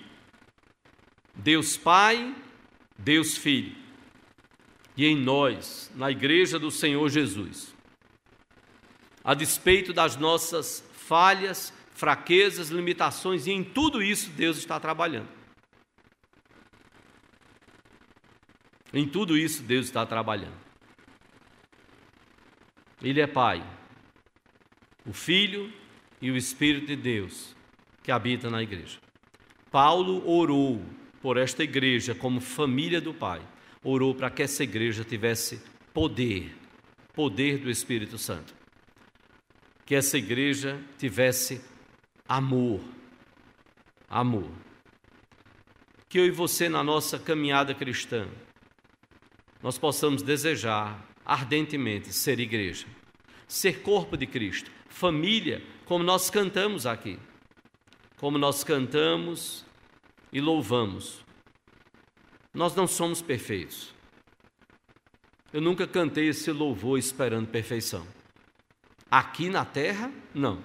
Deus 1.33 1.77
Pai, 1.77 2.35
Deus 2.97 3.37
Filho. 3.37 3.75
E 4.95 5.05
em 5.05 5.15
nós, 5.15 5.91
na 5.95 6.09
igreja 6.09 6.57
do 6.57 6.71
Senhor 6.71 7.09
Jesus, 7.09 7.75
a 9.23 9.33
despeito 9.33 9.91
das 9.91 10.15
nossas 10.15 10.87
falhas, 10.93 11.73
fraquezas, 11.93 12.69
limitações, 12.69 13.47
e 13.47 13.51
em 13.51 13.63
tudo 13.63 14.01
isso 14.01 14.29
Deus 14.31 14.57
está 14.57 14.79
trabalhando. 14.79 15.27
Em 18.93 19.07
tudo 19.07 19.37
isso 19.37 19.61
Deus 19.63 19.87
está 19.87 20.05
trabalhando. 20.05 20.55
Ele 23.01 23.19
é 23.19 23.27
Pai, 23.27 23.61
o 25.05 25.11
Filho 25.11 25.71
e 26.21 26.31
o 26.31 26.37
Espírito 26.37 26.87
de 26.87 26.95
Deus 26.95 27.55
que 28.03 28.11
habita 28.11 28.49
na 28.49 28.61
igreja. 28.61 28.99
Paulo 29.71 30.27
orou 30.29 30.81
por 31.21 31.37
esta 31.37 31.63
igreja 31.63 32.13
como 32.13 32.39
família 32.39 33.01
do 33.01 33.13
Pai, 33.13 33.41
orou 33.83 34.13
para 34.13 34.29
que 34.29 34.43
essa 34.43 34.63
igreja 34.63 35.03
tivesse 35.03 35.61
poder, 35.93 36.55
poder 37.13 37.57
do 37.57 37.69
Espírito 37.69 38.17
Santo. 38.17 38.53
Que 39.85 39.95
essa 39.95 40.17
igreja 40.17 40.79
tivesse 40.97 41.61
amor, 42.27 42.79
amor. 44.09 44.51
Que 46.07 46.19
eu 46.19 46.25
e 46.25 46.31
você, 46.31 46.69
na 46.69 46.83
nossa 46.83 47.19
caminhada 47.19 47.73
cristã, 47.73 48.27
nós 49.61 49.77
possamos 49.77 50.21
desejar 50.21 51.03
ardentemente 51.25 52.13
ser 52.13 52.39
igreja, 52.39 52.85
ser 53.47 53.81
corpo 53.81 54.15
de 54.15 54.27
Cristo, 54.27 54.71
família, 54.95 55.61
como 55.83 56.05
nós 56.05 56.29
cantamos 56.29 56.85
aqui, 56.85 57.19
como 58.15 58.37
nós 58.37 58.63
cantamos 58.63 59.65
e 60.31 60.39
louvamos. 60.39 61.21
Nós 62.53 62.73
não 62.73 62.87
somos 62.87 63.21
perfeitos. 63.21 63.93
Eu 65.51 65.59
nunca 65.59 65.85
cantei 65.85 66.29
esse 66.29 66.49
louvor 66.49 66.97
esperando 66.97 67.47
perfeição. 67.49 68.07
Aqui 69.11 69.49
na 69.49 69.65
terra, 69.65 70.09
não. 70.33 70.63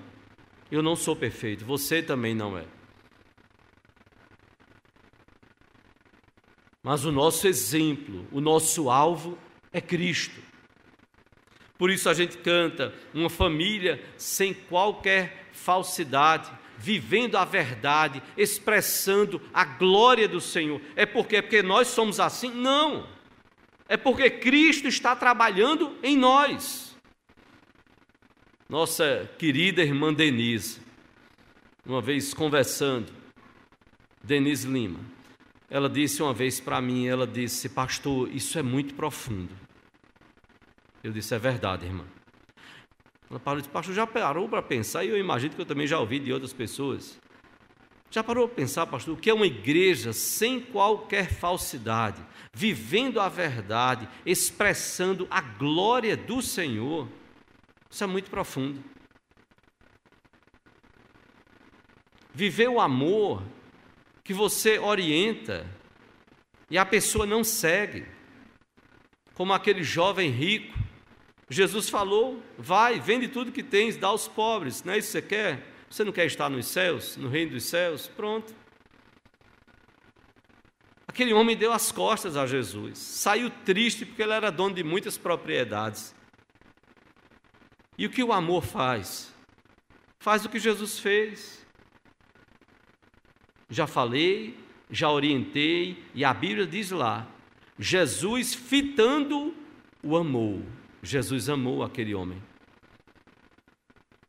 Eu 0.71 0.81
não 0.81 0.95
sou 0.95 1.17
perfeito, 1.17 1.65
você 1.65 2.01
também 2.01 2.33
não 2.33 2.57
é. 2.57 2.65
Mas 6.85 7.05
o 7.05 7.11
nosso 7.11 7.49
exemplo, 7.49 8.29
o 8.31 8.41
nosso 8.41 8.89
alvo 8.89 9.37
é 9.73 9.81
Cristo. 9.81 10.41
Por 11.81 11.91
isso 11.91 12.11
a 12.11 12.13
gente 12.13 12.37
canta 12.37 12.93
uma 13.15 13.31
família 13.31 14.05
sem 14.19 14.53
qualquer 14.53 15.49
falsidade, 15.51 16.53
vivendo 16.77 17.37
a 17.37 17.45
verdade, 17.47 18.23
expressando 18.37 19.41
a 19.51 19.65
glória 19.65 20.29
do 20.29 20.43
Senhor. 20.43 20.79
É 20.95 21.07
porque 21.07 21.37
é 21.37 21.41
porque 21.41 21.63
nós 21.63 21.89
somos 21.89 22.21
assim? 22.21 22.51
Não. 22.51 23.09
É 23.89 23.97
porque 23.97 24.29
Cristo 24.29 24.89
está 24.89 25.17
trabalhando 25.17 25.97
em 26.03 26.19
nós. 26.19 26.95
Nossa 28.69 29.31
querida 29.39 29.81
irmã 29.81 30.13
Denise, 30.13 30.83
uma 31.87 32.03
vez 32.03 32.35
conversando, 32.35 33.11
Denise 34.23 34.69
Lima, 34.69 35.01
ela 35.71 35.89
disse 35.89 36.23
uma 36.23 36.35
vez 36.35 36.61
para 36.61 36.79
mim, 36.83 37.07
ela 37.07 37.27
disse, 37.27 37.71
pastor, 37.71 38.29
isso 38.35 38.59
é 38.59 38.63
muito 38.63 38.93
profundo. 38.93 39.70
Eu 41.03 41.13
disse, 41.13 41.35
é 41.35 41.39
verdade, 41.39 41.87
irmã. 41.87 42.05
Ela 43.31 43.39
parou 43.39 43.59
e 43.59 43.63
disse, 43.63 43.73
pastor, 43.73 43.95
já 43.95 44.07
parou 44.07 44.49
para 44.49 44.61
pensar? 44.61 45.05
E 45.05 45.09
eu 45.09 45.17
imagino 45.17 45.55
que 45.55 45.61
eu 45.61 45.67
também 45.67 45.87
já 45.87 45.99
ouvi 45.99 46.19
de 46.19 46.33
outras 46.33 46.53
pessoas. 46.53 47.19
Já 48.11 48.25
parou 48.25 48.49
para 48.49 48.57
pensar, 48.57 48.87
pastor, 48.87 49.15
o 49.15 49.17
que 49.17 49.31
é 49.31 49.35
uma 49.35 49.47
igreja 49.47 50.13
sem 50.13 50.61
qualquer 50.61 51.31
falsidade, 51.33 52.21
vivendo 52.53 53.21
a 53.21 53.29
verdade, 53.29 54.09
expressando 54.27 55.29
a 55.31 55.41
glória 55.41 56.17
do 56.17 56.43
Senhor? 56.43 57.09
Isso 57.89 58.03
é 58.03 58.07
muito 58.09 58.29
profundo. 58.29 58.83
Viver 62.35 62.69
o 62.69 62.81
amor 62.81 63.45
que 64.25 64.35
você 64.35 64.79
orienta 64.79 65.67
e 66.69 66.77
a 66.77 66.85
pessoa 66.85 67.25
não 67.25 67.45
segue. 67.45 68.07
Como 69.35 69.53
aquele 69.53 69.85
jovem 69.85 70.31
rico, 70.31 70.80
Jesus 71.51 71.91
falou: 71.91 72.43
vai, 72.57 72.99
vende 72.99 73.29
tudo 73.29 73.53
que 73.53 73.63
tens, 73.63 73.97
dá 73.97 74.07
aos 74.07 74.27
pobres, 74.27 74.83
não 74.83 74.95
é 74.95 74.99
isso 74.99 75.09
que 75.09 75.13
você 75.13 75.23
quer? 75.23 75.67
Você 75.91 76.05
não 76.05 76.13
quer 76.13 76.25
estar 76.25 76.49
nos 76.49 76.67
céus, 76.67 77.17
no 77.17 77.29
reino 77.29 77.51
dos 77.51 77.65
céus? 77.65 78.07
Pronto. 78.07 78.55
Aquele 81.07 81.35
homem 81.35 81.57
deu 81.57 81.73
as 81.73 81.91
costas 81.91 82.37
a 82.37 82.47
Jesus, 82.47 82.97
saiu 82.97 83.51
triste 83.51 84.07
porque 84.07 84.23
ele 84.23 84.33
era 84.33 84.51
dono 84.51 84.75
de 84.75 84.85
muitas 84.85 85.19
propriedades. 85.19 86.15
E 87.99 88.07
o 88.07 88.11
que 88.11 88.23
o 88.23 88.33
amor 88.33 88.63
faz? 88.63 89.35
Faz 90.21 90.45
o 90.45 90.49
que 90.49 90.59
Jesus 90.59 91.01
fez 91.01 91.61
já 93.71 93.87
falei, 93.87 94.59
já 94.91 95.09
orientei, 95.09 96.03
e 96.13 96.25
a 96.25 96.35
Bíblia 96.35 96.67
diz 96.67 96.91
lá: 96.91 97.27
Jesus 97.79 98.53
fitando 98.53 99.55
o 100.03 100.17
amou. 100.17 100.63
Jesus 101.03 101.49
amou 101.49 101.83
aquele 101.83 102.15
homem. 102.15 102.43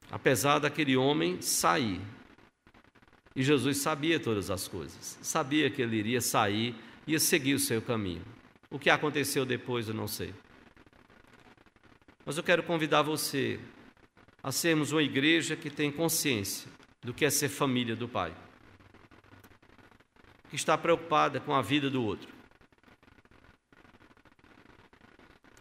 Apesar 0.09 0.59
daquele 0.59 0.95
homem 0.95 1.41
sair. 1.41 2.01
E 3.35 3.43
Jesus 3.43 3.77
sabia 3.77 4.19
todas 4.19 4.49
as 4.49 4.67
coisas. 4.67 5.17
Sabia 5.21 5.69
que 5.69 5.81
ele 5.81 5.95
iria 5.95 6.21
sair, 6.21 6.75
ia 7.07 7.19
seguir 7.19 7.53
o 7.53 7.59
seu 7.59 7.81
caminho. 7.81 8.23
O 8.69 8.77
que 8.77 8.89
aconteceu 8.89 9.45
depois 9.45 9.87
eu 9.87 9.93
não 9.93 10.07
sei. 10.07 10.33
Mas 12.25 12.37
eu 12.37 12.43
quero 12.43 12.63
convidar 12.63 13.01
você 13.01 13.59
a 14.43 14.51
sermos 14.51 14.91
uma 14.91 15.03
igreja 15.03 15.55
que 15.55 15.69
tem 15.69 15.91
consciência 15.91 16.69
do 17.01 17.13
que 17.13 17.25
é 17.25 17.29
ser 17.29 17.49
família 17.49 17.95
do 17.95 18.07
Pai 18.07 18.33
que 20.51 20.57
está 20.57 20.77
preocupada 20.77 21.39
com 21.39 21.55
a 21.55 21.61
vida 21.61 21.89
do 21.89 22.03
outro, 22.03 22.27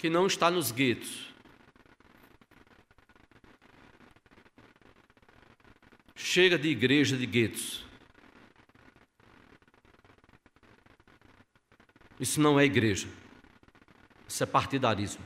que 0.00 0.08
não 0.08 0.26
está 0.26 0.50
nos 0.50 0.72
guetos. 0.72 1.28
Chega 6.16 6.58
de 6.58 6.70
igreja 6.70 7.18
de 7.18 7.26
guetos. 7.26 7.84
Isso 12.18 12.40
não 12.40 12.58
é 12.58 12.64
igreja. 12.64 13.08
Isso 14.26 14.42
é 14.42 14.46
partidarismo. 14.46 15.22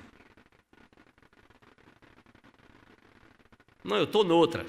Não, 3.84 3.98
eu 3.98 4.04
estou 4.04 4.24
noutra. 4.24 4.66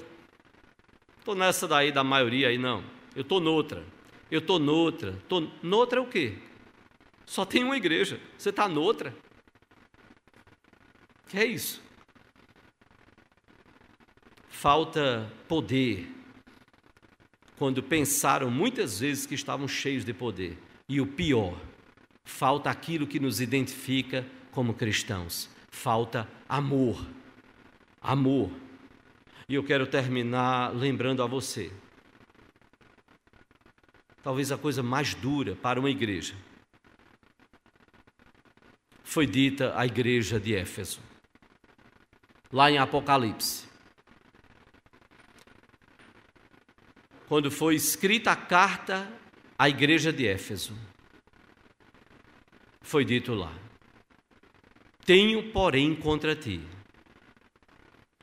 Estou 1.18 1.34
nessa 1.34 1.66
daí 1.66 1.90
da 1.90 2.04
maioria 2.04 2.46
aí, 2.46 2.58
não. 2.58 2.84
Eu 3.16 3.22
estou 3.22 3.40
noutra. 3.40 3.84
Eu 4.30 4.38
estou 4.38 4.60
noutra. 4.60 5.20
Tô... 5.28 5.48
Noutra 5.60 5.98
é 5.98 6.02
o 6.02 6.06
quê? 6.06 6.38
Só 7.24 7.44
tem 7.44 7.64
uma 7.64 7.76
igreja. 7.76 8.20
Você 8.38 8.50
está 8.50 8.68
noutra? 8.68 9.12
Que 11.28 11.38
é 11.38 11.44
isso? 11.44 11.82
Falta 14.48 15.30
poder. 15.48 16.08
Quando 17.58 17.82
pensaram 17.82 18.50
muitas 18.50 19.00
vezes 19.00 19.26
que 19.26 19.34
estavam 19.34 19.66
cheios 19.66 20.04
de 20.04 20.12
poder. 20.12 20.58
E 20.88 21.00
o 21.00 21.06
pior, 21.06 21.60
falta 22.24 22.70
aquilo 22.70 23.06
que 23.06 23.18
nos 23.18 23.40
identifica 23.40 24.26
como 24.52 24.74
cristãos. 24.74 25.48
Falta 25.70 26.28
amor. 26.48 27.06
Amor. 28.00 28.50
E 29.48 29.54
eu 29.54 29.64
quero 29.64 29.86
terminar 29.86 30.74
lembrando 30.74 31.22
a 31.22 31.26
você 31.26 31.72
talvez 34.26 34.50
a 34.50 34.58
coisa 34.58 34.82
mais 34.82 35.14
dura 35.14 35.54
para 35.54 35.78
uma 35.78 35.88
igreja, 35.88 36.34
foi 39.04 39.24
dita 39.24 39.72
à 39.78 39.86
igreja 39.86 40.40
de 40.40 40.52
Éfeso, 40.52 40.98
lá 42.52 42.70
em 42.70 42.78
Apocalipse. 42.78 43.66
Quando 47.28 47.50
foi 47.50 47.74
escrita 47.74 48.30
a 48.32 48.36
carta 48.36 49.10
à 49.58 49.68
igreja 49.68 50.12
de 50.12 50.26
Éfeso, 50.26 50.76
foi 52.82 53.04
dito 53.04 53.34
lá: 53.34 53.52
Tenho, 55.04 55.52
porém, 55.52 55.94
contra 55.94 56.36
ti 56.36 56.60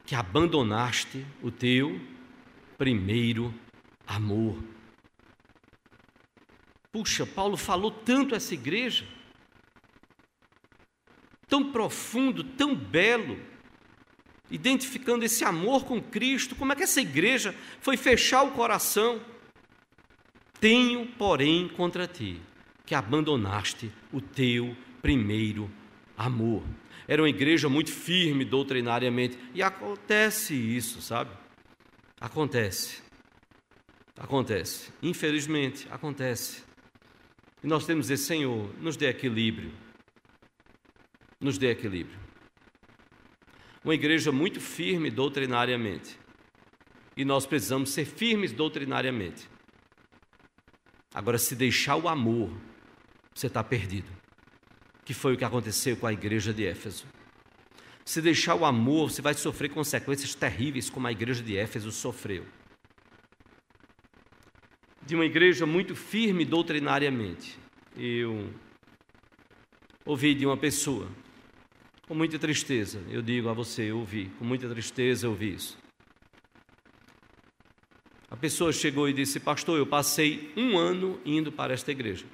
que 0.06 0.16
abandonaste 0.16 1.26
o 1.42 1.50
teu 1.50 2.00
primeiro 2.78 3.54
amor. 4.06 4.62
Puxa, 6.92 7.26
Paulo 7.26 7.58
falou 7.58 7.90
tanto 7.90 8.36
essa 8.36 8.54
igreja, 8.54 9.08
tão 11.48 11.72
profundo, 11.72 12.44
tão 12.44 12.76
belo, 12.76 13.40
identificando 14.50 15.26
esse 15.26 15.44
amor 15.44 15.86
com 15.86 16.02
Cristo. 16.02 16.56
Como 16.56 16.72
é 16.72 16.76
que 16.76 16.84
essa 16.84 17.02
igreja 17.02 17.56
foi 17.80 17.98
fechar 17.98 18.44
o 18.44 18.52
coração? 18.52 19.22
Tenho, 20.60 21.06
porém, 21.08 21.68
contra 21.68 22.08
ti 22.08 22.40
que 22.86 22.96
abandonaste 22.96 23.92
o 24.12 24.20
teu 24.20 24.76
primeiro 25.02 25.70
amor. 26.18 26.64
Era 27.08 27.22
uma 27.22 27.30
igreja 27.30 27.68
muito 27.68 27.92
firme 27.92 28.46
doutrinariamente. 28.46 29.38
E 29.54 29.62
acontece 29.62 30.54
isso, 30.54 31.02
sabe? 31.02 31.32
Acontece. 32.20 33.02
Acontece. 34.18 34.92
Infelizmente, 35.02 35.88
acontece. 35.92 36.64
E 37.64 37.68
nós 37.68 37.86
temos 37.86 38.08
dizer, 38.08 38.18
Senhor, 38.18 38.70
nos 38.80 38.96
dê 38.96 39.08
equilíbrio. 39.08 39.72
Nos 41.40 41.58
dê 41.58 41.72
equilíbrio. 41.72 42.23
Uma 43.84 43.94
igreja 43.94 44.32
muito 44.32 44.62
firme 44.62 45.10
doutrinariamente. 45.10 46.18
E 47.16 47.26
nós 47.26 47.46
precisamos 47.46 47.92
ser 47.92 48.06
firmes 48.06 48.52
doutrinariamente. 48.52 49.50
Agora, 51.14 51.38
se 51.38 51.56
deixar 51.56 51.96
o 51.96 52.08
amor, 52.08 52.50
você 53.34 53.48
está 53.48 53.64
perdido 53.64 54.24
que 55.06 55.14
foi 55.14 55.34
o 55.34 55.38
que 55.38 55.44
aconteceu 55.44 55.98
com 55.98 56.08
a 56.08 56.14
igreja 56.14 56.54
de 56.54 56.66
Éfeso. 56.66 57.06
Se 58.06 58.22
deixar 58.22 58.56
o 58.56 58.66
amor, 58.66 59.12
você 59.12 59.22
vai 59.22 59.34
sofrer 59.34 59.70
consequências 59.70 60.34
terríveis, 60.36 60.90
como 60.90 61.08
a 61.08 61.12
igreja 61.12 61.44
de 61.44 61.58
Éfeso 61.58 61.92
sofreu. 61.92 62.46
De 65.06 65.16
uma 65.16 65.26
igreja 65.26 65.66
muito 65.66 65.96
firme 65.96 66.46
doutrinariamente. 66.46 67.58
Eu 67.98 68.50
ouvi 70.06 70.34
de 70.34 70.46
uma 70.46 70.58
pessoa, 70.58 71.08
com 72.08 72.16
muita 72.16 72.38
tristeza, 72.38 73.02
eu 73.10 73.22
digo 73.22 73.50
a 73.50 73.54
você, 73.54 73.92
eu 73.92 74.00
ouvi, 74.00 74.32
com 74.38 74.46
muita 74.46 74.70
tristeza 74.70 75.26
eu 75.26 75.32
ouvi 75.32 75.54
isso. 75.54 75.78
A 78.30 78.36
pessoa 78.36 78.74
chegou 78.74 79.08
e 79.08 79.14
disse: 79.14 79.40
Pastor, 79.40 79.78
eu 79.78 79.86
passei 79.86 80.52
um 80.58 80.78
ano 80.78 81.22
indo 81.24 81.52
para 81.52 81.74
esta 81.74 81.92
igreja. 81.92 82.26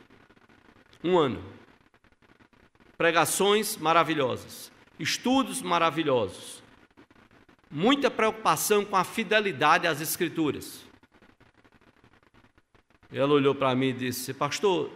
Um 1.03 1.17
ano 1.17 1.59
pregações 2.99 3.77
maravilhosas, 3.77 4.69
estudos 4.99 5.61
maravilhosos, 5.61 6.61
muita 7.71 8.11
preocupação 8.11 8.83
com 8.83 8.97
a 8.97 9.05
fidelidade 9.05 9.87
às 9.87 10.01
Escrituras. 10.01 10.85
Ela 13.09 13.33
olhou 13.33 13.55
para 13.55 13.73
mim 13.73 13.87
e 13.87 13.93
disse: 13.93 14.33
Pastor, 14.33 14.91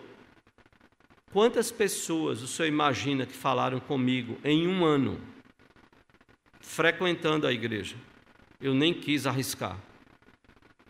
quantas 1.34 1.72
pessoas 1.72 2.44
o 2.44 2.48
senhor 2.48 2.68
imagina 2.68 3.26
que 3.26 3.34
falaram 3.34 3.80
comigo 3.80 4.38
em 4.44 4.68
um 4.68 4.86
ano, 4.86 5.20
frequentando 6.62 7.48
a 7.48 7.52
igreja? 7.52 7.98
Eu 8.62 8.74
nem 8.74 8.94
quis 8.94 9.26
arriscar. 9.26 9.78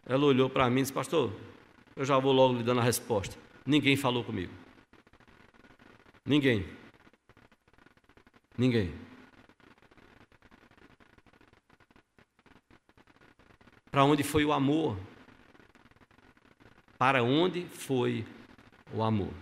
Ela 0.06 0.26
olhou 0.26 0.50
para 0.50 0.70
mim 0.70 0.80
e 0.80 0.82
disse: 0.82 0.94
Pastor, 0.94 1.34
eu 1.96 2.04
já 2.04 2.20
vou 2.20 2.34
logo 2.34 2.58
lhe 2.58 2.64
dando 2.64 2.82
a 2.82 2.84
resposta. 2.84 3.38
Ninguém 3.66 3.96
falou 3.96 4.24
comigo. 4.24 4.54
Ninguém. 6.26 6.68
Ninguém. 8.58 8.94
Para 13.90 14.04
onde 14.04 14.24
foi 14.24 14.44
o 14.44 14.52
amor? 14.52 14.98
Para 16.98 17.24
onde 17.24 17.66
foi 17.66 18.26
o 18.94 19.02
amor? 19.02 19.34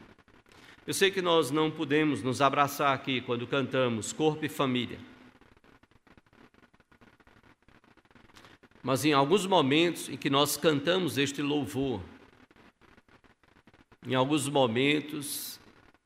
Eu 0.86 0.96
sei 0.96 1.12
que 1.12 1.22
nós 1.22 1.52
não 1.52 1.70
podemos 1.70 2.24
nos 2.24 2.42
abraçar 2.42 2.94
aqui 2.96 3.22
quando 3.22 3.46
cantamos 3.46 4.12
corpo 4.12 4.44
e 4.44 4.50
família. 4.50 4.98
Mas 8.82 9.06
em 9.06 9.14
alguns 9.14 9.46
momentos 9.46 10.10
em 10.10 10.18
que 10.18 10.28
nós 10.28 10.58
cantamos 10.58 11.20
este 11.20 11.40
louvor, 11.40 12.02
em 14.08 14.16
alguns 14.16 14.50
momentos 14.50 15.60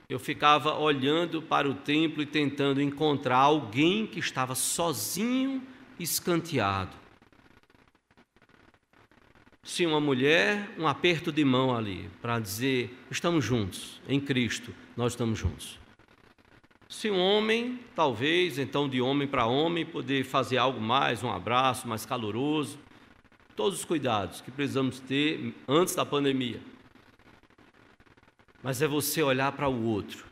eu 0.09 0.19
ficava 0.19 0.77
olhando 0.77 1.41
para 1.41 1.69
o 1.69 1.73
templo 1.73 2.21
e 2.21 2.25
tentando 2.25 2.81
encontrar 2.81 3.37
alguém 3.37 4.05
que 4.05 4.19
estava 4.19 4.55
sozinho, 4.55 5.63
escanteado. 5.97 7.04
Se 9.65 9.85
uma 9.85 9.99
mulher, 9.99 10.69
um 10.79 10.87
aperto 10.87 11.29
de 11.29 11.43
mão 11.43 11.75
ali, 11.75 12.09
para 12.21 12.39
dizer: 12.39 12.97
estamos 13.11 13.43
juntos, 13.43 14.01
em 14.07 14.21
Cristo, 14.21 14.73
nós 14.95 15.11
estamos 15.11 15.37
juntos. 15.37 15.77
Se 16.87 17.11
um 17.11 17.19
homem, 17.19 17.81
talvez, 17.93 18.57
então 18.57 18.87
de 18.87 19.01
homem 19.01 19.27
para 19.27 19.45
homem, 19.45 19.85
poder 19.85 20.23
fazer 20.23 20.57
algo 20.57 20.79
mais, 20.79 21.21
um 21.21 21.29
abraço 21.29 21.85
mais 21.85 22.05
caloroso, 22.05 22.79
todos 23.57 23.79
os 23.79 23.83
cuidados 23.83 24.39
que 24.39 24.51
precisamos 24.51 25.01
ter 25.01 25.53
antes 25.67 25.93
da 25.93 26.05
pandemia 26.05 26.61
mas 28.65 28.81
é 28.81 28.87
você 28.87 29.21
olhar 29.21 29.51
para 29.51 29.69
o 29.69 29.83
outro, 29.83 30.25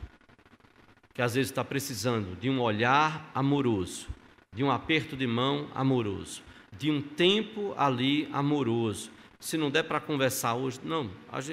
que 1.14 1.22
às 1.22 1.36
vezes 1.36 1.52
está 1.52 1.64
precisando 1.64 2.36
de 2.36 2.50
um 2.50 2.60
olhar 2.60 3.30
amoroso, 3.32 4.08
de 4.52 4.64
um 4.64 4.72
aperto 4.72 5.16
de 5.16 5.24
mão 5.24 5.68
amoroso, 5.72 6.42
de 6.76 6.90
um 6.90 7.00
tempo 7.00 7.72
ali 7.76 8.28
amoroso. 8.32 9.12
Se 9.44 9.58
não 9.58 9.70
der 9.70 9.82
para 9.82 10.00
conversar 10.00 10.54
hoje, 10.54 10.80
não, 10.82 11.10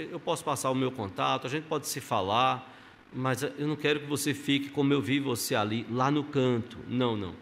eu 0.10 0.18
posso 0.18 0.46
passar 0.46 0.72
o 0.72 0.74
meu 0.74 0.94
contato, 0.94 1.46
a 1.46 1.50
gente 1.50 1.66
pode 1.66 1.90
se 1.90 2.00
falar, 2.00 2.74
mas 3.14 3.44
eu 3.44 3.68
não 3.68 3.76
quero 3.76 4.00
que 4.00 4.06
você 4.06 4.34
fique 4.34 4.70
como 4.70 4.94
eu 4.94 5.02
vi 5.02 5.20
você 5.20 5.56
ali, 5.56 5.86
lá 5.92 6.10
no 6.10 6.24
canto. 6.24 6.78
Não, 6.88 7.18
não. 7.18 7.36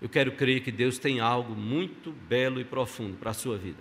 Eu 0.00 0.08
quero 0.08 0.32
crer 0.32 0.62
que 0.62 0.72
Deus 0.72 0.98
tem 0.98 1.20
algo 1.20 1.54
muito 1.54 2.12
belo 2.12 2.58
e 2.58 2.64
profundo 2.64 3.18
para 3.18 3.32
a 3.32 3.34
sua 3.34 3.58
vida. 3.58 3.78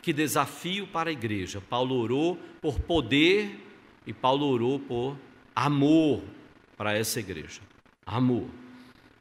Que 0.00 0.12
desafio 0.12 0.86
para 0.86 1.10
a 1.10 1.12
igreja. 1.12 1.60
Paulo 1.60 1.96
orou 1.96 2.38
por 2.60 2.78
poder 2.78 3.58
e 4.06 4.12
Paulo 4.12 4.46
orou 4.46 4.78
por 4.78 5.16
amor 5.52 6.22
para 6.76 6.96
essa 6.96 7.18
igreja. 7.18 7.60
Amor. 8.06 8.48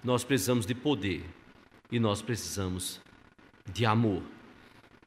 Nós 0.04 0.24
precisamos 0.24 0.64
de 0.64 0.76
poder 0.76 1.26
e 1.92 2.00
nós 2.00 2.22
precisamos 2.22 3.02
de 3.66 3.84
amor 3.84 4.22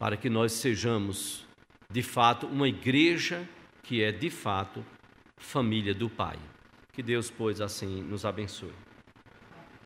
para 0.05 0.19
que 0.19 0.29
nós 0.29 0.53
sejamos 0.53 1.47
de 1.91 2.03
fato 2.03 2.47
uma 2.47 2.69
igreja 2.69 3.49
que 3.83 4.03
é 4.03 4.13
de 4.13 4.29
fato 4.29 4.85
família 5.39 5.95
do 5.95 6.11
Pai. 6.11 6.37
Que 6.93 7.03
Deus, 7.03 7.31
pois, 7.31 7.59
assim 7.59 8.03
nos 8.03 8.27
abençoe. 8.27 8.84